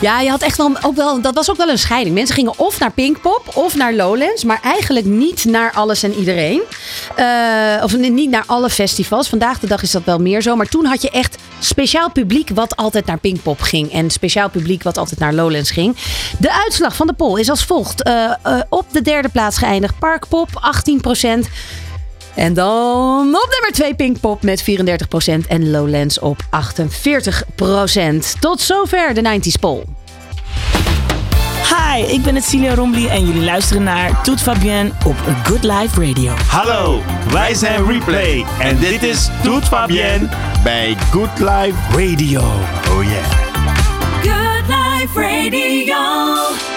Ja, 0.00 0.20
je 0.20 0.30
had 0.30 0.42
echt 0.42 0.56
wel, 0.56 0.72
ook 0.82 0.96
wel, 0.96 1.20
dat 1.20 1.34
was 1.34 1.50
ook 1.50 1.56
wel 1.56 1.68
een 1.68 1.78
scheiding. 1.78 2.14
Mensen 2.14 2.34
gingen 2.34 2.58
of 2.58 2.78
naar 2.78 2.92
Pinkpop 2.92 3.50
of 3.54 3.76
naar 3.76 3.94
Lowlands, 3.94 4.44
maar 4.44 4.60
eigenlijk 4.62 5.06
niet 5.06 5.44
naar 5.44 5.72
alles 5.72 6.02
en 6.02 6.14
iedereen. 6.14 6.62
Eh, 7.16 7.82
of 7.82 7.96
niet 7.96 8.30
naar 8.30 8.44
alle 8.46 8.70
festivals. 8.70 9.28
Vandaag 9.28 9.58
de 9.58 9.66
dag 9.66 9.82
is 9.82 9.90
dat 9.90 10.04
wel 10.04 10.18
meer 10.18 10.42
zo. 10.42 10.56
Maar 10.56 10.68
toen 10.68 10.84
had 10.84 11.02
je 11.02 11.10
echt 11.10 11.36
speciaal 11.58 12.10
publiek 12.10 12.50
wat 12.54 12.76
altijd 12.76 13.06
naar 13.06 13.18
Pinkpop 13.18 13.60
ging. 13.60 13.92
En 13.92 14.10
speciaal 14.10 14.50
publiek 14.50 14.82
wat 14.82 14.98
altijd 14.98 15.20
naar 15.20 15.32
Lowlands 15.34 15.70
ging. 15.70 15.96
De 16.38 16.52
uitslag 16.52 16.96
van 16.96 17.06
de 17.06 17.12
poll 17.12 17.40
is 17.40 17.50
als 17.50 17.64
volgt. 17.64 18.02
Eh, 18.02 18.24
eh, 18.42 18.60
op 18.68 18.86
de 18.92 19.02
derde 19.02 19.28
plaats 19.28 19.58
geëindigd 19.58 19.98
Parkpop, 19.98 20.48
18%. 20.60 21.48
En 22.34 22.54
dan 22.54 23.26
op 23.26 23.48
nummer 23.50 23.70
2 23.72 23.94
Pinkpop 23.94 24.42
met 24.42 24.62
34% 24.62 24.64
en 25.48 25.70
Lowlands 25.70 26.18
op 26.18 26.42
48%. 26.42 26.48
Tot 28.40 28.60
zover 28.60 29.14
de 29.14 29.40
90s 29.40 29.60
poll. 29.60 29.84
Hi, 31.70 32.02
ik 32.02 32.22
ben 32.22 32.34
het 32.34 32.44
Celia 32.44 32.74
Rombly 32.74 33.06
en 33.06 33.26
jullie 33.26 33.44
luisteren 33.44 33.82
naar 33.82 34.22
Toet 34.22 34.40
Fabienne 34.40 34.90
op 35.06 35.16
A 35.28 35.44
Good 35.44 35.64
Life 35.64 36.06
Radio. 36.06 36.32
Hallo, 36.46 37.02
wij 37.32 37.54
zijn 37.54 37.86
Replay 37.86 38.44
en 38.58 38.78
dit 38.78 39.02
is 39.02 39.28
Toet 39.42 39.64
Fabienne 39.64 40.28
bij 40.62 40.96
Good 41.10 41.38
Life 41.38 41.76
Radio. 41.90 42.40
Oh 42.90 43.02
yeah. 43.02 43.30
Good 44.22 44.66
Life 44.68 45.20
Radio. 45.20 46.69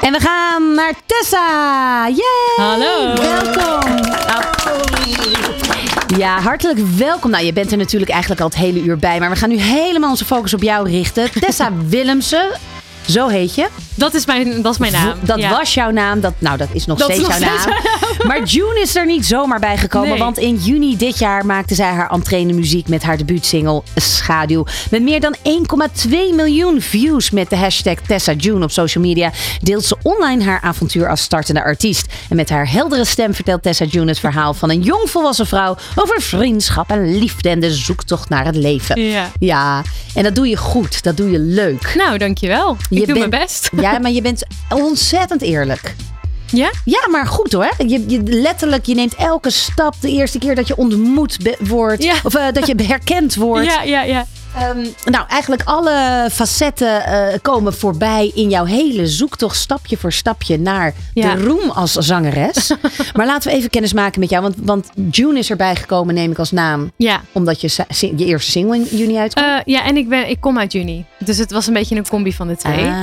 En 0.00 0.12
we 0.12 0.20
gaan 0.20 0.74
naar 0.74 0.92
Tessa. 1.06 2.08
Yay! 2.08 2.66
Hallo. 2.66 3.14
Welkom. 3.14 3.96
Ja, 6.16 6.40
hartelijk 6.40 6.78
welkom. 6.96 7.30
Nou, 7.30 7.44
je 7.44 7.52
bent 7.52 7.70
er 7.72 7.76
natuurlijk 7.76 8.10
eigenlijk 8.10 8.40
al 8.40 8.46
het 8.46 8.56
hele 8.56 8.82
uur 8.82 8.96
bij. 8.98 9.20
Maar 9.20 9.30
we 9.30 9.36
gaan 9.36 9.48
nu 9.48 9.56
helemaal 9.56 10.10
onze 10.10 10.24
focus 10.24 10.54
op 10.54 10.62
jou 10.62 10.90
richten. 10.90 11.30
Tessa 11.40 11.72
Willemsen. 11.88 12.50
Zo 13.08 13.28
heet 13.28 13.54
je. 13.54 13.68
Dat 13.94 14.14
is 14.14 14.26
mijn, 14.26 14.62
dat 14.62 14.72
is 14.72 14.78
mijn 14.78 14.92
naam. 14.92 15.18
Dat 15.20 15.38
ja. 15.38 15.50
was 15.50 15.74
jouw 15.74 15.90
naam. 15.90 16.20
Dat, 16.20 16.32
nou, 16.38 16.56
dat 16.56 16.68
is 16.72 16.86
nog 16.86 16.98
Dat 16.98 17.08
is 17.08 17.14
steeds 17.14 17.28
nog 17.28 17.38
jouw 17.38 17.58
steeds 17.58 17.66
naam. 17.66 18.26
Maar 18.26 18.42
June 18.42 18.80
is 18.80 18.96
er 18.96 19.06
niet 19.06 19.26
zomaar 19.26 19.60
bij 19.60 19.76
gekomen. 19.76 20.08
Nee. 20.08 20.18
Want 20.18 20.38
in 20.38 20.56
juni 20.56 20.96
dit 20.96 21.18
jaar 21.18 21.46
maakte 21.46 21.74
zij 21.74 21.90
haar 21.90 22.10
entree 22.10 22.40
in 22.40 22.48
de 22.48 22.54
muziek 22.54 22.88
met 22.88 23.02
haar 23.02 23.16
debuutsingle 23.16 23.82
Schaduw. 23.94 24.64
Met 24.90 25.02
meer 25.02 25.20
dan 25.20 25.36
1,2 26.06 26.10
miljoen 26.34 26.80
views 26.80 27.30
met 27.30 27.50
de 27.50 27.56
hashtag 27.56 27.94
Tessa 28.06 28.32
June 28.32 28.64
op 28.64 28.70
social 28.70 29.04
media 29.04 29.30
deelt 29.62 29.84
ze 29.84 29.96
online 30.02 30.44
haar 30.44 30.60
avontuur 30.60 31.08
als 31.08 31.22
startende 31.22 31.62
artiest. 31.62 32.06
En 32.28 32.36
met 32.36 32.48
haar 32.48 32.70
heldere 32.70 33.04
stem 33.04 33.34
vertelt 33.34 33.62
Tessa 33.62 33.84
June 33.84 34.08
het 34.08 34.18
verhaal 34.18 34.54
van 34.54 34.70
een 34.70 34.82
jongvolwassen 34.82 35.46
vrouw 35.46 35.76
over 35.94 36.22
vriendschap 36.22 36.90
en 36.90 37.18
liefde 37.18 37.48
en 37.48 37.60
de 37.60 37.74
zoektocht 37.74 38.28
naar 38.28 38.44
het 38.44 38.56
leven. 38.56 39.00
Ja. 39.00 39.30
Ja, 39.38 39.82
en 40.14 40.22
dat 40.22 40.34
doe 40.34 40.48
je 40.48 40.56
goed. 40.56 41.02
Dat 41.02 41.16
doe 41.16 41.30
je 41.30 41.38
leuk. 41.38 41.94
Nou, 41.96 42.18
dankjewel. 42.18 42.76
Doe 43.06 43.18
mijn 43.18 43.30
best. 43.30 43.70
Ja, 43.80 43.98
maar 43.98 44.10
je 44.10 44.22
bent 44.22 44.46
ontzettend 44.68 45.42
eerlijk. 45.42 45.94
Ja? 46.46 46.70
Ja, 46.84 47.08
maar 47.10 47.26
goed 47.26 47.52
hoor. 47.52 47.70
Je, 47.86 48.04
je, 48.08 48.22
letterlijk, 48.22 48.86
je 48.86 48.94
neemt 48.94 49.14
elke 49.14 49.50
stap 49.50 49.94
de 50.00 50.10
eerste 50.10 50.38
keer 50.38 50.54
dat 50.54 50.66
je 50.66 50.76
ontmoet 50.76 51.56
wordt. 51.58 52.02
Ja. 52.02 52.14
Of 52.22 52.34
eh, 52.34 52.52
dat 52.52 52.66
je 52.66 52.74
herkend 52.92 53.34
wordt. 53.34 53.66
Ja, 53.66 53.82
ja, 53.82 54.02
ja. 54.02 54.26
Ehm, 54.58 54.86
nou, 55.04 55.24
eigenlijk 55.28 55.62
alle 55.64 56.28
facetten 56.32 57.04
eh, 57.04 57.38
komen 57.42 57.74
voorbij 57.74 58.30
in 58.34 58.48
jouw 58.50 58.64
hele 58.64 59.06
zoektocht, 59.06 59.56
stapje 59.56 59.96
voor 59.96 60.12
stapje, 60.12 60.58
naar 60.58 60.94
Ja. 61.14 61.34
de 61.34 61.42
roem 61.44 61.70
als 61.70 61.92
zangeres. 61.92 62.72
maar 63.16 63.26
laten 63.26 63.50
we 63.50 63.56
even 63.56 63.70
kennis 63.70 63.92
maken 63.92 64.20
met 64.20 64.30
jou, 64.30 64.42
want, 64.42 64.54
want 64.62 64.90
June 65.10 65.38
is 65.38 65.50
erbij 65.50 65.76
gekomen, 65.76 66.14
neem 66.14 66.30
ik 66.30 66.38
als 66.38 66.50
naam. 66.50 66.92
Ja. 66.96 67.20
Omdat 67.32 67.60
je 67.60 67.84
je 68.16 68.24
eerste 68.24 68.50
single 68.50 68.76
in 68.76 68.86
juni 68.98 69.16
uitkwam. 69.16 69.44
Eh, 69.44 69.60
ja, 69.64 69.84
en 69.84 69.96
ik, 69.96 70.08
ben, 70.08 70.28
ik 70.28 70.40
kom 70.40 70.58
uit 70.58 70.72
juni. 70.72 71.04
Dus 71.18 71.38
het 71.38 71.50
was 71.50 71.66
een 71.66 71.72
beetje 71.72 71.96
een 71.96 72.08
combi 72.08 72.32
van 72.32 72.48
de 72.48 72.56
twee. 72.56 72.84
Ah. 72.86 72.94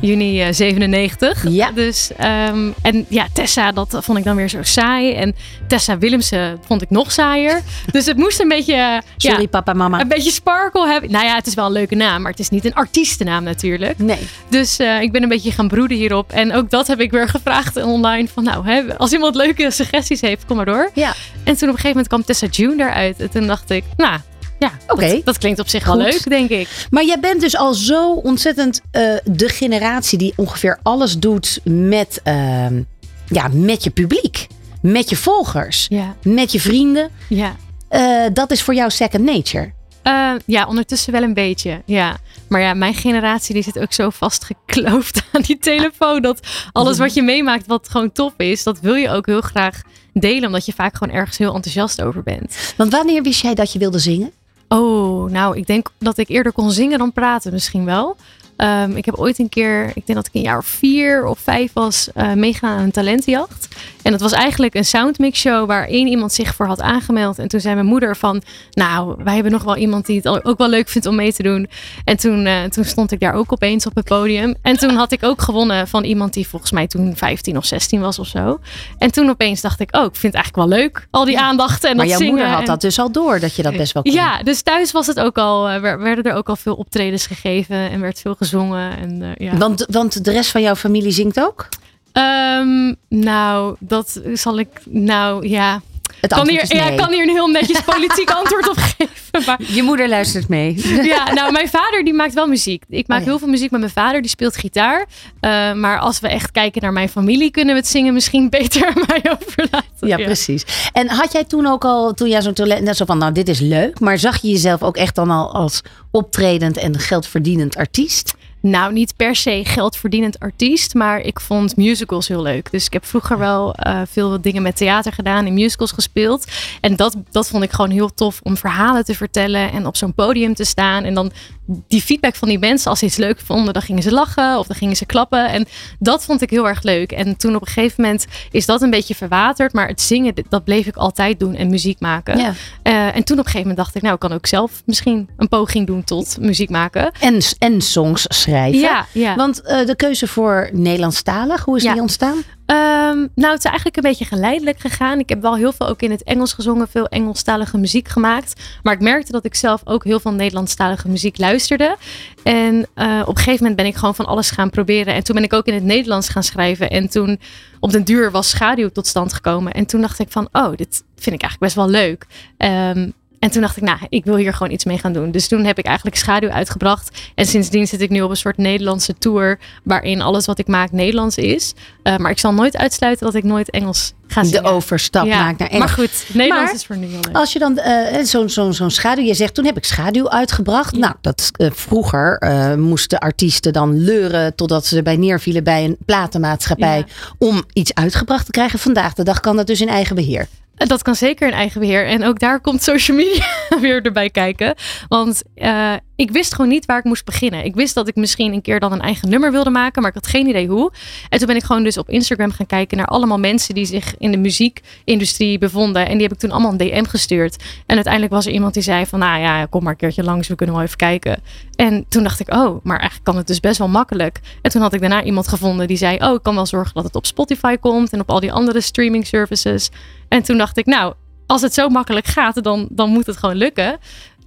Juni 0.00 0.40
eh, 0.42 0.52
97. 0.52 1.44
Ja. 1.48 1.70
Dus, 1.70 2.10
ehm, 2.16 2.70
en 2.82 3.06
ja, 3.08 3.26
Tessa, 3.32 3.72
dat 3.72 3.96
vond 4.00 4.18
ik 4.18 4.24
dan 4.24 4.36
weer 4.36 4.48
zo 4.48 4.58
saai. 4.62 5.12
En 5.14 5.34
Tessa 5.68 5.98
Willemsen 5.98 6.58
vond 6.66 6.82
ik 6.82 6.90
nog 6.90 7.12
saaier. 7.12 7.60
dus 7.90 8.06
het 8.06 8.16
moest 8.16 8.40
een 8.40 8.48
beetje... 8.48 8.74
eh, 8.74 8.96
Sorry, 9.16 9.40
ja, 9.40 9.46
papa, 9.48 9.72
mama. 9.72 10.00
Een 10.00 10.08
beetje 10.08 10.30
sparkle 10.30 10.86
hebben. 10.88 11.01
Nou 11.10 11.24
ja, 11.24 11.34
het 11.34 11.46
is 11.46 11.54
wel 11.54 11.66
een 11.66 11.72
leuke 11.72 11.94
naam, 11.94 12.22
maar 12.22 12.30
het 12.30 12.40
is 12.40 12.48
niet 12.48 12.64
een 12.64 12.74
artiestennaam 12.74 13.44
natuurlijk. 13.44 13.98
Nee. 13.98 14.28
Dus 14.48 14.78
eh, 14.78 15.00
ik 15.00 15.12
ben 15.12 15.22
een 15.22 15.28
beetje 15.28 15.52
gaan 15.52 15.68
broeden 15.68 15.96
hierop. 15.96 16.32
En 16.32 16.52
ook 16.52 16.70
dat 16.70 16.86
heb 16.86 17.00
ik 17.00 17.10
weer 17.10 17.28
gevraagd 17.28 17.82
online. 17.82 18.28
Van 18.28 18.44
nou, 18.44 18.66
hè, 18.66 18.98
als 18.98 19.12
iemand 19.12 19.34
leuke 19.34 19.70
suggesties 19.70 20.20
heeft, 20.20 20.44
kom 20.46 20.56
maar 20.56 20.64
door. 20.64 20.90
Ja. 20.94 21.14
En 21.44 21.56
toen 21.56 21.68
op 21.68 21.74
een 21.74 21.80
gegeven 21.80 21.88
moment 21.88 22.08
kwam 22.08 22.24
Tessa 22.24 22.46
June 22.46 22.82
eruit. 22.82 23.20
En 23.20 23.30
toen 23.30 23.46
dacht 23.46 23.70
ik, 23.70 23.84
nou, 23.96 24.18
ja, 24.58 24.72
Oké. 24.88 25.08
dat, 25.08 25.24
dat 25.24 25.38
klinkt 25.38 25.60
op 25.60 25.68
zich 25.68 25.84
wel 25.84 25.96
leuk, 25.96 26.28
denk 26.28 26.50
ik. 26.50 26.86
Maar 26.90 27.04
jij 27.04 27.20
bent 27.20 27.40
dus 27.40 27.56
al 27.56 27.74
zo 27.74 28.12
ontzettend 28.12 28.80
eh, 28.90 29.02
de 29.24 29.48
generatie 29.48 30.18
die 30.18 30.32
ongeveer 30.36 30.78
alles 30.82 31.18
doet 31.18 31.60
met, 31.64 32.20
ehm, 32.22 32.82
ja, 33.26 33.48
met 33.52 33.84
je 33.84 33.90
publiek. 33.90 34.46
Met 34.80 35.08
je 35.08 35.16
volgers. 35.16 35.86
Ja. 35.88 36.16
Met 36.22 36.52
je 36.52 36.60
vrienden. 36.60 37.08
Ja. 37.28 37.56
Eh, 37.88 38.24
dat 38.32 38.50
is 38.50 38.62
voor 38.62 38.74
jou 38.74 38.90
second 38.90 39.24
nature. 39.24 39.72
Eh, 40.02 40.32
ja, 40.46 40.66
ondertussen 40.66 41.12
wel 41.12 41.22
een 41.22 41.34
beetje. 41.34 41.82
Ja. 41.84 42.16
Maar 42.48 42.60
ja, 42.60 42.74
mijn 42.74 42.94
generatie 42.94 43.54
die 43.54 43.62
zit 43.62 43.78
ook 43.78 43.92
zo 43.92 44.10
vastgekloofd 44.10 45.22
aan 45.32 45.42
die 45.42 45.58
telefoon. 45.58 46.22
Dat 46.22 46.46
alles 46.72 46.98
wat 46.98 47.14
je 47.14 47.22
meemaakt 47.22 47.66
wat 47.66 47.88
gewoon 47.88 48.12
top 48.12 48.40
is, 48.40 48.62
dat 48.62 48.80
wil 48.80 48.94
je 48.94 49.10
ook 49.10 49.26
heel 49.26 49.40
graag 49.40 49.82
delen. 50.12 50.46
Omdat 50.46 50.66
je 50.66 50.72
vaak 50.72 50.96
gewoon 50.96 51.14
ergens 51.14 51.38
heel 51.38 51.54
enthousiast 51.54 52.02
over 52.02 52.22
bent. 52.22 52.74
Want 52.76 52.92
wanneer 52.92 53.22
wist 53.22 53.42
jij 53.42 53.54
dat 53.54 53.72
je 53.72 53.78
wilde 53.78 53.98
zingen? 53.98 54.32
Oh, 54.68 55.30
nou, 55.30 55.56
ik 55.56 55.66
denk 55.66 55.88
dat 55.98 56.18
ik 56.18 56.28
eerder 56.28 56.52
kon 56.52 56.70
zingen 56.70 56.98
dan 56.98 57.12
praten 57.12 57.52
misschien 57.52 57.84
wel. 57.84 58.16
Ehm, 58.56 58.96
ik 58.96 59.04
heb 59.04 59.14
ooit 59.14 59.38
een 59.38 59.48
keer, 59.48 59.86
ik 59.94 60.06
denk 60.06 60.14
dat 60.14 60.26
ik 60.26 60.34
een 60.34 60.40
jaar 60.40 60.58
of 60.58 60.66
vier 60.66 61.26
of 61.26 61.38
vijf 61.38 61.72
was, 61.72 62.08
eh 62.14 62.32
meegegaan 62.32 62.78
aan 62.78 62.84
een 62.84 62.90
talentenjacht. 62.90 63.68
En 64.02 64.10
dat 64.12 64.20
was 64.20 64.32
eigenlijk 64.32 64.74
een 64.74 64.84
soundmix 64.84 65.40
show 65.40 65.66
waar 65.66 65.86
één 65.88 66.06
iemand 66.06 66.32
zich 66.32 66.54
voor 66.54 66.66
had 66.66 66.80
aangemeld. 66.80 67.38
En 67.38 67.48
toen 67.48 67.60
zei 67.60 67.74
mijn 67.74 67.86
moeder 67.86 68.16
van, 68.16 68.42
nou, 68.70 69.14
wij 69.24 69.34
hebben 69.34 69.52
nog 69.52 69.62
wel 69.62 69.76
iemand 69.76 70.06
die 70.06 70.16
het 70.22 70.44
ook 70.44 70.58
wel 70.58 70.68
leuk 70.68 70.88
vindt 70.88 71.06
om 71.06 71.14
mee 71.14 71.32
te 71.32 71.42
doen. 71.42 71.68
En 72.04 72.16
toen, 72.16 72.46
eh, 72.46 72.62
toen 72.62 72.84
stond 72.84 73.12
ik 73.12 73.20
daar 73.20 73.34
ook 73.34 73.52
opeens 73.52 73.86
op 73.86 73.94
het 73.94 74.04
podium. 74.04 74.54
En 74.62 74.76
toen 74.78 74.94
had 74.94 75.12
ik 75.12 75.24
ook 75.24 75.42
gewonnen 75.42 75.88
van 75.88 76.04
iemand 76.04 76.32
die 76.34 76.48
volgens 76.48 76.70
mij 76.70 76.86
toen 76.86 77.16
15 77.16 77.56
of 77.56 77.64
16 77.64 78.00
was 78.00 78.18
of 78.18 78.26
zo. 78.26 78.60
En 78.98 79.12
toen 79.12 79.30
opeens 79.30 79.60
dacht 79.60 79.80
ik, 79.80 79.96
oh, 79.96 80.04
ik 80.04 80.16
vind 80.16 80.34
het 80.34 80.42
eigenlijk 80.42 80.70
wel 80.70 80.78
leuk. 80.80 81.06
Al 81.10 81.24
die 81.24 81.38
aandacht 81.40 81.84
en 81.84 81.96
maar 81.96 82.06
dat 82.06 82.18
jouw 82.18 82.28
moeder 82.28 82.46
had 82.48 82.60
en- 82.60 82.66
dat 82.66 82.80
dus 82.80 82.98
al 82.98 83.12
door, 83.12 83.40
dat 83.40 83.56
je 83.56 83.62
dat 83.62 83.76
best 83.76 83.92
wel 83.92 84.02
kon. 84.02 84.12
ja, 84.12 84.42
dus 84.42 84.62
thuis 84.62 84.92
was 84.92 85.06
het 85.06 85.20
ook 85.20 85.38
al, 85.38 85.68
eh, 85.68 85.80
wer- 85.80 85.98
werden 86.00 86.24
er 86.24 86.34
ook 86.36 86.48
al 86.48 86.56
veel 86.56 86.74
optredens 86.74 87.26
gegeven 87.26 87.90
en 87.90 88.00
werd 88.00 88.20
veel 88.20 88.34
gezongen. 88.34 88.96
En, 88.98 89.22
eh, 89.22 89.46
ja. 89.48 89.56
Want, 89.56 89.86
want 89.90 90.24
de 90.24 90.30
rest 90.30 90.50
van 90.50 90.62
jouw 90.62 90.74
familie 90.74 91.12
zingt 91.12 91.40
ook? 91.40 91.68
Ehm, 92.12 92.94
nou, 93.08 93.76
dat 93.78 94.20
zal 94.34 94.58
ik, 94.58 94.68
nou 94.84 95.48
ja. 95.48 95.80
Het 96.20 96.30
kan 96.30 96.40
antwoord 96.40 96.62
hier, 96.62 96.70
is 96.70 96.78
ja, 96.78 96.84
nee. 96.84 96.92
ik 96.92 96.98
kan 96.98 97.12
hier 97.12 97.22
een 97.22 97.28
heel 97.28 97.46
netjes 97.48 97.80
politiek 97.94 98.30
antwoord 98.30 98.68
op 98.68 98.76
geven. 98.76 99.44
Maar 99.46 99.60
Je 99.66 99.82
moeder 99.82 100.08
luistert 100.08 100.48
mee. 100.48 100.74
ja, 101.14 101.32
nou, 101.32 101.52
mijn 101.52 101.68
vader 101.68 102.04
die 102.04 102.12
maakt 102.14 102.34
wel 102.34 102.46
muziek. 102.46 102.84
Ik 102.88 103.06
maak 103.08 103.18
Oh 103.18 103.24
ja. 103.24 103.30
heel 103.30 103.38
veel 103.38 103.48
muziek 103.48 103.70
met 103.70 103.80
mijn 103.80 103.92
vader, 103.92 104.20
die 104.20 104.30
speelt 104.30 104.56
gitaar. 104.56 105.06
Eh, 105.40 105.72
maar 105.72 105.98
als 105.98 106.20
we 106.20 106.28
echt 106.28 106.50
kijken 106.50 106.82
naar 106.82 106.92
mijn 106.92 107.08
familie, 107.08 107.50
kunnen 107.50 107.74
we 107.74 107.80
het 107.80 107.90
zingen 107.90 108.12
misschien 108.12 108.50
beter 108.50 108.86
aan 108.86 109.02
mij 109.06 109.36
overlaten. 109.40 110.08
Ja, 110.08 110.16
precies. 110.16 110.64
En 110.92 111.08
had 111.08 111.32
jij 111.32 111.44
toen 111.44 111.66
ook 111.66 111.84
al, 111.84 112.12
toen 112.12 112.28
jij 112.28 112.42
zo'n 112.42 112.52
talent, 112.52 112.82
net 112.82 112.96
zo 112.96 113.04
van, 113.04 113.18
nou, 113.18 113.32
dit 113.32 113.48
is 113.48 113.60
leuk, 113.60 114.00
maar 114.00 114.18
zag 114.18 114.42
je 114.42 114.48
jezelf 114.48 114.82
ook 114.82 114.96
echt 114.96 115.14
dan 115.14 115.30
al 115.30 115.54
als 115.54 115.80
optredend 116.10 116.76
en 116.76 116.98
geldverdienend 116.98 117.76
artiest? 117.76 118.34
Nou, 118.62 118.92
niet 118.92 119.16
per 119.16 119.36
se 119.36 119.60
geldverdienend 119.64 120.38
artiest, 120.38 120.94
maar 120.94 121.20
ik 121.20 121.40
vond 121.40 121.76
musicals 121.76 122.28
heel 122.28 122.42
leuk. 122.42 122.70
Dus 122.70 122.86
ik 122.86 122.92
heb 122.92 123.04
vroeger 123.04 123.38
wel 123.38 123.74
eh, 123.74 124.00
veel 124.06 124.40
dingen 124.40 124.62
met 124.62 124.76
theater 124.76 125.12
gedaan, 125.12 125.46
in 125.46 125.54
musicals 125.54 125.92
gespeeld. 125.92 126.46
En 126.80 126.96
dat, 126.96 127.16
dat 127.30 127.48
vond 127.48 127.62
ik 127.62 127.70
gewoon 127.70 127.90
heel 127.90 128.14
tof 128.14 128.40
om 128.42 128.56
verhalen 128.56 129.04
te 129.04 129.14
vertellen 129.14 129.72
en 129.72 129.86
op 129.86 129.96
zo'n 129.96 130.14
podium 130.14 130.54
te 130.54 130.64
staan. 130.64 131.04
En 131.04 131.14
dan 131.14 131.32
die 131.66 132.02
feedback 132.02 132.34
van 132.34 132.48
die 132.48 132.58
mensen, 132.58 132.90
als 132.90 132.98
ze 132.98 133.04
iets 133.04 133.16
leuk 133.16 133.40
vonden, 133.40 133.72
dan 133.72 133.82
gingen 133.82 134.02
ze 134.02 134.12
lachen 134.12 134.58
of 134.58 134.66
dan 134.66 134.76
gingen 134.76 134.96
ze 134.96 135.06
klappen. 135.06 135.48
En 135.48 135.66
dat 135.98 136.24
vond 136.24 136.42
ik 136.42 136.50
heel 136.50 136.68
erg 136.68 136.82
leuk. 136.82 137.12
En 137.12 137.36
toen 137.36 137.54
op 137.54 137.60
een 137.60 137.66
gegeven 137.66 138.02
moment 138.02 138.26
is 138.50 138.66
dat 138.66 138.82
een 138.82 138.90
beetje 138.90 139.14
verwaterd, 139.14 139.72
maar 139.72 139.88
het 139.88 140.00
zingen, 140.00 140.34
dat 140.48 140.64
bleef 140.64 140.86
ik 140.86 140.96
altijd 140.96 141.40
doen 141.40 141.54
en 141.54 141.70
muziek 141.70 142.00
maken. 142.00 142.38
Ja. 142.38 142.52
Eh, 142.82 143.16
en 143.16 143.24
toen 143.24 143.38
op 143.38 143.44
een 143.44 143.50
gegeven 143.50 143.60
moment 143.60 143.76
dacht 143.76 143.94
ik, 143.94 144.02
nou, 144.02 144.14
ik 144.14 144.20
kan 144.20 144.32
ook 144.32 144.46
zelf 144.46 144.82
misschien 144.86 145.28
een 145.36 145.48
poging 145.48 145.86
doen 145.86 146.04
tot 146.04 146.36
muziek 146.40 146.70
maken. 146.70 147.12
En, 147.20 147.38
en 147.58 147.80
songs 147.80 148.24
schrijven. 148.28 148.80
Ja, 148.80 149.06
ja. 149.12 149.34
Want 149.34 149.62
eh, 149.62 149.86
de 149.86 149.96
keuze 149.96 150.26
voor 150.26 150.70
Nederlandstalig, 150.72 151.64
hoe 151.64 151.76
is 151.76 151.82
die 151.82 152.00
ontstaan? 152.00 152.42
Ehm, 152.72 153.26
nou, 153.34 153.52
het 153.52 153.58
is 153.58 153.64
eigenlijk 153.64 153.96
een 153.96 154.02
beetje 154.02 154.24
geleidelijk 154.24 154.80
gegaan. 154.80 155.18
Ik 155.18 155.28
heb 155.28 155.42
wel 155.42 155.56
heel 155.56 155.72
veel 155.72 155.88
ook 155.88 156.02
in 156.02 156.10
het 156.10 156.22
Engels 156.22 156.52
gezongen, 156.52 156.88
veel 156.88 157.06
Engelstalige 157.06 157.78
muziek 157.78 158.08
gemaakt. 158.08 158.60
Maar 158.82 158.94
ik 158.94 159.00
merkte 159.00 159.32
dat 159.32 159.44
ik 159.44 159.54
zelf 159.54 159.80
ook 159.84 160.04
heel 160.04 160.20
veel 160.20 160.32
Nederlandstalige 160.32 161.08
muziek 161.08 161.38
luisterde. 161.38 161.96
En 162.42 162.86
eh, 162.94 163.20
op 163.20 163.28
een 163.28 163.36
gegeven 163.36 163.58
moment 163.58 163.76
ben 163.76 163.86
ik 163.86 163.94
gewoon 163.94 164.14
van 164.14 164.26
alles 164.26 164.50
gaan 164.50 164.70
proberen. 164.70 165.14
En 165.14 165.24
toen 165.24 165.34
ben 165.34 165.44
ik 165.44 165.52
ook 165.52 165.66
in 165.66 165.74
het 165.74 165.82
Nederlands 165.82 166.28
gaan 166.28 166.42
schrijven. 166.42 166.90
En 166.90 167.08
toen 167.08 167.40
op 167.80 167.90
den 167.90 168.04
duur 168.04 168.30
was 168.30 168.48
Schaduw 168.50 168.88
tot 168.88 169.06
stand 169.06 169.32
gekomen. 169.32 169.72
En 169.72 169.86
toen 169.86 170.00
dacht 170.00 170.18
ik 170.18 170.30
van, 170.30 170.48
oh, 170.52 170.76
dit 170.76 171.04
vind 171.16 171.34
ik 171.34 171.42
eigenlijk 171.42 171.58
best 171.58 171.74
wel 171.74 171.88
leuk. 171.88 172.26
Ehm, 172.56 173.10
en 173.42 173.50
toen 173.50 173.60
dacht 173.60 173.76
ik, 173.76 173.82
nou, 173.82 173.98
ik 174.08 174.24
wil 174.24 174.36
hier 174.36 174.52
gewoon 174.52 174.72
iets 174.72 174.84
mee 174.84 174.98
gaan 174.98 175.12
doen. 175.12 175.30
Dus 175.30 175.48
toen 175.48 175.64
heb 175.64 175.78
ik 175.78 175.86
eigenlijk 175.86 176.16
Schaduw 176.16 176.48
uitgebracht. 176.50 177.18
En 177.34 177.46
sindsdien 177.46 177.86
zit 177.86 178.00
ik 178.00 178.10
nu 178.10 178.22
op 178.22 178.30
een 178.30 178.36
soort 178.36 178.56
Nederlandse 178.56 179.14
tour. 179.18 179.58
Waarin 179.84 180.20
alles 180.20 180.46
wat 180.46 180.58
ik 180.58 180.66
maak 180.66 180.92
Nederlands 180.92 181.36
is. 181.36 181.74
Eh, 182.02 182.16
maar 182.16 182.30
ik 182.30 182.38
zal 182.38 182.52
nooit 182.52 182.76
uitsluiten 182.76 183.26
dat 183.26 183.34
ik 183.34 183.44
nooit 183.44 183.70
Engels 183.70 184.12
ga 184.26 184.44
zingen. 184.44 184.62
De 184.62 184.68
overstap 184.68 185.26
Ja, 185.26 185.42
maakt 185.42 185.58
naar 185.58 185.68
Engels. 185.68 185.86
Maar 185.86 185.98
goed, 185.98 186.24
Nederlands 186.34 186.64
Maar 186.64 186.74
is 186.74 186.86
voor 186.86 186.96
nu 186.96 187.06
leuk. 187.06 187.28
Als 187.32 187.52
je 187.52 187.58
dan 187.58 187.78
eh, 187.78 188.24
zo'n 188.70 188.90
schaduw, 188.90 189.24
je 189.24 189.34
zegt 189.34 189.54
toen 189.54 189.64
heb 189.64 189.76
ik 189.76 189.84
schaduw 189.84 190.30
uitgebracht. 190.30 190.96
Nou, 190.96 191.14
dat 191.20 191.50
eh, 191.52 191.70
vroeger 191.72 192.40
moesten 192.78 193.18
artiesten 193.18 193.72
dan 193.72 193.98
leuren 193.98 194.54
totdat 194.54 194.86
ze 194.86 194.96
erbij 194.96 195.16
neervielen 195.16 195.64
bij 195.64 195.84
een 195.84 195.96
platenmaatschappij 196.04 196.98
Ja. 196.98 197.04
om 197.38 197.64
iets 197.72 197.94
uitgebracht 197.94 198.44
te 198.44 198.50
krijgen. 198.50 198.78
Vandaag 198.78 199.14
de 199.14 199.24
dag 199.24 199.40
kan 199.40 199.56
dat 199.56 199.66
dus 199.66 199.80
in 199.80 199.88
eigen 199.88 200.14
beheer. 200.14 200.48
Dat 200.74 201.02
kan 201.02 201.14
zeker 201.14 201.48
in 201.48 201.54
eigen 201.54 201.80
beheer. 201.80 202.06
En 202.06 202.24
ook 202.24 202.38
daar 202.38 202.60
komt 202.60 202.82
social 202.82 203.16
media 203.16 203.46
weer 203.80 204.02
erbij 204.02 204.30
kijken. 204.30 204.74
Want 205.08 205.42
eh, 205.54 205.94
ik 206.16 206.30
wist 206.30 206.54
gewoon 206.54 206.70
niet 206.70 206.86
waar 206.86 206.98
ik 206.98 207.04
moest 207.04 207.24
beginnen. 207.24 207.64
Ik 207.64 207.74
wist 207.74 207.94
dat 207.94 208.08
ik 208.08 208.16
misschien 208.16 208.52
een 208.52 208.62
keer 208.62 208.80
dan 208.80 208.92
een 208.92 209.00
eigen 209.00 209.28
nummer 209.28 209.52
wilde 209.52 209.70
maken, 209.70 210.02
maar 210.02 210.10
ik 210.10 210.16
had 210.22 210.26
geen 210.26 210.46
idee 210.46 210.68
hoe. 210.68 210.92
En 211.28 211.38
toen 211.38 211.46
ben 211.46 211.56
ik 211.56 211.62
gewoon 211.62 211.82
dus 211.82 211.98
op 211.98 212.08
Instagram 212.08 212.50
gaan 212.50 212.66
kijken 212.66 212.96
naar 212.96 213.06
allemaal 213.06 213.38
mensen 213.38 213.74
die 213.74 213.84
zich 213.84 214.14
in 214.18 214.30
de 214.30 214.36
muziekindustrie 214.36 215.58
bevonden. 215.58 216.06
En 216.06 216.12
die 216.12 216.22
heb 216.22 216.32
ik 216.32 216.38
toen 216.38 216.50
allemaal 216.50 216.70
een 216.70 216.76
DM 216.76 217.04
gestuurd. 217.04 217.56
En 217.86 217.94
uiteindelijk 217.94 218.32
was 218.32 218.46
er 218.46 218.52
iemand 218.52 218.74
die 218.74 218.82
zei 218.82 219.06
van, 219.06 219.18
nou 219.18 219.40
ja, 219.40 219.66
kom 219.66 219.82
maar 219.82 219.92
een 219.92 219.98
keertje 219.98 220.24
langs, 220.24 220.48
we 220.48 220.54
kunnen 220.54 220.74
wel 220.74 220.84
even 220.84 220.96
kijken. 220.96 221.42
En 221.76 222.04
toen 222.08 222.22
dacht 222.22 222.40
ik, 222.40 222.54
oh, 222.54 222.84
maar 222.84 222.98
eigenlijk 222.98 223.24
kan 223.24 223.36
het 223.36 223.46
dus 223.46 223.60
best 223.60 223.78
wel 223.78 223.88
makkelijk. 223.88 224.40
En 224.62 224.70
toen 224.70 224.82
had 224.82 224.92
ik 224.92 225.00
daarna 225.00 225.22
iemand 225.22 225.48
gevonden 225.48 225.86
die 225.86 225.96
zei, 225.96 226.16
oh, 226.16 226.34
ik 226.34 226.42
kan 226.42 226.54
wel 226.54 226.66
zorgen 226.66 226.94
dat 226.94 227.04
het 227.04 227.14
op 227.14 227.26
Spotify 227.26 227.76
komt 227.76 228.12
en 228.12 228.20
op 228.20 228.30
al 228.30 228.40
die 228.40 228.52
andere 228.52 228.80
streaming 228.80 229.26
services. 229.26 229.90
En 230.32 230.42
toen 230.42 230.58
dacht 230.58 230.76
ik, 230.76 230.86
nou, 230.86 231.14
als 231.46 231.62
het 231.62 231.74
zo 231.74 231.88
makkelijk 231.88 232.26
gaat, 232.26 232.62
dan, 232.62 232.88
dan 232.90 233.10
moet 233.10 233.26
het 233.26 233.36
gewoon 233.36 233.56
lukken. 233.56 233.98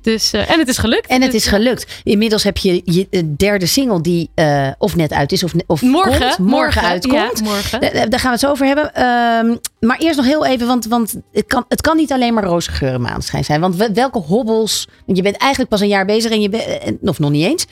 Dus, 0.01 0.33
eh, 0.33 0.49
en 0.51 0.59
het 0.59 0.67
is 0.67 0.77
gelukt. 0.77 1.07
En 1.07 1.21
het 1.21 1.31
Dus, 1.31 1.41
is 1.43 1.47
gelukt. 1.49 2.01
Inmiddels 2.03 2.43
heb 2.43 2.57
je 2.57 2.81
je 2.85 3.07
eh, 3.09 3.21
derde 3.37 3.65
single 3.65 4.01
die 4.01 4.29
eh, 4.35 4.67
of 4.77 4.95
net 4.95 5.11
uit 5.13 5.31
is 5.31 5.43
of, 5.43 5.53
of 5.67 5.81
Morgen, 5.81 6.11
komt, 6.11 6.21
morgen, 6.21 6.43
morgen, 6.45 6.81
uitkomt. 6.81 7.13
ja, 7.39 7.43
morgen. 7.43 7.79
Daar 8.09 8.19
gaan 8.19 8.21
we 8.21 8.29
het 8.29 8.39
zo 8.39 8.49
over 8.49 8.65
hebben. 8.65 8.93
Ehm, 8.93 9.55
maar 9.79 9.97
eerst 9.97 10.17
nog 10.17 10.25
heel 10.25 10.45
even, 10.45 10.67
want, 10.67 10.85
want 10.85 11.15
het, 11.31 11.45
kan, 11.45 11.65
het 11.67 11.81
kan 11.81 11.97
niet 11.97 12.11
alleen 12.11 12.33
maar 12.33 12.43
roze 12.43 12.71
geur 12.71 12.93
en 12.93 13.01
maanschijn 13.01 13.43
zijn. 13.43 13.61
Want 13.61 13.75
we- 13.75 13.91
welke 13.93 14.19
hobbels, 14.19 14.87
want 15.05 15.17
je 15.17 15.23
bent 15.23 15.37
eigenlijk 15.37 15.69
pas 15.71 15.81
een 15.81 15.87
jaar 15.87 16.05
bezig 16.05 16.31
en 16.31 16.41
je 16.41 16.49
bent, 16.49 16.65
of 17.01 17.19
nog 17.19 17.29
niet 17.29 17.45
eens. 17.45 17.65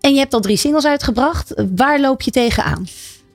En 0.00 0.12
je 0.12 0.18
hebt 0.18 0.34
al 0.34 0.40
drie 0.40 0.56
singles 0.56 0.84
uitgebracht. 0.86 1.54
Waar 1.76 2.00
loop 2.00 2.22
je 2.22 2.30
tegenaan? 2.30 2.86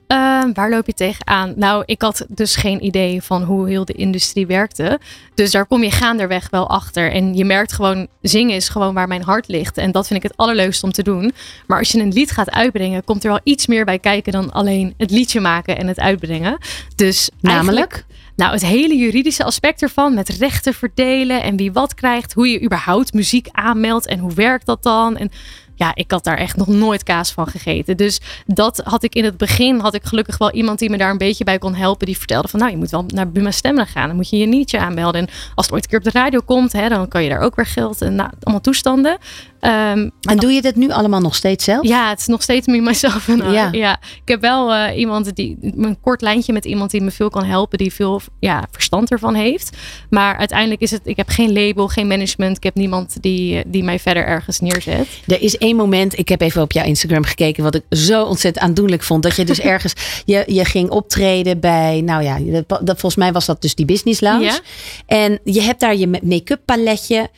Eh, 0.06 0.42
waar 0.54 0.70
loop 0.70 0.86
je 0.86 0.94
tegenaan? 0.94 1.52
Nou, 1.56 1.82
ik 1.86 2.02
had 2.02 2.26
dus 2.28 2.56
geen 2.56 2.84
idee 2.84 3.22
van 3.22 3.42
hoe 3.42 3.68
heel 3.68 3.84
de 3.84 3.92
industrie 3.92 4.46
werkte. 4.46 5.00
Dus 5.34 5.50
daar 5.50 5.66
kom 5.66 5.82
je 5.82 5.90
gaanderweg 5.90 6.50
wel 6.50 6.68
achter. 6.68 7.12
En 7.12 7.34
je 7.34 7.44
merkt 7.44 7.72
gewoon, 7.72 8.08
zingen 8.20 8.54
is 8.56 8.68
gewoon 8.68 8.94
waar 8.94 9.08
mijn 9.08 9.22
hart 9.22 9.48
ligt. 9.48 9.78
En 9.78 9.92
dat 9.92 10.06
vind 10.06 10.24
ik 10.24 10.30
het 10.30 10.38
allerleukste 10.38 10.86
om 10.86 10.92
te 10.92 11.02
doen. 11.02 11.32
Maar 11.66 11.78
als 11.78 11.92
je 11.92 12.00
een 12.00 12.12
lied 12.12 12.30
gaat 12.30 12.50
uitbrengen, 12.50 13.04
komt 13.04 13.24
er 13.24 13.30
wel 13.30 13.40
iets 13.42 13.66
meer 13.66 13.84
bij 13.84 13.98
kijken 13.98 14.32
dan 14.32 14.52
alleen 14.52 14.94
het 14.96 15.10
liedje 15.10 15.40
maken 15.40 15.78
en 15.78 15.86
het 15.86 16.00
uitbrengen. 16.00 16.58
Dus 16.96 17.30
Namelijk? 17.40 18.04
Nou, 18.36 18.52
het 18.52 18.64
hele 18.64 18.96
juridische 18.96 19.44
aspect 19.44 19.82
ervan, 19.82 20.14
met 20.14 20.28
rechten 20.28 20.74
verdelen 20.74 21.42
en 21.42 21.56
wie 21.56 21.72
wat 21.72 21.94
krijgt, 21.94 22.32
hoe 22.32 22.48
je 22.48 22.62
überhaupt 22.62 23.12
muziek 23.12 23.48
aanmeldt 23.52 24.06
en 24.06 24.18
hoe 24.18 24.34
werkt 24.34 24.66
dat 24.66 24.82
dan? 24.82 25.16
En 25.16 25.30
ja, 25.76 25.94
ik 25.94 26.10
had 26.10 26.24
daar 26.24 26.36
echt 26.36 26.56
nog 26.56 26.66
nooit 26.66 27.02
kaas 27.02 27.32
van 27.32 27.46
gegeten. 27.46 27.96
Dus 27.96 28.20
dat 28.46 28.80
had 28.84 29.02
ik 29.02 29.14
in 29.14 29.24
het 29.24 29.36
begin, 29.36 29.78
had 29.78 29.94
ik 29.94 30.04
gelukkig 30.04 30.38
wel 30.38 30.50
iemand 30.50 30.78
die 30.78 30.90
me 30.90 30.96
daar 30.96 31.10
een 31.10 31.18
beetje 31.18 31.44
bij 31.44 31.58
kon 31.58 31.74
helpen. 31.74 32.06
Die 32.06 32.18
vertelde 32.18 32.48
van, 32.48 32.58
nou, 32.58 32.70
je 32.70 32.78
moet 32.78 32.90
wel 32.90 33.04
naar 33.06 33.30
Buma 33.30 33.50
Stemmen 33.50 33.86
gaan. 33.86 34.06
Dan 34.06 34.16
moet 34.16 34.30
je 34.30 34.36
je 34.36 34.46
nietje 34.46 34.78
aanmelden. 34.78 35.20
En 35.20 35.28
als 35.54 35.66
het 35.66 35.74
ooit 35.74 35.84
een 35.84 35.90
keer 35.90 35.98
op 35.98 36.04
de 36.04 36.18
radio 36.18 36.40
komt, 36.44 36.72
hè, 36.72 36.88
dan 36.88 37.08
kan 37.08 37.22
je 37.22 37.28
daar 37.28 37.40
ook 37.40 37.56
weer 37.56 37.66
geld 37.66 38.02
en 38.02 38.14
nou, 38.14 38.30
allemaal 38.42 38.60
toestanden. 38.60 39.18
Ehm, 39.60 40.08
En 40.20 40.36
doe 40.36 40.52
je 40.52 40.62
dit 40.62 40.76
nu 40.76 40.90
allemaal 40.90 41.20
nog 41.20 41.34
steeds 41.34 41.64
zelf? 41.64 41.86
ja, 41.86 42.08
het 42.08 42.20
is 42.20 42.26
nog 42.26 42.42
steeds 42.42 42.66
me, 42.66 42.80
myself 42.80 43.28
en 43.28 43.38
I. 43.48 43.52
Ja. 43.52 43.68
ja. 43.72 44.00
Ik 44.02 44.28
heb 44.28 44.40
wel 44.40 44.74
eh, 44.74 44.98
iemand 44.98 45.34
die, 45.36 45.56
een 45.60 46.00
kort 46.00 46.20
lijntje 46.20 46.52
met 46.52 46.64
iemand 46.64 46.90
die 46.90 47.00
me 47.00 47.10
veel 47.10 47.30
kan 47.30 47.44
helpen, 47.44 47.78
die 47.78 47.92
veel 47.92 48.20
ja, 48.40 48.64
verstand 48.70 49.10
ervan 49.10 49.34
heeft. 49.34 49.76
Maar 50.10 50.36
uiteindelijk 50.36 50.80
is 50.80 50.90
het, 50.90 51.00
ik 51.04 51.16
heb 51.16 51.28
geen 51.28 51.52
label, 51.52 51.88
geen 51.88 52.06
management. 52.06 52.56
Ik 52.56 52.62
heb 52.62 52.74
niemand 52.74 53.22
die, 53.22 53.56
eh, 53.58 53.64
die 53.66 53.84
mij 53.84 53.98
verder 53.98 54.24
ergens 54.24 54.60
neerzet. 54.60 55.06
Er 55.26 55.42
is 55.42 55.58
één 55.58 55.76
moment, 55.76 56.18
ik 56.18 56.28
heb 56.28 56.40
even 56.40 56.62
op 56.62 56.72
jouw 56.72 56.84
Instagram 56.84 57.24
gekeken, 57.24 57.62
wat 57.62 57.74
ik 57.74 57.82
zo 57.90 58.22
ontzettend 58.24 58.64
aandoenlijk 58.64 59.02
vond. 59.02 59.22
Dat 59.22 59.36
je 59.36 59.44
dus 59.44 59.60
ergens, 59.74 59.92
je, 60.24 60.44
je 60.46 60.64
ging 60.64 60.90
optreden 60.90 61.60
bij, 61.60 62.00
nou 62.04 62.22
ja, 62.22 62.38
dat, 62.66 62.68
dat- 62.68 63.00
volgens 63.00 63.16
mij 63.16 63.32
was 63.32 63.46
dat 63.46 63.62
dus 63.62 63.74
die 63.74 63.86
business 63.86 64.20
lounge. 64.20 64.44
Ja. 64.44 64.58
En 65.06 65.38
je 65.44 65.60
hebt 65.62 65.80
daar 65.80 65.96
je 65.96 66.20
make-up 66.22 66.60
paletje. 66.64 67.28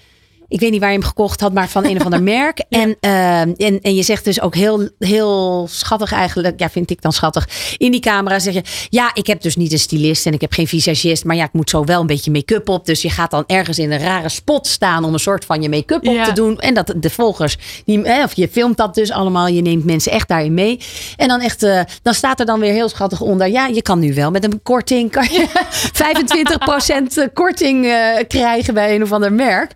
Ik 0.49 0.61
weet 0.61 0.71
niet 0.71 0.81
waar 0.81 0.91
je 0.93 0.99
hem 0.99 1.07
gekocht 1.07 1.41
had, 1.41 1.53
maar 1.53 1.69
van 1.69 1.85
een 1.85 1.97
of 1.97 2.05
ander 2.05 2.23
merk. 2.39 2.65
En, 2.69 2.97
ehm, 3.01 3.53
en, 3.57 3.81
en 3.81 3.95
je 3.95 4.03
zegt 4.03 4.25
dus 4.25 4.41
ook 4.41 4.55
heel, 4.55 4.89
heel 4.99 5.67
schattig 5.71 6.13
eigenlijk, 6.13 6.61
ja 6.61 6.71
vind 6.71 6.91
ik 6.91 7.03
dan 7.03 7.13
schattig. 7.13 7.49
In 7.77 7.91
die 7.91 8.01
camera 8.01 8.39
zeg 8.39 8.55
je, 8.55 8.63
ja 8.89 9.11
ik 9.15 9.27
heb 9.27 9.43
dus 9.43 9.57
niet 9.57 9.73
een 9.73 9.79
stylist 9.79 10.27
en 10.27 10.33
ik 10.33 10.41
heb 10.41 10.53
geen 10.53 10.67
visagist. 10.67 11.25
Maar 11.25 11.37
ja, 11.37 11.45
ik 11.45 11.53
moet 11.53 11.71
zo 11.71 11.85
wel 11.85 12.01
een 12.01 12.07
beetje 12.07 12.31
make-up 12.31 12.69
op. 12.69 12.87
Dus 12.87 13.03
je 13.03 13.11
gaat 13.11 13.31
dan 13.31 13.45
ergens 13.47 13.79
in 13.79 13.93
een 13.93 13.99
rare 14.01 14.29
spot 14.29 14.67
staan 14.67 15.05
om 15.05 15.13
een 15.13 15.19
soort 15.19 15.45
van 15.45 15.63
je 15.63 15.69
make-up 15.69 16.07
op 16.07 16.15
Ja. 16.15 16.25
te 16.25 16.33
doen. 16.33 16.59
En 16.59 16.75
dat 16.75 16.95
de 16.97 17.11
volgers, 17.11 17.57
die, 17.85 18.01
hè, 18.01 18.23
of 18.25 18.35
je 18.37 18.49
filmt 18.49 18.77
dat 18.77 18.95
dus 18.95 19.11
allemaal. 19.11 19.47
Je 19.49 19.63
neemt 19.63 19.85
mensen 19.85 20.13
echt 20.13 20.29
daarin 20.29 20.55
mee. 20.55 20.81
En 21.17 21.29
dan 21.29 21.41
echt, 21.41 21.63
eh, 21.63 21.81
dan 22.03 22.15
staat 22.15 22.41
er 22.41 22.47
dan 22.47 22.61
weer 22.61 22.73
heel 22.73 22.89
schattig 22.89 23.21
onder. 23.21 23.49
Ja, 23.49 23.67
je 23.67 23.83
kan 23.83 23.99
nu 23.99 24.15
wel 24.15 24.31
met 24.31 24.45
een 24.45 24.63
korting, 24.63 25.11
kan 25.11 25.25
je 25.31 25.47
25% 25.93 27.29
korting 27.33 27.87
eh, 27.87 27.93
krijgen 28.29 28.75
bij 28.75 28.95
een 28.95 29.03
of 29.03 29.13
ander 29.13 29.33
merk. 29.33 29.73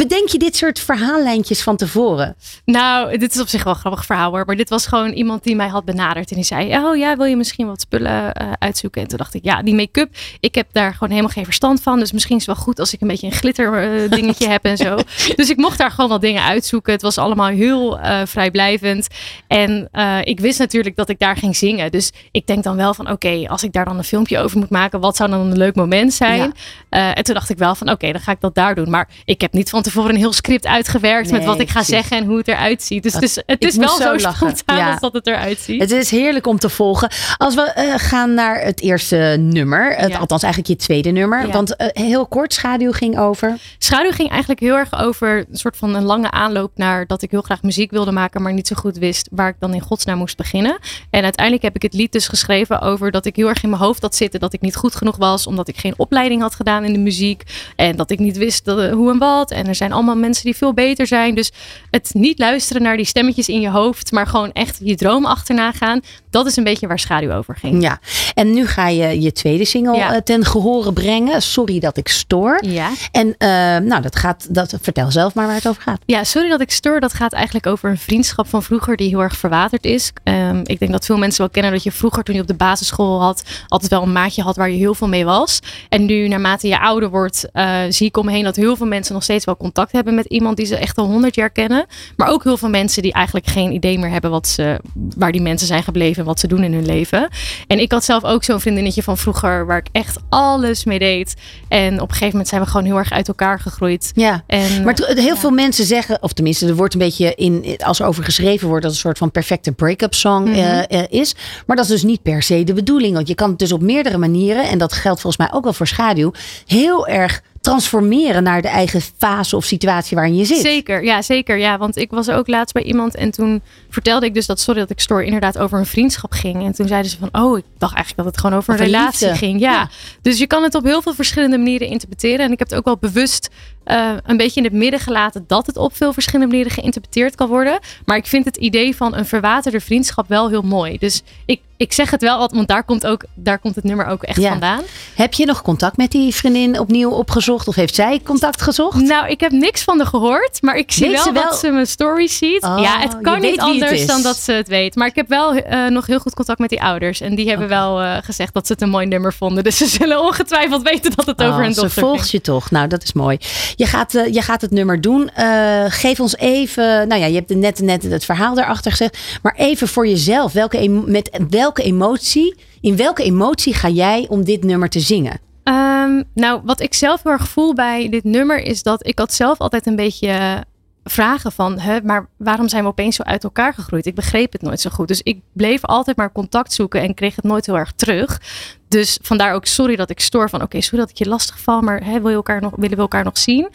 Bedenk 0.00 0.28
je 0.28 0.38
dit 0.38 0.56
soort 0.56 0.80
verhaallijntjes 0.80 1.62
van 1.62 1.76
tevoren? 1.76 2.36
Nou, 2.64 3.18
dit 3.18 3.34
is 3.34 3.40
op 3.40 3.48
zich 3.48 3.64
wel 3.64 3.72
een 3.72 3.78
grappig 3.78 4.04
verhaal 4.04 4.30
hoor. 4.30 4.44
Maar 4.46 4.56
dit 4.56 4.68
was 4.68 4.86
gewoon 4.86 5.12
iemand 5.12 5.44
die 5.44 5.56
mij 5.56 5.68
had 5.68 5.84
benaderd. 5.84 6.30
En 6.30 6.36
die 6.36 6.44
zei, 6.44 6.76
oh 6.76 6.96
ja, 6.96 7.16
wil 7.16 7.26
je 7.26 7.36
misschien 7.36 7.66
wat 7.66 7.80
spullen 7.80 8.32
eh, 8.32 8.52
uitzoeken? 8.58 9.02
En 9.02 9.08
toen 9.08 9.18
dacht 9.18 9.34
ik, 9.34 9.44
ja, 9.44 9.62
die 9.62 9.74
make-up, 9.74 10.14
ik 10.40 10.54
heb 10.54 10.68
daar 10.72 10.92
gewoon 10.92 11.08
helemaal 11.08 11.30
geen 11.30 11.44
verstand 11.44 11.82
van. 11.82 11.98
Dus 11.98 12.12
misschien 12.12 12.36
is 12.36 12.46
het 12.46 12.54
wel 12.56 12.64
goed 12.64 12.78
als 12.78 12.92
ik 12.92 13.00
een 13.00 13.08
beetje 13.08 13.26
een 13.26 13.32
glitter 13.32 13.74
eh, 13.74 14.10
dingetje 14.10 14.48
heb 14.48 14.64
en 14.64 14.76
zo. 14.76 14.98
Dus 15.36 15.50
ik 15.50 15.56
mocht 15.56 15.78
daar 15.78 15.90
gewoon 15.90 16.10
wat 16.10 16.20
dingen 16.20 16.42
uitzoeken. 16.42 16.92
Het 16.92 17.02
was 17.02 17.18
allemaal 17.18 17.48
heel 17.48 17.98
eh, 17.98 18.20
vrijblijvend. 18.24 19.08
En 19.46 19.88
ik 20.24 20.40
wist 20.40 20.58
natuurlijk 20.58 20.96
dat 20.96 21.08
ik 21.08 21.18
daar 21.18 21.36
ging 21.36 21.56
zingen. 21.56 21.90
Dus 21.90 22.12
ik 22.30 22.46
denk 22.46 22.64
dan 22.64 22.76
wel 22.76 22.94
van, 22.94 23.10
oké, 23.10 23.44
als 23.48 23.62
ik 23.62 23.72
daar 23.72 23.84
dan 23.84 23.98
een 23.98 24.04
filmpje 24.04 24.38
over 24.38 24.58
moet 24.58 24.70
maken, 24.70 25.00
wat 25.00 25.16
zou 25.16 25.30
dan 25.30 25.40
een 25.40 25.56
leuk 25.56 25.74
moment 25.74 26.12
zijn? 26.12 26.54
En 26.88 27.24
toen 27.24 27.34
dacht 27.34 27.50
ik 27.50 27.58
wel 27.58 27.74
van, 27.74 27.90
oké, 27.90 28.12
dan 28.12 28.20
ga 28.20 28.32
ik 28.32 28.40
dat 28.40 28.54
daar 28.54 28.74
doen. 28.74 28.90
Maar 28.90 29.08
ik 29.24 29.40
heb 29.40 29.52
niet 29.52 29.70
van 29.70 29.82
tevoren 29.82 29.89
een 29.96 30.16
heel 30.16 30.32
script 30.32 30.66
uitgewerkt 30.66 31.30
met 31.30 31.44
wat 31.44 31.60
ik 31.60 31.68
ga 31.70 31.82
zeggen 31.82 32.16
en 32.16 32.24
hoe 32.24 32.36
het 32.38 32.48
eruit 32.48 32.82
ziet. 32.82 33.02
Dus 33.02 33.12
het 33.12 33.22
is, 33.22 33.42
het 33.46 33.64
is 33.64 33.76
wel 33.76 33.88
zo 33.96 34.16
lachen. 34.16 34.56
spontaan 34.56 34.76
Ja. 34.76 34.90
als 34.90 35.00
dat 35.00 35.12
het 35.12 35.26
eruit 35.26 35.58
ziet. 35.58 35.80
Het 35.80 35.90
is 35.90 36.10
heerlijk 36.10 36.46
om 36.46 36.58
te 36.58 36.68
volgen. 36.68 37.10
Als 37.36 37.54
we 37.54 37.62
eh, 37.62 37.94
gaan 37.96 38.34
naar 38.34 38.60
het 38.60 38.80
eerste 38.80 39.36
nummer, 39.38 39.96
het, 39.96 40.10
Ja. 40.10 40.18
althans 40.18 40.42
eigenlijk 40.42 40.72
je 40.72 40.86
tweede 40.86 41.10
nummer. 41.10 41.46
Ja. 41.46 41.52
Want 41.52 41.76
eh, 41.76 42.02
heel 42.04 42.26
kort, 42.26 42.52
schaduw 42.54 42.92
ging 42.92 43.18
over. 43.18 43.58
Schaduw 43.78 44.10
ging 44.10 44.28
eigenlijk 44.30 44.60
heel 44.60 44.74
erg 44.76 44.98
over 45.00 45.38
een 45.50 45.58
soort 45.58 45.76
van 45.76 45.94
een 45.94 46.02
lange 46.04 46.30
aanloop 46.30 46.70
naar 46.74 47.06
dat 47.06 47.22
ik 47.22 47.30
heel 47.30 47.42
graag 47.42 47.62
muziek 47.62 47.90
wilde 47.90 48.12
maken, 48.12 48.42
maar 48.42 48.52
niet 48.52 48.66
zo 48.66 48.76
goed 48.76 48.98
wist 48.98 49.28
waar 49.30 49.48
ik 49.48 49.56
dan 49.58 49.74
in 49.74 49.80
godsnaam 49.80 50.18
moest 50.18 50.36
beginnen. 50.36 50.78
En 51.10 51.22
uiteindelijk 51.22 51.64
heb 51.64 51.74
ik 51.74 51.82
het 51.82 51.94
lied 51.94 52.12
dus 52.12 52.28
geschreven 52.28 52.80
over 52.80 53.10
dat 53.10 53.26
ik 53.26 53.36
heel 53.36 53.48
erg 53.48 53.62
in 53.62 53.70
mijn 53.70 53.82
hoofd 53.82 54.02
had 54.02 54.14
zitten 54.16 54.40
dat 54.40 54.52
ik 54.52 54.60
niet 54.60 54.76
goed 54.76 54.94
genoeg 54.94 55.16
was, 55.16 55.46
omdat 55.46 55.68
ik 55.68 55.76
geen 55.76 55.94
opleiding 55.96 56.40
had 56.42 56.54
gedaan 56.54 56.84
in 56.84 56.92
de 56.92 56.98
muziek 56.98 57.42
en 57.76 57.96
dat 57.96 58.10
ik 58.10 58.18
niet 58.18 58.36
wist 58.36 58.64
dat, 58.64 58.78
eh, 58.78 58.92
hoe 58.92 59.10
en 59.10 59.18
wat. 59.18 59.50
En 59.50 59.66
er 59.66 59.74
zijn 59.80 59.92
allemaal 59.92 60.16
mensen 60.16 60.44
die 60.44 60.56
veel 60.56 60.74
beter 60.74 61.06
zijn. 61.06 61.34
Dus 61.34 61.50
het 61.90 62.10
niet 62.12 62.38
luisteren 62.38 62.82
naar 62.82 62.96
die 62.96 63.06
stemmetjes 63.06 63.48
in 63.48 63.60
je 63.60 63.70
hoofd, 63.70 64.12
maar 64.12 64.26
gewoon 64.26 64.52
echt 64.52 64.78
je 64.82 64.96
droom 64.96 65.26
achterna 65.26 65.72
gaan, 65.72 66.00
dat 66.30 66.46
is 66.46 66.56
een 66.56 66.64
beetje 66.64 66.86
waar 66.86 66.98
Schaduw 66.98 67.32
over 67.32 67.56
ging. 67.56 67.82
Ja, 67.82 67.98
en 68.34 68.52
nu 68.52 68.66
ga 68.66 68.88
je 68.88 69.20
je 69.20 69.32
tweede 69.32 69.64
single 69.64 69.96
Ja. 69.96 70.14
eh, 70.14 70.20
ten 70.20 70.44
gehore 70.44 70.92
brengen. 70.92 71.42
Sorry 71.42 71.78
dat 71.80 71.96
ik 71.96 72.08
stoor. 72.08 72.58
Ja. 72.66 72.90
En 73.12 73.34
eh, 73.38 73.48
nou, 73.88 74.02
dat 74.02 74.16
gaat, 74.16 74.54
dat, 74.54 74.74
vertel 74.80 75.10
zelf 75.10 75.34
maar 75.34 75.46
waar 75.46 75.54
het 75.54 75.68
over 75.68 75.82
gaat. 75.82 76.00
Ja, 76.06 76.24
sorry 76.24 76.48
dat 76.48 76.60
ik 76.60 76.70
stoor. 76.70 77.00
Dat 77.00 77.14
gaat 77.14 77.32
eigenlijk 77.32 77.66
over 77.66 77.90
een 77.90 77.98
vriendschap 77.98 78.48
van 78.48 78.62
vroeger 78.62 78.96
die 78.96 79.08
heel 79.08 79.22
erg 79.22 79.36
verwaterd 79.36 79.84
is. 79.84 80.12
Ehm, 80.24 80.60
ik 80.64 80.78
denk 80.78 80.92
dat 80.92 81.04
veel 81.04 81.18
mensen 81.18 81.40
wel 81.40 81.50
kennen 81.50 81.72
dat 81.72 81.82
je 81.82 81.92
vroeger 81.92 82.22
toen 82.22 82.34
je 82.34 82.40
op 82.40 82.46
de 82.46 82.54
basisschool 82.54 83.20
had, 83.22 83.42
altijd 83.68 83.90
wel 83.90 84.02
een 84.02 84.12
maatje 84.12 84.42
had 84.42 84.56
waar 84.56 84.70
je 84.70 84.76
heel 84.76 84.94
veel 84.94 85.08
mee 85.08 85.24
was. 85.24 85.60
En 85.88 86.04
nu 86.04 86.28
naarmate 86.28 86.68
je 86.68 86.80
ouder 86.80 87.10
wordt, 87.10 87.48
eh, 87.52 87.78
zie 87.88 88.06
ik 88.06 88.16
om 88.16 88.24
me 88.24 88.32
heen 88.32 88.44
dat 88.44 88.56
heel 88.56 88.76
veel 88.76 88.86
mensen 88.86 89.14
nog 89.14 89.22
steeds 89.22 89.44
wel 89.44 89.56
contact 89.56 89.69
hebben 89.90 90.14
met 90.14 90.26
iemand 90.26 90.56
die 90.56 90.66
ze 90.66 90.76
echt 90.76 90.96
al 90.98 91.06
honderd 91.06 91.34
jaar 91.34 91.50
kennen. 91.50 91.86
Maar 92.16 92.28
ook 92.28 92.44
heel 92.44 92.56
veel 92.56 92.68
mensen 92.68 93.02
die 93.02 93.12
eigenlijk 93.12 93.46
geen 93.46 93.72
idee 93.72 93.98
meer 93.98 94.10
hebben 94.10 94.30
wat 94.30 94.48
ze, 94.48 94.80
waar 95.16 95.32
die 95.32 95.40
mensen 95.42 95.66
zijn 95.66 95.82
gebleven 95.82 96.20
en 96.20 96.24
wat 96.26 96.40
ze 96.40 96.46
doen 96.46 96.62
in 96.64 96.72
hun 96.72 96.86
leven. 96.86 97.28
En 97.66 97.78
ik 97.78 97.92
had 97.92 98.04
zelf 98.04 98.24
ook 98.24 98.44
zo'n 98.44 98.60
vriendinnetje 98.60 99.02
van 99.02 99.16
vroeger 99.18 99.66
waar 99.66 99.78
ik 99.78 99.86
echt 99.92 100.18
alles 100.28 100.84
mee 100.84 100.98
deed. 100.98 101.34
En 101.68 101.94
op 101.94 102.00
een 102.00 102.08
gegeven 102.08 102.28
moment 102.30 102.48
zijn 102.48 102.60
we 102.60 102.66
gewoon 102.66 102.86
heel 102.86 102.96
erg 102.98 103.12
uit 103.12 103.28
elkaar 103.28 103.60
gegroeid. 103.60 104.12
Ja, 104.14 104.42
En, 104.46 104.82
maar 104.84 104.94
heel 105.14 105.36
veel 105.36 105.50
mensen 105.50 105.84
zeggen, 105.84 106.22
of 106.22 106.32
tenminste, 106.32 106.66
er 106.66 106.76
wordt 106.76 106.94
een 106.94 107.00
beetje 107.00 107.34
in, 107.34 107.76
als 107.84 108.00
er 108.00 108.06
over 108.06 108.24
geschreven 108.24 108.68
wordt, 108.68 108.82
dat 108.82 108.92
een 108.92 108.98
soort 108.98 109.18
van 109.18 109.30
perfecte 109.30 109.72
break-up 109.72 110.14
song 110.14 110.44
Mhm. 110.48 110.58
eh, 110.58 111.00
eh, 111.00 111.04
is. 111.08 111.34
Maar 111.66 111.76
dat 111.76 111.84
is 111.84 111.90
dus 111.90 112.02
niet 112.02 112.22
per 112.22 112.42
se 112.42 112.64
de 112.64 112.72
bedoeling. 112.72 113.14
Want 113.14 113.28
je 113.28 113.34
kan 113.34 113.48
het 113.50 113.58
dus 113.58 113.72
op 113.72 113.80
meerdere 113.82 114.18
manieren, 114.18 114.68
en 114.68 114.78
dat 114.78 114.92
geldt 114.92 115.20
volgens 115.20 115.48
mij 115.48 115.56
ook 115.58 115.64
wel 115.64 115.72
voor 115.72 115.86
schaduw, 115.86 116.32
heel 116.66 117.06
erg 117.06 117.42
transformeren 117.60 118.42
naar 118.42 118.62
de 118.62 118.68
eigen 118.68 119.00
fase 119.18 119.56
of 119.56 119.64
situatie 119.64 120.16
waarin 120.16 120.36
je 120.36 120.44
zit. 120.44 120.60
Zeker, 120.60 121.04
ja, 121.04 121.22
zeker. 121.22 121.58
Ja, 121.58 121.78
want 121.78 121.96
ik 121.96 122.10
was 122.10 122.28
ook 122.28 122.48
laatst 122.48 122.74
bij 122.74 122.82
iemand 122.82 123.14
en 123.14 123.30
toen 123.30 123.62
vertelde 123.90 124.26
ik 124.26 124.34
dus 124.34 124.46
dat 124.46 124.60
Sorry 124.60 124.80
dat 124.80 124.90
ik 124.90 125.00
stoor 125.00 125.22
inderdaad 125.22 125.58
over 125.58 125.78
een 125.78 125.86
vriendschap 125.86 126.32
ging. 126.32 126.64
En 126.64 126.72
toen 126.72 126.88
zeiden 126.88 127.10
ze 127.10 127.18
van, 127.18 127.28
oh, 127.32 127.58
ik 127.58 127.64
dacht 127.78 127.94
eigenlijk 127.94 128.24
dat 128.24 128.34
het 128.34 128.38
gewoon 128.44 128.58
over 128.58 128.74
een 128.74 128.80
relatie 128.80 129.26
liefde. 129.28 129.46
ging. 129.46 129.60
Ja. 129.60 129.72
Ja. 129.72 129.88
dus 130.22 130.38
je 130.38 130.46
kan 130.46 130.62
het 130.62 130.74
op 130.74 130.84
heel 130.84 131.02
veel 131.02 131.14
verschillende 131.14 131.58
manieren 131.58 131.88
interpreteren. 131.88 132.46
En 132.46 132.52
ik 132.52 132.58
heb 132.58 132.68
het 132.68 132.78
ook 132.78 132.84
wel 132.84 132.96
bewust 132.98 133.48
eh, 133.84 134.10
een 134.26 134.36
beetje 134.36 134.60
in 134.60 134.66
het 134.66 134.72
midden 134.74 135.00
gelaten 135.00 135.44
dat 135.46 135.66
het 135.66 135.76
op 135.76 135.96
veel 135.96 136.12
verschillende 136.12 136.46
manieren 136.50 136.72
geïnterpreteerd 136.72 137.34
kan 137.34 137.48
worden. 137.48 137.78
Maar 138.04 138.16
ik 138.16 138.26
vind 138.26 138.44
het 138.44 138.56
idee 138.56 138.96
van 138.96 139.14
een 139.16 139.26
verwaterde 139.26 139.80
vriendschap 139.80 140.28
wel 140.28 140.48
heel 140.48 140.62
mooi. 140.62 140.98
Dus 140.98 141.22
ik, 141.46 141.60
ik 141.76 141.92
zeg 141.92 142.10
het 142.10 142.22
wel 142.22 142.32
altijd, 142.34 142.52
want 142.54 142.68
daar 142.68 142.84
komt, 142.84 143.06
ook, 143.06 143.24
daar 143.34 143.58
komt 143.58 143.74
het 143.74 143.84
nummer 143.84 144.06
ook 144.06 144.22
echt 144.22 144.40
Ja. 144.40 144.48
vandaan. 144.48 144.82
Heb 145.14 145.32
je 145.32 145.46
nog 145.46 145.62
contact 145.62 145.96
met 145.96 146.10
die 146.10 146.34
vriendin 146.34 146.78
opnieuw 146.78 147.10
opgezocht? 147.10 147.68
Of 147.68 147.74
heeft 147.74 147.94
zij 147.94 148.20
contact 148.24 148.62
gezocht? 148.62 149.00
Nou, 149.00 149.28
ik 149.28 149.40
heb 149.40 149.52
niks 149.52 149.82
van 149.82 149.96
haar 149.98 150.06
gehoord, 150.06 150.62
maar 150.62 150.76
ik 150.76 150.92
zie 150.92 151.06
Weet 151.06 151.14
wel, 151.14 151.24
ze 151.24 151.32
wel- 151.32 151.42
dat 151.42 151.58
ze 151.58 151.70
mijn 151.70 151.86
stories 151.86 152.38
ziet. 152.38 152.62
Oh, 152.64 152.78
ja, 152.80 152.98
het 153.00 153.16
kan 153.22 153.40
niet 153.40 153.60
anders 153.60 154.06
dan 154.06 154.22
dat 154.22 154.36
ze 154.36 154.52
het 154.52 154.68
weet. 154.68 154.94
Maar 154.94 155.06
ik 155.06 155.14
heb 155.14 155.28
wel 155.28 155.54
eh, 155.54 155.86
nog 155.86 156.06
heel 156.06 156.18
goed 156.18 156.34
contact 156.34 156.58
met 156.58 156.68
die 156.70 156.82
ouders. 156.82 157.20
En 157.20 157.34
die 157.34 157.48
hebben 157.48 157.68
wel 157.68 158.00
eh, 158.00 158.16
gezegd 158.22 158.54
dat 158.54 158.66
ze 158.66 158.72
het 158.72 158.82
een 158.82 158.90
mooi 158.90 159.06
nummer 159.06 159.32
vonden. 159.32 159.64
Dus 159.64 159.76
ze 159.76 159.86
zullen 159.86 160.20
ongetwijfeld 160.20 160.82
weten 160.82 161.12
dat 161.16 161.26
het 161.26 161.40
over 161.42 161.54
Oh, 161.54 161.60
hun 161.60 161.74
ze 161.74 161.80
dochter 161.80 162.02
volgt 162.02 162.20
ging. 162.20 162.30
je 162.32 162.40
toch. 162.40 162.70
Nou, 162.70 162.88
dat 162.88 163.02
is 163.02 163.12
mooi. 163.12 163.38
Je 163.80 163.86
gaat, 163.86 164.14
eh, 164.14 164.32
je 164.32 164.42
gaat 164.42 164.60
het 164.60 164.70
nummer 164.70 165.00
doen. 165.00 165.28
Eh, 165.28 165.84
geef 165.88 166.20
ons 166.20 166.36
even. 166.36 167.08
Nou 167.08 167.20
ja, 167.20 167.26
je 167.26 167.44
hebt 167.46 167.80
net, 167.80 168.02
het 168.02 168.24
verhaal 168.24 168.54
daarachter 168.54 168.90
gezegd. 168.90 169.18
Maar 169.42 169.54
even 169.56 169.88
voor 169.88 170.08
jezelf. 170.08 170.52
Welke, 170.52 170.88
met 170.88 171.30
welke 171.48 171.82
emotie. 171.82 172.54
In 172.80 172.96
welke 172.96 173.22
emotie 173.22 173.74
ga 173.74 173.88
jij 173.88 174.26
om 174.28 174.44
dit 174.44 174.64
nummer 174.64 174.88
te 174.88 175.00
zingen? 175.00 175.40
Ehm, 175.62 176.22
nou, 176.34 176.60
wat 176.64 176.80
ik 176.80 176.94
zelf 176.94 177.22
heel 177.22 177.32
erg 177.32 177.48
voel 177.48 177.74
bij 177.74 178.08
dit 178.08 178.24
nummer 178.24 178.62
is 178.62 178.82
dat 178.82 179.06
ik 179.06 179.18
had 179.18 179.34
zelf 179.34 179.58
altijd 179.58 179.86
een 179.86 179.96
beetje 179.96 180.64
vragen 181.10 181.52
van, 181.52 181.78
hè, 181.78 181.98
maar 182.02 182.28
waarom 182.36 182.68
zijn 182.68 182.82
we 182.82 182.88
opeens 182.88 183.16
zo 183.16 183.22
uit 183.22 183.44
elkaar 183.44 183.74
gegroeid? 183.74 184.06
Ik 184.06 184.14
begreep 184.14 184.52
het 184.52 184.62
nooit 184.62 184.80
zo 184.80 184.90
goed. 184.90 185.08
Dus 185.08 185.22
ik 185.22 185.40
bleef 185.52 185.84
altijd 185.84 186.16
maar 186.16 186.32
contact 186.32 186.72
zoeken 186.72 187.00
en 187.02 187.14
kreeg 187.14 187.36
het 187.36 187.44
nooit 187.44 187.66
heel 187.66 187.78
erg 187.78 187.92
terug. 187.96 188.40
Dus 188.88 189.18
vandaar 189.22 189.54
ook 189.54 189.66
sorry 189.66 189.96
dat 189.96 190.10
ik 190.10 190.20
stoor 190.20 190.48
van, 190.50 190.62
oké, 190.62 190.80
sorry 190.80 190.98
dat 190.98 191.10
ik 191.10 191.16
je 191.16 191.28
lastig 191.28 191.60
val, 191.60 191.80
maar 191.80 192.04
hè, 192.04 192.20
wil 192.20 192.28
je 192.28 192.34
elkaar 192.34 192.60
nog, 192.60 192.72
willen 192.76 192.96
we 192.96 193.02
elkaar 193.02 193.24
nog 193.24 193.38
zien? 193.38 193.68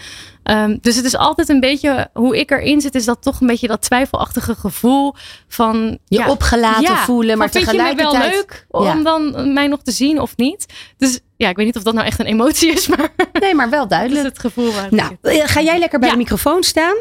Ehm, 0.43 0.77
dus 0.81 0.95
het 0.95 1.05
is 1.05 1.15
altijd 1.17 1.49
een 1.49 1.59
beetje, 1.59 2.09
hoe 2.13 2.37
ik 2.39 2.51
erin 2.51 2.81
zit, 2.81 2.95
is 2.95 3.05
dat 3.05 3.21
toch 3.21 3.41
een 3.41 3.47
beetje 3.47 3.67
dat 3.67 3.81
twijfelachtige 3.81 4.55
gevoel 4.55 5.13
van... 5.47 5.97
Je 6.05 6.27
opgelaten 6.29 6.97
voelen, 6.97 7.37
maar 7.37 7.49
vind 7.49 7.65
je 7.71 7.77
wel 7.77 7.85
tegelijkertijd- 7.85 8.33
leuk 8.33 8.65
om 8.69 8.83
Ja. 8.83 8.95
dan 9.03 9.53
mij 9.53 9.67
nog 9.67 9.81
te 9.81 9.91
zien 9.91 10.19
of 10.21 10.37
niet? 10.37 10.65
Dus 10.97 11.19
ja, 11.37 11.49
ik 11.49 11.55
weet 11.55 11.65
niet 11.65 11.75
of 11.77 11.83
dat 11.83 11.93
nou 11.93 12.05
echt 12.05 12.19
een 12.19 12.25
emotie 12.25 12.71
is, 12.71 12.87
maar 12.87 13.09
Nee, 13.39 13.55
maar 13.55 13.69
wel 13.69 13.87
duidelijk. 13.87 14.23
dat 14.23 14.31
is 14.31 14.43
het 14.43 14.53
gevoel. 14.53 14.73
waar 14.73 14.87
Nou, 14.89 15.15
eh, 15.21 15.41
ga 15.47 15.61
jij 15.61 15.79
lekker 15.79 15.99
bij 15.99 16.07
Ja. 16.07 16.13
de 16.13 16.21
microfoon 16.21 16.63
staan? 16.63 16.95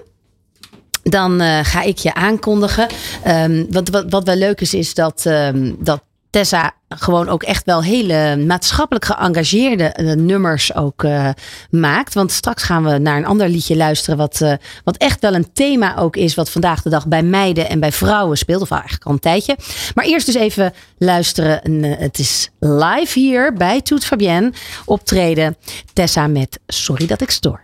Dan 1.04 1.40
eh, 1.40 1.58
ga 1.62 1.82
ik 1.82 1.98
je 1.98 2.14
aankondigen. 2.14 2.86
Ehm, 3.22 3.64
wat, 3.70 3.88
wat, 3.88 4.04
wat 4.08 4.24
wel 4.24 4.36
leuk 4.36 4.60
is, 4.60 4.74
is 4.74 4.94
dat, 4.94 5.26
ehm, 5.26 5.72
dat 5.78 6.02
Tessa 6.30 6.72
gewoon 6.88 7.28
ook 7.28 7.42
echt 7.42 7.64
wel 7.64 7.82
hele 7.82 8.36
maatschappelijk 8.36 9.04
geëngageerde 9.04 9.84
eh, 9.84 10.12
nummers 10.12 10.74
ook 10.74 11.04
eh, 11.04 11.28
maakt. 11.70 12.14
Want 12.14 12.32
straks 12.32 12.62
gaan 12.62 12.84
we 12.84 12.98
naar 12.98 13.16
een 13.16 13.26
ander 13.26 13.48
liedje 13.48 13.76
luisteren. 13.76 14.18
Wat, 14.18 14.44
wat 14.84 14.96
echt 14.96 15.20
wel 15.20 15.34
een 15.34 15.52
thema 15.52 15.96
ook 15.96 16.16
is. 16.16 16.34
Wat 16.34 16.50
vandaag 16.50 16.82
de 16.82 16.90
dag 16.90 17.06
bij 17.06 17.22
meiden 17.22 17.68
en 17.68 17.80
bij 17.80 17.92
vrouwen 17.92 18.36
speelt. 18.36 18.62
Of 18.62 18.70
eigenlijk 18.70 19.04
al 19.04 19.12
een 19.12 19.18
tijdje. 19.18 19.56
Maar 19.94 20.04
eerst 20.04 20.26
dus 20.26 20.34
even 20.34 20.72
luisteren. 20.98 21.62
En, 21.62 21.82
het 21.82 22.18
is 22.18 22.50
live 22.58 23.18
hier 23.18 23.52
bij 23.52 23.80
Toet 23.80 24.04
Fabienne. 24.04 24.52
Optreden 24.84 25.56
Tessa 25.92 26.26
met 26.26 26.58
Sorry 26.66 27.06
dat 27.06 27.20
ik 27.20 27.30
stoor. 27.30 27.60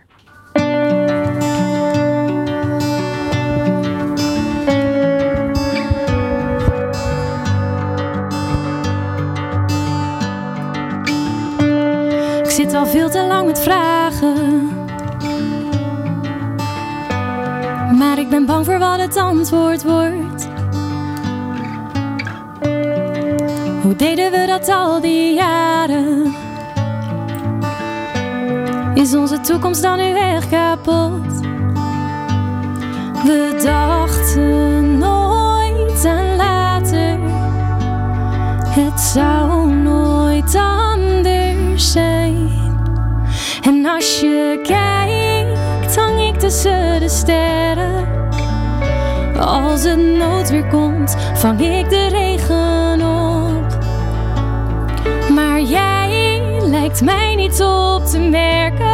Zit 12.71 12.79
al 12.79 12.85
veel 12.85 13.09
te 13.09 13.25
lang 13.27 13.45
met 13.45 13.59
vragen. 13.59 14.69
Maar 17.97 18.17
ik 18.17 18.29
ben 18.29 18.45
bang 18.45 18.65
voor 18.65 18.79
wat 18.79 18.99
het 18.99 19.17
antwoord 19.17 19.83
wordt. 19.83 20.47
Hoe 23.81 23.95
deden 23.95 24.31
we 24.31 24.45
dat 24.47 24.69
al 24.69 25.01
die 25.01 25.33
jaren? 25.33 26.33
Is 28.93 29.15
onze 29.15 29.39
toekomst 29.39 29.81
dan 29.81 29.97
nu 29.97 30.17
echt 30.17 30.49
kapot? 30.49 31.39
We 33.23 33.59
dachten 33.63 34.97
nooit 34.97 36.05
aan 36.05 36.35
later. 36.35 37.19
Het 38.69 38.99
zou 38.99 39.71
nooit 39.71 40.55
anders 40.55 41.91
zijn. 41.91 42.20
En 43.61 43.85
als 43.85 44.19
je 44.19 44.59
kijkt, 44.63 45.95
hang 45.95 46.19
ik 46.19 46.39
tussen 46.39 46.99
de 46.99 47.09
sterren. 47.09 48.07
Als 49.39 49.83
het 49.83 49.99
noodweer 49.99 50.67
komt, 50.67 51.15
vang 51.33 51.61
ik 51.61 51.89
de 51.89 52.07
regen 52.07 53.01
op. 53.01 53.77
Maar 55.33 55.61
jij 55.61 56.59
lijkt 56.61 57.01
mij 57.01 57.35
niet 57.35 57.61
op 57.61 58.05
te 58.05 58.19
merken. 58.19 58.89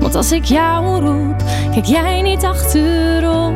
Want 0.00 0.14
als 0.14 0.32
ik 0.32 0.44
jou 0.44 1.00
roep, 1.00 1.42
kijk 1.72 1.84
jij 1.84 2.22
niet 2.22 2.44
achterom. 2.44 3.54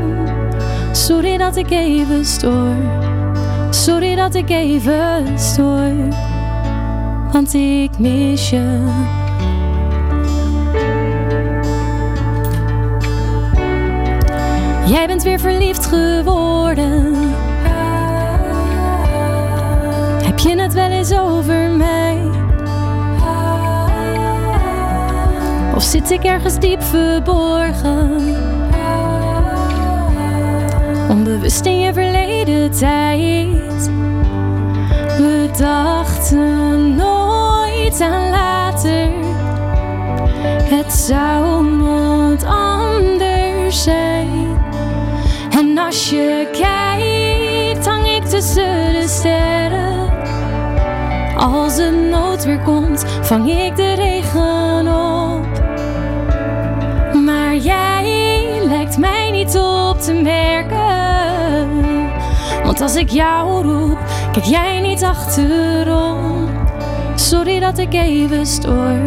Sorry 0.93 1.37
dat 1.37 1.57
ik 1.57 1.71
even 1.71 2.25
stoor. 2.25 2.75
Sorry 3.71 4.15
dat 4.15 4.35
ik 4.35 4.51
even 4.51 5.39
stoor. 5.39 5.93
Want 7.33 7.55
ik 7.55 7.99
mis 7.99 8.51
je. 8.51 8.83
Jij 14.87 15.07
bent 15.07 15.23
weer 15.23 15.41
verliefd 15.41 15.87
geworden. 15.87 17.15
Heb 20.23 20.39
je 20.39 20.61
het 20.61 20.73
wel 20.73 20.91
eens 20.91 21.13
over 21.13 21.71
mij? 21.71 22.19
Of 25.75 25.83
zit 25.83 26.11
ik 26.11 26.25
ergens 26.25 26.59
diep 26.59 26.83
verborgen? 26.83 28.37
Onbewust 31.11 31.67
in 31.67 31.81
je 31.81 31.93
verleden 31.93 32.71
tijd. 32.71 33.91
We 35.17 35.51
dachten 35.59 36.95
nooit 36.95 38.01
aan 38.01 38.31
later. 38.31 39.09
Het 40.65 40.93
zou 40.93 41.65
nooit 41.67 42.45
anders 42.45 43.83
zijn. 43.83 44.64
En 45.59 45.79
als 45.79 46.11
je 46.11 46.47
kijkt, 46.53 47.87
hang 47.87 48.07
ik 48.07 48.25
tussen 48.25 48.93
de 48.93 49.05
sterren. 49.09 50.11
Als 51.37 51.77
het 51.77 51.95
noodweer 52.11 52.59
komt, 52.59 53.05
vang 53.21 53.51
ik 53.51 53.77
de 53.77 53.93
regen 53.93 54.89
op. 54.89 55.47
Maar 57.25 57.57
jij 57.57 58.61
lijkt 58.65 58.99
mij 58.99 59.31
niet 59.31 59.57
op 59.57 60.01
te 60.01 60.13
merken. 60.13 61.69
Want 62.65 62.81
als 62.81 62.97
ik 62.97 63.09
jou 63.09 63.63
roep, 63.63 63.99
kijk 64.33 64.45
jij 64.45 64.81
niet 64.81 65.03
achterom. 65.03 66.49
Sorry 67.15 67.61
dat 67.61 67.79
ik 67.79 67.93
even 67.93 68.47
stoor. 68.47 68.99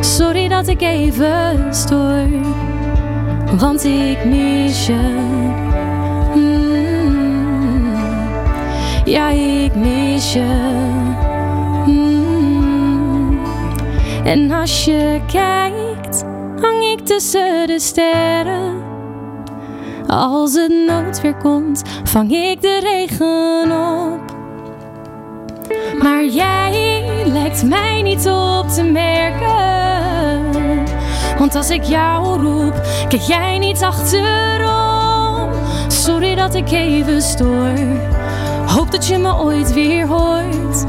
Sorry 0.00 0.48
dat 0.48 0.68
ik 0.68 0.80
even 0.80 1.74
stoor. 1.74 2.28
Want 3.58 3.84
ik 3.84 4.24
mis 4.24 4.86
je. 4.86 5.33
Ja, 9.04 9.28
ik 9.28 9.74
mis 9.74 10.32
je. 10.32 10.44
Mm. 11.86 13.38
En 14.24 14.50
als 14.50 14.84
je 14.84 15.20
kijkt, 15.32 16.24
hang 16.60 16.82
ik 16.82 17.00
tussen 17.06 17.66
de 17.66 17.80
sterren. 17.80 18.82
Als 20.06 20.54
het 20.54 20.72
noodweer 20.86 21.34
komt, 21.34 21.82
vang 22.04 22.32
ik 22.32 22.62
de 22.62 22.78
regen 22.82 23.70
op. 23.72 24.36
Maar 26.02 26.24
jij 26.24 27.04
lijkt 27.26 27.64
mij 27.64 28.02
niet 28.02 28.28
op 28.28 28.68
te 28.68 28.82
merken. 28.82 29.82
Want 31.38 31.54
als 31.54 31.70
ik 31.70 31.82
jou 31.82 32.42
roep, 32.42 32.82
kijk 33.08 33.22
jij 33.22 33.58
niet 33.58 33.82
achterom. 33.82 35.50
Sorry 35.88 36.34
dat 36.34 36.54
ik 36.54 36.70
even 36.70 37.22
stoor. 37.22 38.12
Hoop 38.74 38.90
dat 38.90 39.06
je 39.06 39.18
me 39.18 39.34
ooit 39.34 39.72
weer 39.72 40.06
hoort. 40.06 40.84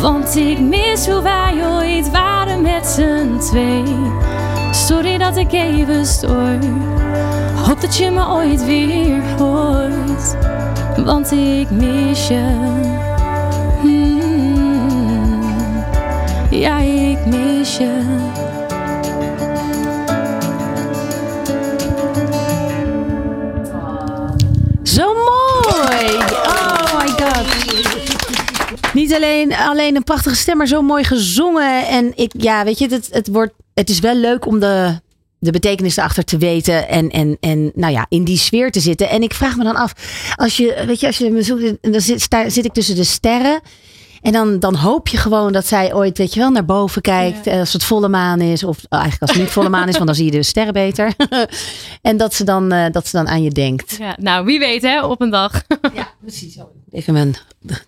Want 0.00 0.36
ik 0.36 0.60
mis 0.60 1.06
hoe 1.06 1.22
wij 1.22 1.54
ooit 1.68 2.10
waren 2.10 2.62
met 2.62 2.86
z'n 2.86 3.38
twee. 3.38 3.82
Sorry 4.70 5.18
dat 5.18 5.36
ik 5.36 5.52
even 5.52 6.06
stoor. 6.06 6.58
Hoop 7.66 7.80
dat 7.80 7.96
je 7.96 8.10
me 8.10 8.28
ooit 8.28 8.64
weer 8.64 9.22
hoort. 9.38 10.36
Want 11.04 11.32
ik 11.32 11.70
mis 11.70 12.28
je. 12.28 12.44
Mm. 13.82 15.44
Ja, 16.50 16.78
ik 16.78 17.26
mis 17.26 17.76
je. 17.76 18.45
Niet 29.06 29.14
alleen, 29.14 29.54
alleen 29.54 29.96
een 29.96 30.04
prachtige 30.04 30.36
stem, 30.36 30.56
maar 30.56 30.66
zo 30.66 30.82
mooi 30.82 31.04
gezongen. 31.04 31.86
En 31.86 32.12
ik, 32.16 32.32
ja, 32.38 32.64
weet 32.64 32.78
je, 32.78 32.86
het, 32.88 33.08
het, 33.12 33.28
wordt, 33.28 33.52
het 33.74 33.90
is 33.90 33.98
wel 34.00 34.14
leuk 34.14 34.46
om 34.46 34.60
de, 34.60 35.00
de 35.38 35.50
betekenis 35.50 35.96
erachter 35.96 36.24
te 36.24 36.38
weten. 36.38 36.88
En, 36.88 37.10
en, 37.10 37.36
en 37.40 37.70
nou 37.74 37.92
ja, 37.92 38.06
in 38.08 38.24
die 38.24 38.38
sfeer 38.38 38.70
te 38.70 38.80
zitten. 38.80 39.08
En 39.08 39.22
ik 39.22 39.34
vraag 39.34 39.56
me 39.56 39.64
dan 39.64 39.76
af, 39.76 39.92
als 40.36 40.56
je, 40.56 40.82
weet 40.86 41.00
je, 41.00 41.06
als 41.06 41.18
je 41.18 41.30
me 41.30 41.42
zoekt, 41.42 41.72
dan 41.80 42.00
zit, 42.00 42.20
sta- 42.22 42.48
zit 42.48 42.64
ik 42.64 42.72
tussen 42.72 42.96
de 42.96 43.04
sterren. 43.04 43.60
En 44.26 44.32
dan, 44.32 44.58
dan 44.58 44.74
hoop 44.74 45.08
je 45.08 45.16
gewoon 45.16 45.52
dat 45.52 45.66
zij 45.66 45.94
ooit, 45.94 46.18
weet 46.18 46.34
je 46.34 46.40
wel, 46.40 46.50
naar 46.50 46.64
boven 46.64 47.02
kijkt. 47.02 47.46
eh, 47.46 47.58
Als 47.58 47.72
het 47.72 47.84
volle 47.84 48.08
maan 48.08 48.40
is. 48.40 48.64
Of 48.64 48.76
eh, 48.78 48.84
eigenlijk 48.88 49.22
als 49.22 49.30
het 49.30 49.40
niet 49.40 49.50
volle 49.50 49.68
maan 49.68 49.88
is, 49.88 49.94
want 49.94 50.06
dan 50.06 50.14
zie 50.14 50.24
je 50.24 50.30
de 50.30 50.42
sterren 50.42 50.72
beter. 50.72 51.12
en 52.02 52.16
dat 52.16 52.34
ze, 52.34 52.44
dan, 52.44 52.72
eh, 52.72 52.90
dat 52.92 53.06
ze 53.06 53.16
dan 53.16 53.28
aan 53.28 53.42
je 53.42 53.50
denkt. 53.50 53.96
Ja, 53.98 54.16
nou, 54.20 54.44
wie 54.44 54.58
weet 54.58 54.82
hè, 54.82 55.04
op 55.04 55.20
een 55.20 55.30
dag. 55.30 55.62
Ja, 55.94 56.08
precies. 56.20 56.58
Even 56.90 57.12
mijn 57.12 57.34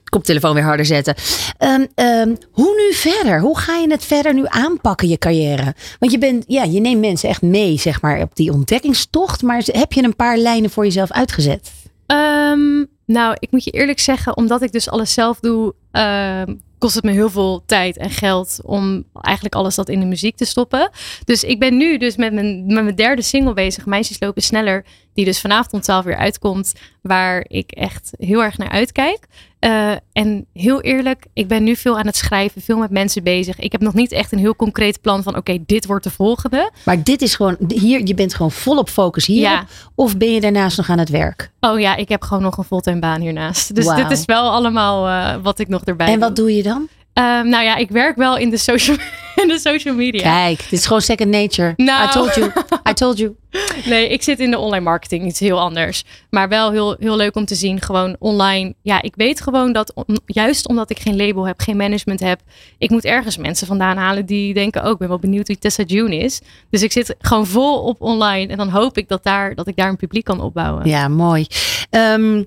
koptelefoon 0.05 0.55
weer 0.55 0.62
harder 0.62 0.86
zetten. 0.86 1.14
Ehm, 1.59 1.86
ehm, 1.95 2.34
hoe 2.51 2.74
nu 2.89 2.95
verder? 2.97 3.41
Hoe 3.41 3.59
ga 3.59 3.76
je 3.76 3.91
het 3.91 4.05
verder 4.05 4.34
nu 4.34 4.43
aanpakken, 4.47 5.09
je 5.09 5.18
carrière? 5.18 5.74
Want 5.99 6.12
je, 6.12 6.18
bent, 6.18 6.45
ja, 6.47 6.62
je 6.62 6.80
neemt 6.80 7.01
mensen 7.01 7.28
echt 7.28 7.43
mee, 7.43 7.78
zeg 7.78 8.01
maar, 8.03 8.20
op 8.20 8.36
die 8.36 8.53
ontdekkingstocht. 8.53 9.43
Maar 9.43 9.62
heb 9.66 9.93
je 9.93 10.03
een 10.03 10.16
paar 10.16 10.36
lijnen 10.39 10.70
voor 10.70 10.84
jezelf 10.84 11.11
uitgezet? 11.12 11.70
Ehm, 12.07 12.84
nou, 13.09 13.36
ik 13.38 13.50
moet 13.50 13.64
je 13.64 13.70
eerlijk 13.70 13.98
zeggen, 13.98 14.36
omdat 14.36 14.62
ik 14.62 14.72
dus 14.72 14.88
alles 14.88 15.12
zelf 15.12 15.40
doe, 15.40 15.74
ehm, 15.90 16.54
kost 16.78 16.94
het 16.94 17.04
me 17.04 17.11
heel 17.11 17.30
veel 17.30 17.62
tijd 17.66 17.96
en 17.96 18.11
geld 18.11 18.59
om 18.64 19.04
eigenlijk 19.20 19.54
alles 19.54 19.74
dat 19.74 19.88
in 19.88 20.00
de 20.00 20.06
muziek 20.06 20.36
te 20.36 20.44
stoppen. 20.44 20.90
Dus 21.24 21.44
ik 21.44 21.59
ben 21.59 21.76
nu 21.76 21.98
dus 21.98 22.16
met 22.16 22.32
mijn, 22.32 22.66
met 22.66 22.84
mijn 22.84 22.94
derde 22.94 23.22
single 23.22 23.52
bezig, 23.52 23.86
Meisjes 23.86 24.20
lopen 24.20 24.42
sneller. 24.42 24.84
Die 25.19 25.27
dus 25.27 25.41
vanavond 25.41 25.73
om 25.73 25.81
12 25.81 26.07
uur 26.07 26.16
uitkomt. 26.16 26.73
Waar 27.03 27.45
ik 27.49 27.71
echt 27.71 28.11
heel 28.19 28.43
erg 28.43 28.59
naar 28.59 28.69
uitkijk. 28.69 29.27
Uh, 29.61 29.93
en 30.12 30.47
heel 30.53 30.81
eerlijk, 30.81 31.27
ik 31.33 31.49
ben 31.49 31.62
nu 31.62 31.77
veel 31.77 31.99
aan 31.99 32.07
het 32.07 32.16
schrijven, 32.16 32.62
veel 32.62 32.77
met 32.77 32.91
mensen 32.91 33.23
bezig. 33.23 33.59
Ik 33.59 33.73
heb 33.73 33.81
nog 33.81 33.95
niet 33.95 34.12
echt 34.12 34.33
een 34.33 34.39
heel 34.39 34.57
concreet 34.57 35.01
plan 35.01 35.23
van 35.23 35.37
oké, 35.37 35.59
dit 35.66 35.87
wordt 35.87 36.05
de 36.05 36.11
volgende. 36.11 36.71
Maar 36.85 37.03
dit 37.03 37.23
is 37.23 37.35
gewoon, 37.35 37.57
hier, 37.69 38.07
je 38.07 38.14
bent 38.14 38.35
gewoon 38.35 38.51
volop 38.51 38.89
focus 38.89 39.27
hier. 39.27 39.41
Ja. 39.41 39.66
Of 39.95 40.16
ben 40.16 40.33
je 40.33 40.41
daarnaast 40.41 40.77
nog 40.77 40.91
aan 40.91 40.99
het 40.99 41.09
werk? 41.09 41.51
Oh 41.61 41.81
ja, 41.81 41.97
ik 41.97 42.09
heb 42.09 42.23
gewoon 42.23 42.43
nog 42.43 42.59
een 42.59 42.64
fulltime 42.64 42.99
baan 42.99 43.21
hiernaast. 43.21 43.75
Dus 43.75 43.87
dit 43.87 44.11
is 44.11 44.25
wel 44.25 44.51
allemaal 44.51 45.09
uh, 45.09 45.43
wat 45.43 45.59
ik 45.59 45.69
nog 45.69 45.85
erbij 45.85 46.12
En 46.12 46.21
wat 46.21 46.37
doe 46.37 46.57
je 46.57 46.62
dan? 46.62 46.89
Um, 47.19 47.49
nou 47.49 47.64
ja, 47.64 47.77
ik 47.77 47.91
werk 47.91 48.16
wel 48.16 48.37
in 48.37 48.51
de 48.51 48.57
social, 48.57 48.97
in 49.43 49.49
de 49.49 49.59
social 49.59 49.95
media. 49.95 50.23
Kijk, 50.23 50.59
dit 50.59 50.79
is 50.79 50.87
gewoon 50.87 51.03
second 51.03 51.31
nature. 51.31 51.73
Nou. 51.77 52.09
I 52.09 52.12
told 52.12 52.35
you. 52.35 52.53
I 52.91 52.93
told 52.93 53.19
you. 53.19 53.37
Nee, 53.85 54.09
ik 54.09 54.23
zit 54.23 54.39
in 54.39 54.51
de 54.51 54.59
online 54.59 54.85
marketing, 54.85 55.27
iets 55.27 55.41
heel 55.41 55.61
anders. 55.61 56.05
Maar 56.31 56.49
wel 56.49 56.71
heel, 56.71 56.97
heel 56.99 57.16
leuk 57.16 57.37
om 57.37 57.45
te 57.45 57.55
zien, 57.55 57.81
gewoon 57.81 58.16
online. 58.19 58.75
Ja, 58.83 59.03
ik 59.03 59.14
weet 59.16 59.41
gewoon 59.41 59.73
dat, 59.73 59.93
om, 59.95 60.05
juist 60.27 60.69
omdat 60.69 60.91
ik 60.91 60.99
geen 60.99 61.16
label 61.16 61.47
heb, 61.47 61.61
geen 61.61 61.77
management 61.77 62.21
heb, 62.21 62.41
ik 62.79 62.91
moet 62.91 63.05
ergens 63.05 63.37
mensen 63.37 63.66
vandaan 63.66 63.97
halen 63.97 64.27
die 64.27 64.55
denken, 64.55 64.85
oh, 64.85 64.91
ik 64.91 64.99
ben 64.99 65.09
wel 65.09 65.19
benieuwd 65.19 65.47
wie 65.47 65.59
Tessa 65.59 65.83
June 65.83 66.16
is. 66.16 66.41
Dus 66.71 66.83
ik 66.83 66.93
zit 66.93 67.14
gewoon 67.19 67.47
vol 67.47 67.83
op 67.83 68.01
online 68.01 68.53
en 68.53 68.57
dan 68.57 68.69
hoop 68.69 68.99
ik 68.99 69.09
dat, 69.09 69.25
daar, 69.25 69.55
dat 69.55 69.66
ik 69.66 69.77
daar 69.77 69.89
een 69.89 69.97
publiek 69.97 70.25
kan 70.25 70.41
opbouwen. 70.41 70.89
Ja, 70.89 71.09
mooi. 71.09 71.47
Um, 71.91 72.47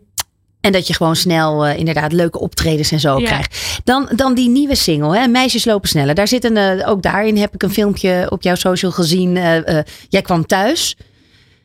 en 0.62 0.72
dat 0.72 0.88
je 0.88 0.94
gewoon 0.94 1.16
snel 1.16 1.68
uh, 1.68 1.78
inderdaad 1.78 2.12
leuke 2.12 2.40
optredens 2.40 2.92
en 2.92 3.00
zo 3.00 3.20
Ja. 3.20 3.26
krijgt. 3.26 3.82
Dan, 3.84 4.10
dan 4.16 4.34
die 4.34 4.50
nieuwe 4.50 4.76
single, 4.76 5.18
hè? 5.18 5.28
Meisjes 5.28 5.66
lopen 5.66 5.90
sneller. 5.90 6.16
Daar 6.16 6.28
zit 6.28 6.44
een, 6.44 6.58
uh, 6.80 6.90
ook 6.90 7.02
daarin 7.02 7.38
heb 7.38 7.54
ik 7.54 7.64
een 7.64 7.72
filmpje 7.72 8.28
op 8.30 8.42
jouw 8.42 8.56
social 8.56 8.92
gezien. 8.92 9.36
Uh, 9.36 9.80
jij 10.10 10.22
kwam 10.22 10.46
thuis 10.46 10.98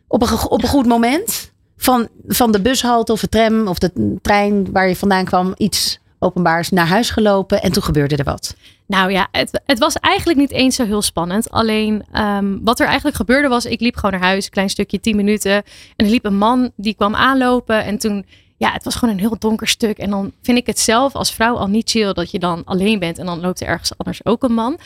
op 0.08 0.22
een, 0.22 0.48
op 0.48 0.62
een 0.62 0.68
goed 0.68 0.86
moment. 0.86 1.52
Van, 1.76 2.08
van 2.26 2.52
de 2.52 2.60
bushalte 2.60 3.12
of 3.12 3.20
de 3.20 3.28
tram 3.28 3.66
of 3.68 3.78
de 3.78 4.16
trein 4.22 4.72
waar 4.72 4.88
je 4.88 4.96
vandaan 4.96 5.24
kwam. 5.24 5.54
Iets 5.56 5.98
openbaars 6.18 6.70
naar 6.70 6.86
huis 6.86 7.10
gelopen. 7.10 7.62
En 7.62 7.72
toen 7.72 7.82
gebeurde 7.82 8.16
er 8.16 8.24
wat. 8.24 8.56
Nou 8.86 9.10
ja, 9.12 9.28
het, 9.32 9.60
het 9.66 9.78
was 9.78 9.94
eigenlijk 9.94 10.38
niet 10.38 10.50
eens 10.52 10.76
zo 10.76 10.84
heel 10.84 11.02
spannend. 11.02 11.50
Alleen 11.50 12.04
um, 12.14 12.60
wat 12.64 12.80
er 12.80 12.86
eigenlijk 12.86 13.16
gebeurde 13.16 13.48
was, 13.48 13.64
ik 13.64 13.80
liep 13.80 13.94
gewoon 13.96 14.10
naar 14.10 14.28
huis, 14.28 14.44
een 14.44 14.50
klein 14.50 14.70
stukje, 14.70 15.00
10 15.00 15.16
minuten. 15.16 15.52
En 15.96 16.04
er 16.04 16.10
liep 16.10 16.24
een 16.24 16.38
man 16.38 16.70
die 16.76 16.94
kwam 16.94 17.14
aanlopen. 17.14 17.84
En 17.84 17.98
toen 17.98 18.26
ja, 18.56 18.72
het 18.72 18.84
was 18.84 18.94
gewoon 18.94 19.14
een 19.14 19.20
heel 19.20 19.38
donker 19.38 19.68
stuk. 19.68 19.98
En 19.98 20.10
dan 20.10 20.32
vind 20.42 20.58
ik 20.58 20.66
het 20.66 20.78
zelf 20.78 21.14
als 21.14 21.32
vrouw 21.32 21.56
al 21.56 21.66
niet 21.66 21.90
chill 21.90 22.12
dat 22.12 22.30
je 22.30 22.38
dan 22.38 22.64
alleen 22.64 22.98
bent. 22.98 23.18
En 23.18 23.26
dan 23.26 23.40
loopt 23.40 23.60
er 23.60 23.66
ergens 23.66 23.98
anders 23.98 24.24
ook 24.24 24.42
een 24.42 24.54
man. 24.54 24.78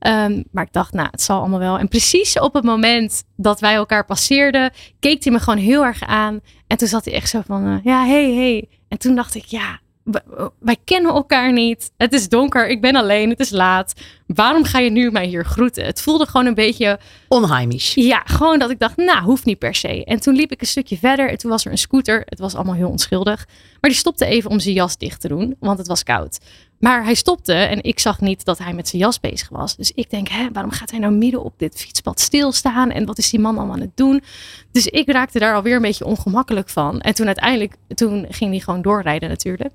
Um, 0.00 0.44
maar 0.50 0.64
ik 0.64 0.72
dacht, 0.72 0.92
nou, 0.92 1.08
het 1.10 1.22
zal 1.22 1.40
allemaal 1.40 1.58
wel. 1.58 1.78
En 1.78 1.88
precies 1.88 2.38
op 2.38 2.54
het 2.54 2.64
moment 2.64 3.24
dat 3.36 3.60
wij 3.60 3.74
elkaar 3.74 4.04
passeerden, 4.04 4.72
keek 5.00 5.24
hij 5.24 5.32
me 5.32 5.38
gewoon 5.38 5.58
heel 5.58 5.84
erg 5.84 6.02
aan. 6.02 6.40
En 6.66 6.76
toen 6.76 6.88
zat 6.88 7.04
hij 7.04 7.14
echt 7.14 7.28
zo 7.28 7.40
van, 7.46 7.66
uh, 7.66 7.76
ja, 7.82 8.06
hey, 8.06 8.34
hey. 8.34 8.68
En 8.88 8.98
toen 8.98 9.14
dacht 9.14 9.34
ik, 9.34 9.44
ja, 9.44 9.80
wij 10.58 10.76
kennen 10.84 11.12
elkaar 11.12 11.52
niet. 11.52 11.92
Het 11.96 12.12
is 12.12 12.28
donker, 12.28 12.68
ik 12.68 12.80
ben 12.80 12.96
alleen, 12.96 13.30
het 13.30 13.40
is 13.40 13.50
laat. 13.50 13.92
Waarom 14.26 14.64
ga 14.64 14.78
je 14.78 14.90
nu 14.90 15.10
mij 15.10 15.26
hier 15.26 15.44
groeten? 15.44 15.84
Het 15.84 16.02
voelde 16.02 16.26
gewoon 16.26 16.46
een 16.46 16.54
beetje... 16.54 16.98
Onheimisch. 17.28 17.94
Ja, 17.94 18.22
gewoon 18.24 18.58
dat 18.58 18.70
ik 18.70 18.78
dacht, 18.78 18.96
nou, 18.96 19.24
hoeft 19.24 19.44
niet 19.44 19.58
per 19.58 19.74
se. 19.74 20.04
En 20.04 20.20
toen 20.20 20.34
liep 20.34 20.52
ik 20.52 20.60
een 20.60 20.66
stukje 20.66 20.98
verder 20.98 21.30
en 21.30 21.38
toen 21.38 21.50
was 21.50 21.64
er 21.64 21.70
een 21.70 21.78
scooter. 21.78 22.22
Het 22.24 22.38
was 22.38 22.54
allemaal 22.54 22.74
heel 22.74 22.88
onschuldig. 22.88 23.46
Maar 23.80 23.90
die 23.90 23.98
stopte 23.98 24.26
even 24.26 24.50
om 24.50 24.60
zijn 24.60 24.74
jas 24.74 24.98
dicht 24.98 25.20
te 25.20 25.28
doen, 25.28 25.56
want 25.60 25.78
het 25.78 25.86
was 25.86 26.02
koud. 26.02 26.38
Maar 26.78 27.04
hij 27.04 27.14
stopte 27.14 27.52
en 27.52 27.82
ik 27.82 27.98
zag 27.98 28.20
niet 28.20 28.44
dat 28.44 28.58
hij 28.58 28.72
met 28.72 28.88
zijn 28.88 29.02
jas 29.02 29.20
bezig 29.20 29.48
was. 29.48 29.76
Dus 29.76 29.92
ik 29.92 30.10
denk, 30.10 30.28
hè, 30.28 30.48
waarom 30.52 30.70
gaat 30.70 30.90
hij 30.90 30.98
nou 31.00 31.12
midden 31.12 31.44
op 31.44 31.54
dit 31.56 31.80
fietspad 31.80 32.20
stilstaan? 32.20 32.90
En 32.90 33.06
wat 33.06 33.18
is 33.18 33.30
die 33.30 33.40
man 33.40 33.56
allemaal 33.56 33.74
aan 33.74 33.80
het 33.80 33.96
doen? 33.96 34.22
Dus 34.72 34.86
ik 34.86 35.10
raakte 35.10 35.38
daar 35.38 35.54
alweer 35.54 35.76
een 35.76 35.82
beetje 35.82 36.04
ongemakkelijk 36.04 36.68
van. 36.68 37.00
En 37.00 37.14
toen 37.14 37.26
uiteindelijk, 37.26 37.74
toen 37.94 38.26
ging 38.30 38.50
hij 38.50 38.60
gewoon 38.60 38.82
doorrijden 38.82 39.28
natuurlijk. 39.28 39.74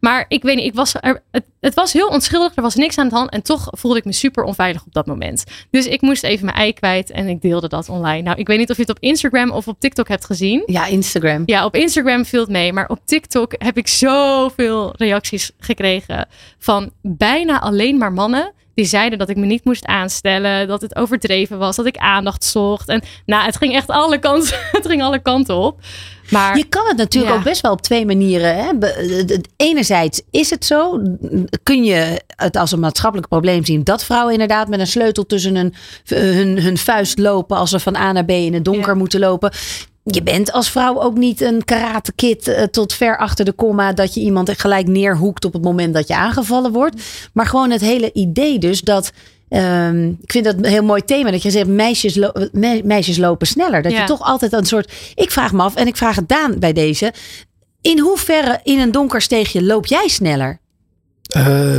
Maar 0.00 0.24
ik 0.28 0.42
weet 0.42 0.56
niet, 0.56 0.66
ik 0.66 0.74
was 0.74 0.94
er, 1.00 1.22
het, 1.30 1.44
het 1.60 1.74
was 1.74 1.92
heel 1.92 2.08
onschuldig. 2.08 2.56
Er 2.56 2.62
was 2.62 2.74
niks 2.74 2.98
aan 2.98 3.08
de 3.08 3.14
hand. 3.14 3.30
En 3.30 3.42
toch 3.42 3.68
voelde 3.70 3.98
ik 3.98 4.04
me 4.04 4.12
super 4.12 4.44
onveilig 4.44 4.84
op 4.86 4.92
dat 4.92 5.06
moment. 5.06 5.44
Dus 5.70 5.86
ik 5.86 6.00
moest 6.00 6.22
even 6.22 6.44
mijn 6.44 6.56
ei 6.56 6.72
kwijt 6.72 7.10
en 7.10 7.28
ik 7.28 7.40
deelde 7.40 7.68
dat 7.68 7.88
online. 7.88 8.22
Nou, 8.22 8.38
ik 8.38 8.46
weet 8.46 8.58
niet 8.58 8.70
of 8.70 8.76
je 8.76 8.82
het 8.82 8.90
op 8.90 8.98
Instagram 9.00 9.50
of 9.50 9.68
op 9.68 9.80
TikTok 9.80 10.08
hebt 10.08 10.24
gezien. 10.24 10.62
Ja, 10.66 10.86
Instagram. 10.86 11.42
Ja, 11.46 11.64
op 11.64 11.74
Instagram 11.74 12.24
viel 12.24 12.40
het 12.40 12.50
mee. 12.50 12.72
Maar 12.72 12.88
op 12.88 12.98
TikTok 13.04 13.54
heb 13.58 13.76
ik 13.76 13.88
zoveel 13.88 14.92
reacties 14.96 15.50
gekregen 15.58 16.28
van 16.58 16.92
bijna 17.02 17.60
alleen 17.60 17.98
maar 17.98 18.12
mannen. 18.12 18.52
Die 18.80 18.88
zeiden 18.88 19.18
dat 19.18 19.28
ik 19.28 19.36
me 19.36 19.46
niet 19.46 19.64
moest 19.64 19.84
aanstellen, 19.84 20.68
dat 20.68 20.80
het 20.80 20.96
overdreven 20.96 21.58
was, 21.58 21.76
dat 21.76 21.86
ik 21.86 21.96
aandacht 21.96 22.44
zocht. 22.44 22.88
En 22.88 23.02
nou, 23.26 23.44
het 23.44 23.56
ging 23.56 23.74
echt 23.74 23.88
alle 23.88 24.18
kanten, 24.18 24.58
het 24.72 24.86
ging 24.86 25.02
alle 25.02 25.18
kanten 25.18 25.54
op. 25.54 25.80
Maar, 26.30 26.56
je 26.56 26.64
kan 26.64 26.86
het 26.86 26.96
natuurlijk 26.96 27.32
ja. 27.32 27.38
ook 27.38 27.44
best 27.44 27.60
wel 27.60 27.72
op 27.72 27.82
twee 27.82 28.06
manieren. 28.06 28.56
Hè? 28.56 28.70
Enerzijds 29.56 30.22
is 30.30 30.50
het 30.50 30.64
zo, 30.64 31.02
kun 31.62 31.84
je 31.84 32.20
het 32.36 32.56
als 32.56 32.72
een 32.72 32.80
maatschappelijk 32.80 33.28
probleem 33.28 33.64
zien 33.64 33.84
dat 33.84 34.04
vrouwen 34.04 34.32
inderdaad 34.32 34.68
met 34.68 34.80
een 34.80 34.86
sleutel 34.86 35.26
tussen 35.26 35.56
hun, 35.56 35.74
hun, 36.04 36.62
hun 36.62 36.78
vuist 36.78 37.18
lopen 37.18 37.56
als 37.56 37.70
ze 37.70 37.80
van 37.80 37.96
A 37.96 38.12
naar 38.12 38.24
B 38.24 38.30
in 38.30 38.54
het 38.54 38.64
donker 38.64 38.92
ja. 38.92 38.98
moeten 38.98 39.20
lopen. 39.20 39.52
Je 40.14 40.22
bent 40.22 40.52
als 40.52 40.70
vrouw 40.70 41.00
ook 41.00 41.16
niet 41.16 41.40
een 41.40 41.64
karate 41.64 42.12
kid 42.12 42.48
uh, 42.48 42.62
tot 42.62 42.92
ver 42.92 43.18
achter 43.18 43.44
de 43.44 43.52
komma 43.52 43.92
dat 43.92 44.14
je 44.14 44.20
iemand 44.20 44.50
gelijk 44.60 44.86
neerhoekt 44.86 45.44
op 45.44 45.52
het 45.52 45.62
moment 45.62 45.94
dat 45.94 46.08
je 46.08 46.16
aangevallen 46.16 46.72
wordt. 46.72 47.02
Maar 47.32 47.46
gewoon 47.46 47.70
het 47.70 47.80
hele 47.80 48.12
idee 48.12 48.58
dus 48.58 48.80
dat 48.80 49.12
Um, 49.52 50.18
ik 50.22 50.32
vind 50.32 50.44
dat 50.44 50.54
een 50.56 50.64
heel 50.64 50.82
mooi 50.84 51.04
thema. 51.04 51.30
Dat 51.30 51.42
je 51.42 51.50
zegt, 51.50 51.66
meisjes, 51.66 52.14
lo 52.14 52.30
me 52.52 52.80
meisjes 52.84 53.16
lopen 53.16 53.46
sneller. 53.46 53.82
Dat 53.82 53.92
Ja. 53.92 54.00
je 54.00 54.06
toch 54.06 54.20
altijd 54.22 54.52
een 54.52 54.66
soort... 54.66 54.92
Ik 55.14 55.30
vraag 55.30 55.52
me 55.52 55.62
af, 55.62 55.74
en 55.74 55.86
ik 55.86 55.96
vraag 55.96 56.16
het 56.16 56.28
Daan 56.28 56.58
bij 56.58 56.72
deze. 56.72 57.12
In 57.80 57.98
hoeverre 57.98 58.60
in 58.62 58.78
een 58.78 58.90
donker 58.90 59.20
steegje 59.22 59.62
loop 59.62 59.86
jij 59.86 60.08
sneller? 60.08 60.58
Eh, 61.22 61.78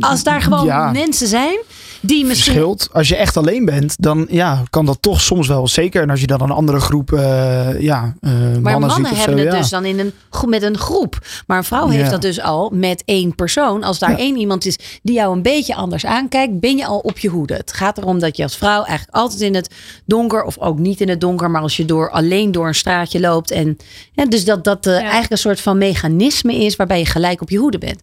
Als 0.00 0.22
daar 0.22 0.42
gewoon 0.42 0.64
ja. 0.66 0.90
mensen 0.90 1.26
zijn 1.26 1.58
die 2.00 2.24
misschien... 2.24 2.52
verschilt. 2.52 2.88
Als 2.92 3.08
je 3.08 3.16
echt 3.16 3.36
alleen 3.36 3.64
bent, 3.64 3.94
dan 3.98 4.26
ja, 4.30 4.62
kan 4.70 4.86
dat 4.86 5.02
toch 5.02 5.20
soms 5.20 5.48
wel. 5.48 5.68
Zeker 5.68 6.02
en 6.02 6.10
als 6.10 6.20
je 6.20 6.26
dan 6.26 6.40
een 6.40 6.50
andere 6.50 6.80
groep 6.80 7.10
uh, 7.12 7.80
ja, 7.80 8.14
uh, 8.20 8.30
Maar 8.30 8.60
mannen, 8.60 8.80
mannen, 8.80 8.96
ziet 8.96 9.10
of 9.10 9.24
hebben 9.24 9.38
zo, 9.38 9.44
het 9.44 9.52
ja. 9.52 9.60
dus 9.60 9.70
dan 9.70 9.84
in 9.84 9.98
een, 9.98 10.12
met 10.46 10.62
een 10.62 10.78
groep. 10.78 11.18
Maar 11.46 11.58
een 11.58 11.64
vrouw 11.64 11.88
heeft 11.88 12.04
Ja. 12.04 12.10
dat 12.10 12.22
dus 12.22 12.40
al 12.40 12.70
met 12.74 13.02
één 13.04 13.34
persoon. 13.34 13.82
Als 13.82 13.98
daar 13.98 14.10
Ja. 14.10 14.18
één 14.18 14.36
iemand 14.36 14.66
is 14.66 14.78
die 15.02 15.14
jou 15.14 15.32
een 15.36 15.42
beetje 15.42 15.74
anders 15.74 16.06
aankijkt, 16.06 16.60
ben 16.60 16.76
je 16.76 16.86
al 16.86 16.98
op 16.98 17.18
je 17.18 17.28
hoede. 17.28 17.54
Het 17.54 17.72
gaat 17.72 17.98
erom 17.98 18.18
dat 18.18 18.36
je 18.36 18.42
als 18.42 18.56
vrouw 18.56 18.84
eigenlijk 18.84 19.16
altijd 19.16 19.40
in 19.40 19.54
het 19.54 19.74
donker, 20.06 20.42
of 20.42 20.58
ook 20.58 20.78
niet 20.78 21.00
in 21.00 21.08
het 21.08 21.20
donker, 21.20 21.50
maar 21.50 21.62
als 21.62 21.76
je 21.76 21.84
door, 21.84 22.10
alleen 22.10 22.52
door 22.52 22.66
een 22.66 22.74
straatje 22.74 23.20
loopt. 23.20 23.50
En, 23.50 23.76
en 24.14 24.28
dus 24.30 24.44
dat 24.44 24.64
dat 24.64 24.86
uh, 24.86 24.94
eigenlijk 24.96 25.30
een 25.30 25.38
soort 25.38 25.60
van 25.60 25.78
mechanisme 25.78 26.54
is 26.54 26.76
waarbij 26.76 26.98
je 26.98 27.06
gelijk 27.06 27.40
op 27.40 27.50
je 27.50 27.58
hoede 27.58 27.78
bent. 27.78 28.00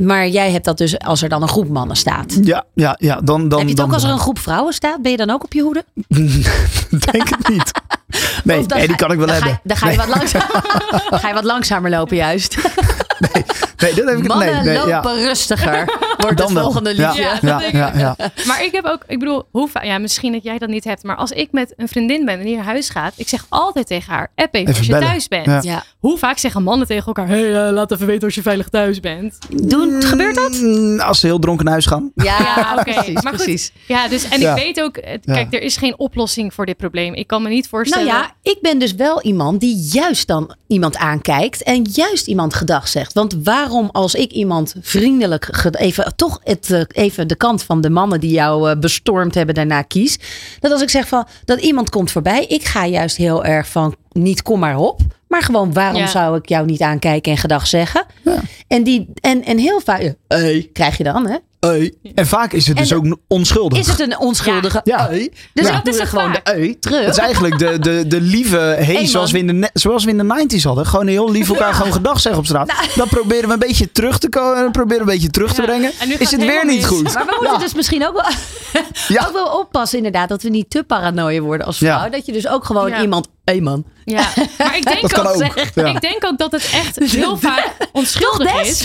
Maar 0.00 0.28
jij 0.28 0.50
hebt 0.50 0.64
dat 0.64 0.78
dus 0.78 0.98
als 0.98 1.22
er 1.22 1.28
dan 1.28 1.42
een 1.42 1.48
groep 1.48 1.68
mannen 1.68 1.96
staat. 1.96 2.38
Ja, 2.42 2.64
ja, 2.74 2.96
ja. 2.98 3.20
Dan, 3.20 3.48
dan, 3.48 3.58
Heb 3.58 3.60
je 3.60 3.66
het 3.66 3.76
dan, 3.76 3.86
ook 3.86 3.92
als 3.92 4.04
er 4.04 4.10
een 4.10 4.18
groep 4.18 4.38
vrouwen 4.38 4.72
staat? 4.72 5.02
Ben 5.02 5.10
je 5.10 5.16
dan 5.16 5.30
ook 5.30 5.44
op 5.44 5.52
je 5.52 5.62
hoede? 5.62 5.84
Denk 7.12 7.28
het 7.28 7.48
niet. 7.48 7.70
Nee, 8.44 8.64
nee 8.66 8.86
die 8.86 8.96
kan 8.96 9.10
ik 9.10 9.18
wel 9.18 9.26
dan 9.26 9.34
hebben. 9.34 9.52
Ga, 9.52 9.60
dan 9.64 9.76
ga 9.76 9.90
je, 9.90 9.96
Nee. 9.96 10.06
wat 10.06 10.16
langzaam, 10.16 10.42
ga 11.20 11.28
je 11.28 11.34
wat 11.34 11.44
langzamer 11.44 11.90
lopen 11.90 12.16
juist. 12.16 12.56
Nee, 13.76 13.94
dat 13.94 14.08
heb 14.08 14.18
ik 14.18 14.26
Mannen 14.26 14.64
nee, 14.64 14.64
nee, 14.64 14.76
lopen 14.76 15.18
ja. 15.18 15.26
rustiger. 15.26 15.84
Wordt 16.16 16.36
Dan 16.36 16.46
het 16.46 16.54
wel. 16.54 16.62
volgende 16.62 16.94
Ja, 16.96 17.08
liedje. 17.12 17.38
Ja, 17.46 17.60
ja, 17.72 17.92
ja. 17.96 18.16
Maar 18.46 18.64
ik 18.64 18.72
heb 18.72 18.84
ook, 18.84 19.04
ik 19.06 19.18
bedoel, 19.18 19.44
hoe 19.50 19.68
ja, 19.82 19.98
misschien 19.98 20.32
dat 20.32 20.42
jij 20.42 20.58
dat 20.58 20.68
niet 20.68 20.84
hebt, 20.84 21.02
maar 21.02 21.16
als 21.16 21.30
ik 21.30 21.52
met 21.52 21.72
een 21.76 21.88
vriendin 21.88 22.24
ben 22.24 22.38
en 22.38 22.44
die 22.44 22.56
naar 22.56 22.64
huis 22.64 22.88
gaat, 22.88 23.12
ik 23.16 23.28
zeg 23.28 23.46
altijd 23.48 23.86
tegen 23.86 24.12
haar, 24.12 24.30
app 24.34 24.54
even, 24.54 24.66
Even 24.68 24.76
als 24.78 24.86
je 24.86 24.92
bellen. 24.92 25.08
thuis 25.08 25.28
bent. 25.28 25.46
Ja. 25.46 25.60
Ja. 25.62 25.84
Hoe 25.98 26.18
vaak 26.18 26.38
zeggen 26.38 26.62
mannen 26.62 26.86
tegen 26.86 27.06
elkaar, 27.06 27.28
hey, 27.28 27.66
eh, 27.66 27.72
laat 27.72 27.92
even 27.92 28.06
weten 28.06 28.24
als 28.24 28.34
je 28.34 28.42
veilig 28.42 28.68
thuis 28.68 29.00
bent. 29.00 29.38
Doen, 29.62 30.02
gebeurt 30.02 30.34
dat? 30.34 30.52
Mm, 30.52 31.00
Als 31.00 31.20
ze 31.20 31.26
heel 31.26 31.38
dronken 31.38 31.64
naar 31.64 31.72
huis 31.72 31.86
gaan. 31.86 32.10
Ja, 32.14 32.24
Ja, 32.56 32.72
oké. 32.78 32.92
precies, 32.92 33.22
Maar 33.22 33.32
goed, 33.34 33.42
precies. 33.42 33.72
Ja, 33.86 34.08
dus, 34.08 34.28
en 34.28 34.40
Ja. 34.40 34.54
ik 34.56 34.62
weet 34.62 34.80
ook, 34.80 34.92
kijk, 35.24 35.54
er 35.54 35.62
is 35.62 35.76
geen 35.76 35.98
oplossing 35.98 36.54
voor 36.54 36.66
dit 36.66 36.76
probleem. 36.76 37.14
Ik 37.14 37.26
kan 37.26 37.42
me 37.42 37.48
niet 37.48 37.68
voorstellen. 37.68 38.06
Nou 38.06 38.18
ja, 38.18 38.50
ik 38.50 38.58
ben 38.60 38.78
dus 38.78 38.94
wel 38.94 39.22
iemand 39.22 39.60
die 39.60 39.88
juist 39.92 40.26
dan 40.26 40.54
iemand 40.66 40.96
aankijkt 40.96 41.62
en 41.62 41.82
juist 41.92 42.26
iemand 42.26 42.54
gedag 42.54 42.88
zegt. 42.88 43.12
Want 43.12 43.36
waarom 43.44 43.88
als 43.92 44.14
ik 44.14 44.30
iemand 44.32 44.74
vriendelijk, 44.80 45.50
even 45.78 46.05
toch 46.16 46.40
het, 46.44 46.70
eh, 46.70 46.80
even 46.88 47.28
de 47.28 47.36
kant 47.36 47.62
van 47.62 47.80
de 47.80 47.90
mannen 47.90 48.20
die 48.20 48.30
jou 48.30 48.70
eh, 48.70 48.78
bestormd 48.78 49.34
hebben 49.34 49.54
daarna 49.54 49.82
kies. 49.82 50.18
Dat 50.60 50.72
als 50.72 50.82
ik 50.82 50.90
zeg 50.90 51.08
van 51.08 51.26
dat 51.44 51.60
iemand 51.60 51.90
komt 51.90 52.10
voorbij, 52.10 52.44
ik 52.46 52.64
ga 52.64 52.86
juist 52.86 53.16
heel 53.16 53.44
erg 53.44 53.68
van 53.68 53.94
niet 54.12 54.42
kom 54.42 54.58
maar 54.60 54.78
op. 54.78 55.00
Maar 55.28 55.42
gewoon, 55.42 55.72
waarom 55.72 56.00
Ja. 56.00 56.06
zou 56.06 56.36
ik 56.36 56.48
jou 56.48 56.66
niet 56.66 56.80
aankijken 56.80 57.32
en 57.32 57.38
gedag 57.38 57.66
zeggen? 57.66 58.04
En, 58.68 58.82
die, 58.84 59.08
en, 59.20 59.44
en 59.44 59.58
heel 59.58 59.80
vaak, 59.80 60.14
hey, 60.28 60.68
krijg 60.72 60.96
je 60.96 61.04
dan, 61.04 61.26
hè? 61.28 61.36
Ei. 61.70 61.92
En 62.14 62.26
vaak 62.26 62.52
is 62.52 62.66
het 62.66 62.76
dus 62.76 62.92
ook 62.92 63.16
onschuldig. 63.28 63.78
Is 63.78 63.86
het 63.86 64.00
een 64.00 64.18
onschuldige 64.18 64.80
Ja. 64.84 65.08
ei? 65.08 65.30
Dus 65.54 65.66
Ja. 65.66 65.80
dat 65.80 65.94
is 65.94 66.00
gewoon 66.08 66.32
de 66.32 66.38
ei 66.42 66.78
terug. 66.78 67.00
Het 67.00 67.08
is 67.08 67.18
eigenlijk 67.18 67.58
de, 67.58 67.78
de, 67.78 68.04
de 68.06 68.20
lieve 68.20 68.56
hey, 68.56 68.84
Hey, 68.84 69.06
zoals, 69.06 69.30
we 69.32 69.38
in 69.38 69.60
de, 69.60 69.70
zoals 69.72 70.04
we 70.04 70.10
in 70.10 70.18
de 70.18 70.46
90s 70.58 70.62
hadden. 70.62 70.86
Gewoon 70.86 71.06
heel 71.06 71.30
lief 71.30 71.48
elkaar 71.48 71.74
gewoon 71.74 71.92
gedag 71.92 72.20
zeggen 72.20 72.40
op 72.40 72.46
straat. 72.46 72.66
Nou. 72.66 72.78
Dan 72.94 73.08
proberen 73.08 73.46
we 73.46 73.52
een 73.52 73.58
beetje 73.58 73.92
terug 73.92 74.18
te 74.18 74.28
komen. 74.28 74.70
Proberen 74.72 75.00
een 75.00 75.06
beetje 75.08 75.30
terug 75.30 75.54
te 75.54 75.62
brengen. 75.62 75.92
En 76.00 76.08
nu 76.08 76.14
Is 76.14 76.30
het 76.30 76.40
weer 76.44 76.66
niet 76.66 76.86
goed. 76.86 77.14
Maar 77.14 77.24
we 77.26 77.34
moeten 77.38 77.52
Ja. 77.58 77.58
dus 77.64 77.74
misschien 77.74 78.06
ook 78.06 78.12
wel, 78.14 78.24
ook 79.26 79.32
wel 79.32 79.58
oppassen 79.58 79.96
inderdaad. 79.98 80.28
Dat 80.28 80.42
we 80.42 80.48
niet 80.48 80.70
te 80.70 80.84
paranoia 80.86 81.40
worden 81.40 81.66
als 81.66 81.78
vrouw. 81.78 81.88
Ja. 82.04 82.08
Dat 82.08 82.26
je 82.26 82.32
dus 82.32 82.48
ook 82.48 82.64
gewoon 82.64 82.88
Ja. 82.88 83.00
iemand... 83.00 83.28
Hé 83.44 83.60
man. 83.60 83.84
Ja, 84.04 84.28
maar 84.58 84.76
ik 84.76 84.84
denk, 84.90 85.00
Dat 85.00 85.12
kan 85.12 85.26
ook, 85.26 85.42
ook, 85.42 85.54
ja. 85.74 85.84
ik 85.86 86.00
denk 86.00 86.24
ook 86.24 86.38
dat 86.38 86.52
het 86.52 86.70
echt 86.72 87.12
heel 87.12 87.36
vaak 87.36 87.70
onschuldig 87.92 88.60
is. 88.66 88.84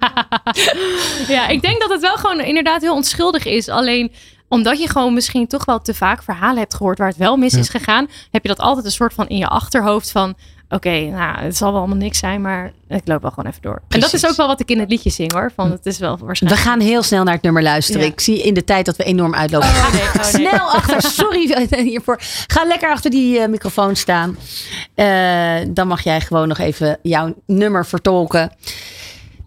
ja, 1.36 1.48
ik 1.48 1.62
denk 1.62 1.80
dat 1.80 1.90
het 1.90 2.00
wel 2.00 2.16
gewoon 2.16 2.40
inderdaad 2.40 2.80
heel 2.80 2.94
onschuldig 2.94 3.44
is. 3.44 3.68
Alleen 3.68 4.12
omdat 4.48 4.80
je 4.80 4.88
gewoon 4.88 5.14
misschien 5.14 5.46
toch 5.46 5.64
wel 5.64 5.80
te 5.80 5.94
vaak 5.94 6.22
verhalen 6.22 6.58
hebt 6.58 6.74
gehoord 6.74 6.98
waar 6.98 7.08
het 7.08 7.16
wel 7.16 7.36
mis 7.36 7.54
is 7.54 7.68
gegaan, 7.68 8.08
heb 8.30 8.42
je 8.42 8.48
dat 8.48 8.58
altijd 8.60 8.84
een 8.86 8.92
soort 8.92 9.14
van 9.14 9.28
in 9.28 9.36
je 9.36 9.46
achterhoofd 9.46 10.10
van. 10.10 10.34
Oké, 10.72 11.00
nou, 11.00 11.38
het 11.38 11.56
zal 11.56 11.70
wel 11.70 11.78
allemaal 11.78 11.96
niks 11.96 12.18
zijn, 12.18 12.40
maar 12.40 12.72
ik 12.88 13.00
loop 13.04 13.22
wel 13.22 13.30
gewoon 13.30 13.50
even 13.50 13.62
door. 13.62 13.82
En 13.88 14.00
dat 14.00 14.12
is 14.12 14.26
ook 14.26 14.36
wel 14.36 14.46
wat 14.46 14.60
ik 14.60 14.70
in 14.70 14.78
het 14.78 14.90
liedje 14.90 15.10
zing 15.10 15.32
hoor. 15.32 15.52
Van 15.54 15.70
het 15.70 15.86
is 15.86 15.98
wel 15.98 16.18
We 16.18 16.24
waarschijnlijk. 16.24 16.62
gaan 16.62 16.80
heel 16.80 17.02
snel 17.02 17.24
naar 17.24 17.34
het 17.34 17.42
nummer 17.42 17.62
luisteren. 17.62 18.02
Ja. 18.02 18.06
Ik 18.06 18.20
zie 18.20 18.42
in 18.42 18.54
de 18.54 18.64
tijd 18.64 18.86
dat 18.86 18.96
we 18.96 19.04
enorm 19.04 19.34
uitlopen. 19.34 19.68
Oh, 19.68 19.92
nee, 19.92 20.02
oh, 20.02 20.14
nee. 20.14 20.24
Snel 20.24 20.70
achter, 20.70 21.02
sorry 21.02 21.68
hiervoor. 21.88 22.18
Ga 22.46 22.64
lekker 22.64 22.90
achter 22.90 23.10
die 23.10 23.38
eh, 23.38 23.48
microfoon 23.48 23.96
staan. 23.96 24.36
Eh, 24.94 25.56
dan 25.68 25.86
mag 25.86 26.02
jij 26.02 26.20
gewoon 26.20 26.48
nog 26.48 26.58
even 26.58 26.98
jouw 27.02 27.34
nummer 27.46 27.86
vertolken. 27.86 28.52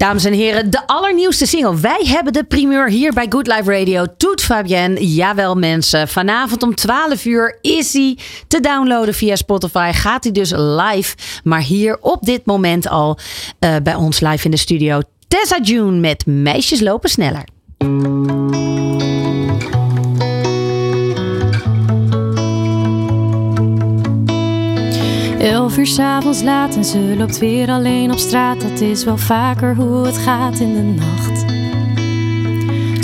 Dames 0.04 0.26
en 0.26 0.34
heren, 0.34 0.70
de 0.70 0.88
allernieuwste 0.88 1.46
single. 1.46 1.80
Wij 1.80 2.02
hebben 2.04 2.34
de 2.34 2.44
primeur 2.44 2.90
hier 2.90 3.14
bij 3.14 3.26
Good 3.30 3.48
Life 3.48 3.80
Radio. 3.80 4.06
Toet 4.18 4.42
Fabienne. 4.42 5.14
Jawel 5.14 5.56
mensen. 5.56 6.08
Vanavond 6.08 6.64
om 6.64 6.76
12 6.76 7.26
uur 7.26 7.58
is 7.62 7.94
hij 7.94 8.18
te 8.48 8.60
downloaden 8.60 9.14
via 9.14 9.36
Spotify. 9.36 9.92
Gaat 9.94 10.24
hij 10.24 10.34
dus 10.34 10.52
live. 10.56 11.16
Maar 11.44 11.62
hier 11.62 11.98
op 12.02 12.22
dit 12.22 12.46
moment 12.46 12.88
al 12.88 13.18
eh, 13.60 13.76
bij 13.84 13.96
ons 13.96 14.20
live 14.20 14.46
in 14.46 14.52
de 14.52 14.58
studio. 14.58 15.02
Tessa 15.28 15.60
June 15.62 16.00
met 16.00 16.26
Meisjes 16.26 16.80
lopen 16.80 17.10
sneller. 17.10 17.44
Elf 25.78 26.00
uur 26.00 26.44
laat 26.44 26.76
en 26.76 26.86
ze 26.86 27.16
loopt 27.18 27.40
weer 27.40 27.70
alleen 27.70 28.12
op 28.12 28.18
straat. 28.18 28.62
Dat 28.62 28.82
is 28.82 29.04
wel 29.04 29.18
vaker 29.18 29.76
hoe 29.76 30.06
het 30.06 30.18
gaat 30.18 30.60
in 30.60 30.74
de 30.74 30.82
nacht. 30.82 31.46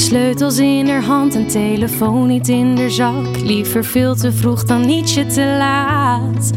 Sleutels 0.01 0.57
in 0.57 0.89
haar 0.89 1.03
hand 1.03 1.36
en 1.36 1.47
telefoon 1.47 2.28
niet 2.28 2.47
in 2.47 2.78
haar 2.78 2.89
zak. 2.89 3.39
Liever 3.43 3.86
veel 3.86 4.15
te 4.15 4.32
vroeg 4.32 4.63
dan 4.63 4.89
ietsje 4.89 5.26
te 5.26 5.55
laat. 5.57 6.51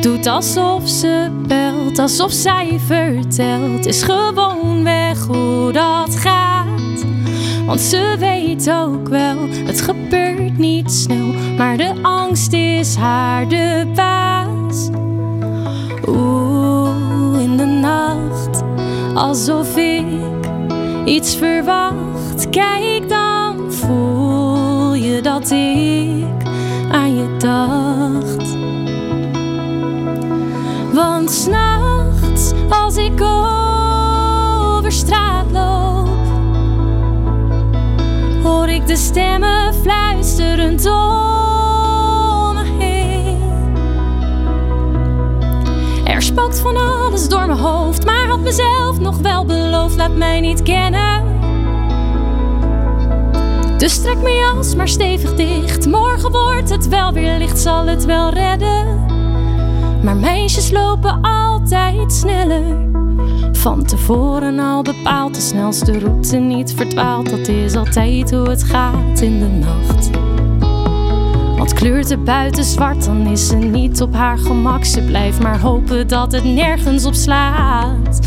Doet 0.00 0.26
alsof 0.26 0.88
ze 0.88 1.30
belt, 1.46 1.98
alsof 1.98 2.32
zij 2.32 2.80
vertelt. 2.86 3.86
Is 3.86 4.02
gewoon 4.02 4.84
weg 4.84 5.26
hoe 5.26 5.72
dat 5.72 6.16
gaat. 6.16 7.04
Want 7.66 7.80
ze 7.80 8.16
weet 8.18 8.70
ook 8.70 9.08
wel, 9.08 9.36
het 9.50 9.80
gebeurt 9.80 10.58
niet 10.58 10.92
snel. 10.92 11.34
Maar 11.56 11.76
de 11.76 11.92
angst 12.02 12.52
is 12.52 12.94
haar 12.94 13.48
de 13.48 13.86
baas. 13.94 14.45
Alsof 19.16 19.76
ik 19.76 20.04
iets 21.04 21.36
verwacht. 21.36 22.48
Kijk, 22.50 23.08
dan 23.08 23.72
voel 23.72 24.94
je 24.94 25.20
dat 25.22 25.50
ik 25.50 26.24
aan 26.90 27.16
je 27.16 27.36
dacht. 27.38 28.56
Want 30.92 31.30
s'nachts, 31.30 32.52
als 32.68 32.96
ik 32.96 33.20
over 33.20 34.92
straat 34.92 35.50
loop, 35.52 36.08
hoor 38.42 38.68
ik 38.68 38.86
de 38.86 38.96
stemmen 38.96 39.74
fluisterend 39.74 40.86
om 40.86 41.55
Er 46.16 46.22
spookt 46.22 46.58
van 46.58 46.76
alles 46.76 47.28
door 47.28 47.46
mijn 47.46 47.58
hoofd, 47.58 48.04
maar 48.04 48.26
had 48.26 48.40
mezelf 48.40 49.00
nog 49.00 49.18
wel 49.18 49.44
beloofd, 49.44 49.96
laat 49.96 50.16
mij 50.16 50.40
niet 50.40 50.62
kennen. 50.62 51.24
Dus 53.78 54.02
trek 54.02 54.22
mijn 54.22 54.36
jas 54.36 54.74
maar 54.74 54.88
stevig 54.88 55.34
dicht. 55.34 55.86
Morgen 55.86 56.30
wordt 56.32 56.70
het 56.70 56.88
wel 56.88 57.12
weer 57.12 57.38
licht, 57.38 57.58
zal 57.58 57.86
het 57.86 58.04
wel 58.04 58.30
redden. 58.30 59.04
Maar 60.02 60.16
meisjes 60.16 60.70
lopen 60.70 61.20
altijd 61.22 62.12
sneller. 62.12 62.88
Van 63.52 63.84
tevoren 63.84 64.58
al 64.58 64.82
bepaald, 64.82 65.34
de 65.34 65.40
snelste 65.40 65.98
route 65.98 66.36
niet 66.36 66.74
verdwaald. 66.74 67.30
Dat 67.30 67.48
is 67.48 67.74
altijd 67.74 68.30
hoe 68.30 68.48
het 68.48 68.62
gaat 68.62 69.20
in 69.20 69.38
de 69.38 69.66
nacht. 69.66 70.25
Want 71.56 71.72
kleurt 71.72 72.10
er 72.10 72.22
buiten 72.22 72.64
zwart, 72.64 73.04
dan 73.04 73.26
is 73.26 73.46
ze 73.46 73.56
niet 73.56 74.00
op 74.00 74.14
haar 74.14 74.38
gemak. 74.38 74.84
Ze 74.84 75.00
blijft 75.00 75.42
maar 75.42 75.60
hopen 75.60 76.08
dat 76.08 76.32
het 76.32 76.44
nergens 76.44 77.04
op 77.04 77.14
slaat. 77.14 78.20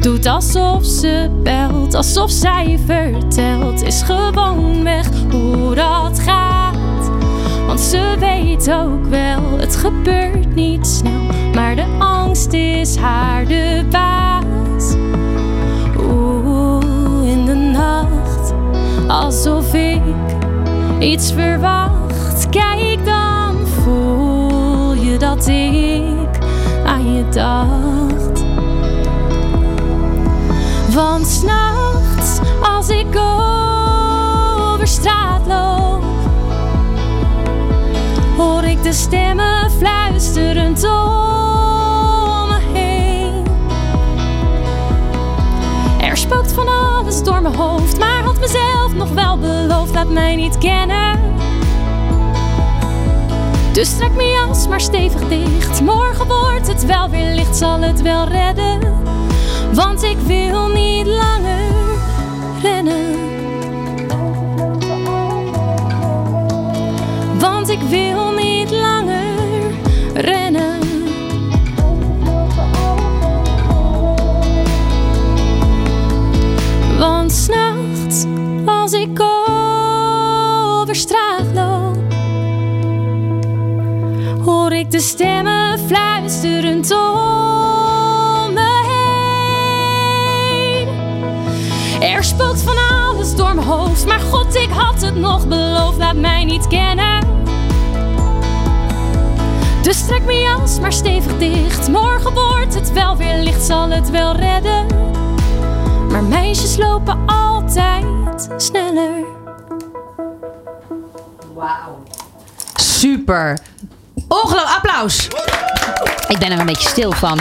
Doet 0.00 0.26
alsof 0.26 0.84
ze 0.84 1.30
belt, 1.42 1.94
alsof 1.94 2.30
zij 2.30 2.78
vertelt. 2.86 3.82
Is 3.82 4.02
gewoon 4.02 4.82
weg 4.82 5.08
hoe 5.30 5.74
dat 5.74 6.18
gaat. 6.18 7.10
Want 7.66 7.80
ze 7.80 8.16
weet 8.18 8.72
ook 8.72 9.06
wel, 9.06 9.58
het 9.58 9.76
gebeurt 9.76 10.54
niet 10.54 10.86
snel. 10.86 11.20
Maar 11.54 11.76
de 11.76 11.86
angst 11.98 12.52
is 12.52 12.96
haar 12.96 13.46
de 13.46 13.84
baas. 13.90 14.94
Oeh, 15.98 17.30
in 17.30 17.44
de 17.44 17.54
nacht, 17.54 18.52
alsof 19.08 19.74
ik 19.74 20.02
iets 20.98 21.32
verwacht. 21.32 21.99
Kijk, 22.48 23.04
dan 23.04 23.66
voel 23.66 24.92
je 24.94 25.16
dat 25.18 25.46
ik 25.46 26.38
aan 26.84 27.14
je 27.14 27.28
dacht. 27.28 28.44
Want 30.94 31.26
s'nachts, 31.26 32.38
als 32.62 32.88
ik 32.88 33.16
over 33.16 34.86
straat 34.86 35.46
loop, 35.46 36.04
hoor 38.36 38.64
ik 38.64 38.82
de 38.82 38.92
stemmen 38.92 39.70
fluisterend 39.70 40.84
om 40.84 42.48
me 42.48 42.58
heen. 42.72 43.44
Er 46.00 46.16
spookt 46.16 46.52
van 46.52 46.68
alles 46.68 47.22
door 47.22 47.42
mijn 47.42 47.54
hoofd, 47.54 47.98
maar 47.98 48.22
had 48.22 48.40
mezelf 48.40 48.94
nog 48.94 49.10
wel 49.10 49.38
beloofd, 49.38 49.94
laat 49.94 50.10
mij 50.10 50.36
niet 50.36 50.58
kennen. 50.58 51.18
Dus 53.72 53.96
trek 53.96 54.14
mijn 54.14 54.28
jas 54.28 54.68
maar 54.68 54.80
stevig 54.80 55.28
dicht. 55.28 55.80
Morgen 55.80 56.26
wordt 56.26 56.66
het 56.66 56.84
wel 56.86 57.08
weer 57.08 57.34
licht, 57.34 57.56
zal 57.56 57.80
het 57.80 58.02
wel 58.02 58.28
redden. 58.28 58.80
Want 59.74 60.02
ik 60.02 60.18
wil 60.18 60.68
niet 60.68 61.06
langer 61.06 61.72
rennen. 62.62 63.18
Want 67.38 67.68
ik 67.68 67.80
wil 67.80 68.30
niet 68.30 68.70
langer 68.70 68.79
stemmen 85.10 85.78
fluisterend 85.78 86.90
om 86.90 88.52
me 88.52 88.82
heen. 90.78 90.88
Er 92.00 92.24
spookt 92.24 92.62
van 92.62 92.76
alles 92.76 93.34
door 93.34 93.54
mijn 93.54 93.66
hoofd, 93.66 94.06
maar 94.06 94.20
god, 94.20 94.54
ik 94.54 94.70
had 94.70 95.02
het 95.02 95.16
nog 95.16 95.48
beloofd, 95.48 95.98
laat 95.98 96.16
mij 96.16 96.44
niet 96.44 96.66
kennen. 96.66 97.24
Dus 99.82 100.06
trek 100.06 100.24
mijn 100.24 100.40
jas 100.40 100.80
maar 100.80 100.92
stevig 100.92 101.38
dicht. 101.38 101.88
Morgen 101.88 102.32
wordt 102.32 102.74
het 102.74 102.92
wel 102.92 103.16
weer 103.16 103.36
licht, 103.36 103.62
zal 103.62 103.88
het 103.90 104.10
wel 104.10 104.36
redden. 104.36 104.86
Maar 106.10 106.24
meisjes 106.24 106.76
lopen 106.76 107.18
altijd 107.26 108.48
sneller. 108.56 109.24
Super. 112.74 113.58
Ongelooflijk. 114.30 114.76
Applaus. 114.76 115.28
Ik 116.28 116.38
ben 116.38 116.50
er 116.50 116.58
een 116.58 116.66
beetje 116.66 116.88
stil 116.88 117.12
van. 117.12 117.40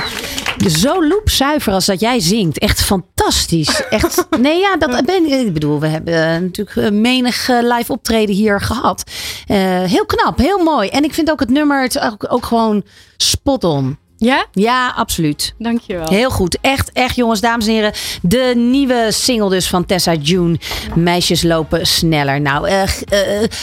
Zo 0.68 1.08
loepzuiver 1.08 1.74
als 1.74 1.86
dat 1.86 2.00
jij 2.00 2.20
zingt. 2.20 2.60
Echt 2.60 2.82
fantastisch. 2.82 3.84
Echt. 3.90 4.26
Nee, 4.40 4.60
ja, 4.60 4.78
dat 4.78 5.06
ben 5.06 5.32
ik. 5.32 5.54
bedoel, 5.54 5.80
we 5.80 5.88
hebben 5.88 6.14
eh, 6.14 6.42
natuurlijk 6.42 6.78
eh, 6.78 6.92
menig 6.92 7.50
eh, 7.50 7.58
live 7.62 7.92
optreden 7.92 8.36
hier 8.36 8.62
gehad. 8.62 9.04
Eh, 9.48 9.58
heel 9.84 10.06
knap, 10.06 10.38
heel 10.38 10.64
mooi. 10.64 10.90
En 10.90 11.04
ik 11.04 11.14
vind 11.14 11.32
ook 11.32 11.40
het 11.40 11.50
nummer 11.50 11.82
het 11.82 12.00
ook, 12.00 12.26
ook 12.34 12.46
gewoon 12.46 12.84
spot 13.18 13.64
on. 13.64 13.98
Ja? 14.22 14.46
Ja, 14.52 14.94
absoluut. 14.96 15.54
Dankjewel. 15.58 16.08
Heel 16.10 16.30
goed. 16.30 16.58
Echt, 16.62 16.92
echt 16.94 17.16
jongens, 17.16 17.40
dames 17.42 17.68
en 17.68 17.74
heren. 17.74 17.92
De 18.22 18.54
nieuwe 18.56 19.08
single 19.10 19.50
dus 19.50 19.68
van 19.68 19.86
Tessa 19.86 20.14
June. 20.14 20.60
Meisjes 20.96 21.44
lopen 21.44 21.88
sneller. 21.88 22.42
Nou, 22.42 22.68
eh, 22.68 22.82
g- 22.84 23.02
eh, 23.02 23.20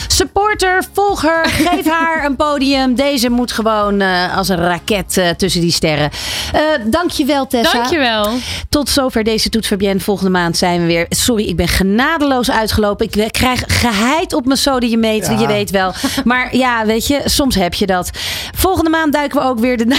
supporter, 0.09 0.85
volg 0.93 1.23
haar, 1.23 1.47
geef 1.71 1.87
haar 1.89 2.25
een 2.25 2.37
podium. 2.37 2.95
Deze 2.95 3.31
moet 3.31 3.53
gewoon 3.53 4.01
eh, 4.01 4.37
als 4.37 4.49
een 4.49 4.57
raket 4.57 5.17
eh, 5.17 5.29
tussen 5.29 5.61
die 5.61 5.73
sterren. 5.73 6.11
Eh 6.53 6.61
dankjewel 6.87 7.47
Tessa. 7.47 7.73
Dankjewel. 7.73 8.29
Tot 8.69 8.89
zover 8.89 9.25
deze 9.25 9.49
Toet 9.49 9.67
Fabienne. 9.67 10.01
Volgende 10.01 10.31
maand 10.31 10.57
zijn 10.57 10.81
we 10.81 10.87
weer. 10.87 11.07
Sorry, 11.09 11.45
ik 11.49 11.57
ben 11.57 11.69
genadeloos 11.69 12.51
uitgelopen. 12.51 13.07
Ik 13.11 13.33
krijg 13.33 13.63
geheid 13.67 14.33
op 14.33 14.45
mijn 14.47 14.59
sodiemeter, 14.59 15.33
Ja. 15.33 15.41
je 15.41 15.47
weet 15.47 15.71
wel. 15.71 15.93
Maar 16.25 16.57
ja, 16.57 16.87
weet 16.87 17.07
je, 17.07 17.21
soms 17.25 17.55
heb 17.55 17.75
je 17.75 17.87
dat. 17.87 18.11
Volgende 18.55 18.91
maand 18.91 19.13
duiken 19.13 19.41
we 19.41 19.47
ook 19.47 19.59
weer 19.59 19.77
de 19.77 19.87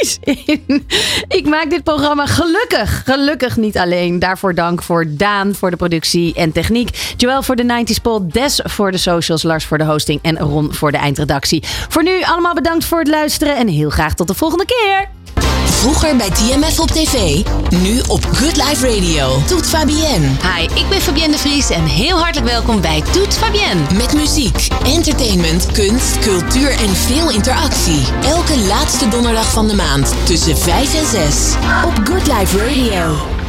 90s 0.00 0.18
in. 0.44 0.86
Ik 1.28 1.46
maak 1.46 1.70
dit 1.70 1.82
programma 1.82 2.26
gelukkig. 2.26 3.02
Gelukkig 3.04 3.56
niet 3.56 3.78
alleen. 3.78 4.18
Daarvoor 4.18 4.54
dank 4.54 4.82
voor 4.82 5.04
Daan 5.08 5.54
voor 5.54 5.70
de 5.70 5.76
productie 5.76 6.34
en 6.34 6.52
techniek. 6.52 7.14
Joël 7.16 7.42
voor 7.42 7.56
de 7.56 7.84
90s 7.84 8.02
poll. 8.02 8.20
Des 8.22 8.60
voor 8.64 8.90
de 8.90 8.98
socials. 8.98 9.42
Lars 9.42 9.64
voor 9.64 9.78
de 9.78 9.84
hosting. 9.84 10.18
En 10.22 10.38
Ron 10.38 10.74
voor 10.74 10.92
de 10.92 10.98
eindredactie. 10.98 11.62
Voor 11.88 12.02
nu 12.02 12.22
allemaal 12.22 12.54
bedankt 12.54 12.84
voor 12.84 12.98
het 12.98 13.08
luisteren. 13.08 13.56
En 13.56 13.68
heel 13.68 13.90
graag 13.90 14.14
tot 14.14 14.28
de 14.28 14.34
volgende 14.34 14.64
keer. 14.64 15.19
Vroeger 15.80 16.16
bij 16.16 16.30
TMF 16.30 16.80
op 16.80 16.90
tv, 16.90 17.46
nu 17.70 18.00
op 18.08 18.24
Good 18.24 18.56
Life 18.56 18.94
Radio. 18.94 19.42
Toet 19.46 19.68
Fabienne. 19.68 20.26
Hi, 20.26 20.62
ik 20.74 20.88
ben 20.88 21.00
Fabienne 21.00 21.32
de 21.32 21.38
Vries 21.38 21.70
en 21.70 21.84
heel 21.84 22.18
hartelijk 22.18 22.50
welkom 22.50 22.80
bij 22.80 23.02
Toet 23.12 23.34
Fabienne. 23.34 23.80
Met 23.96 24.14
muziek, 24.14 24.68
entertainment, 24.84 25.72
kunst, 25.72 26.18
cultuur 26.18 26.70
en 26.70 26.88
veel 26.88 27.30
interactie. 27.30 28.00
Elke 28.22 28.58
laatste 28.58 29.08
donderdag 29.08 29.52
van 29.52 29.68
de 29.68 29.74
maand 29.74 30.14
tussen 30.24 30.58
5 30.58 30.94
en 30.94 31.06
6 31.06 31.54
op 31.84 32.08
Good 32.08 32.26
Life 32.26 32.58
Radio. 32.58 33.39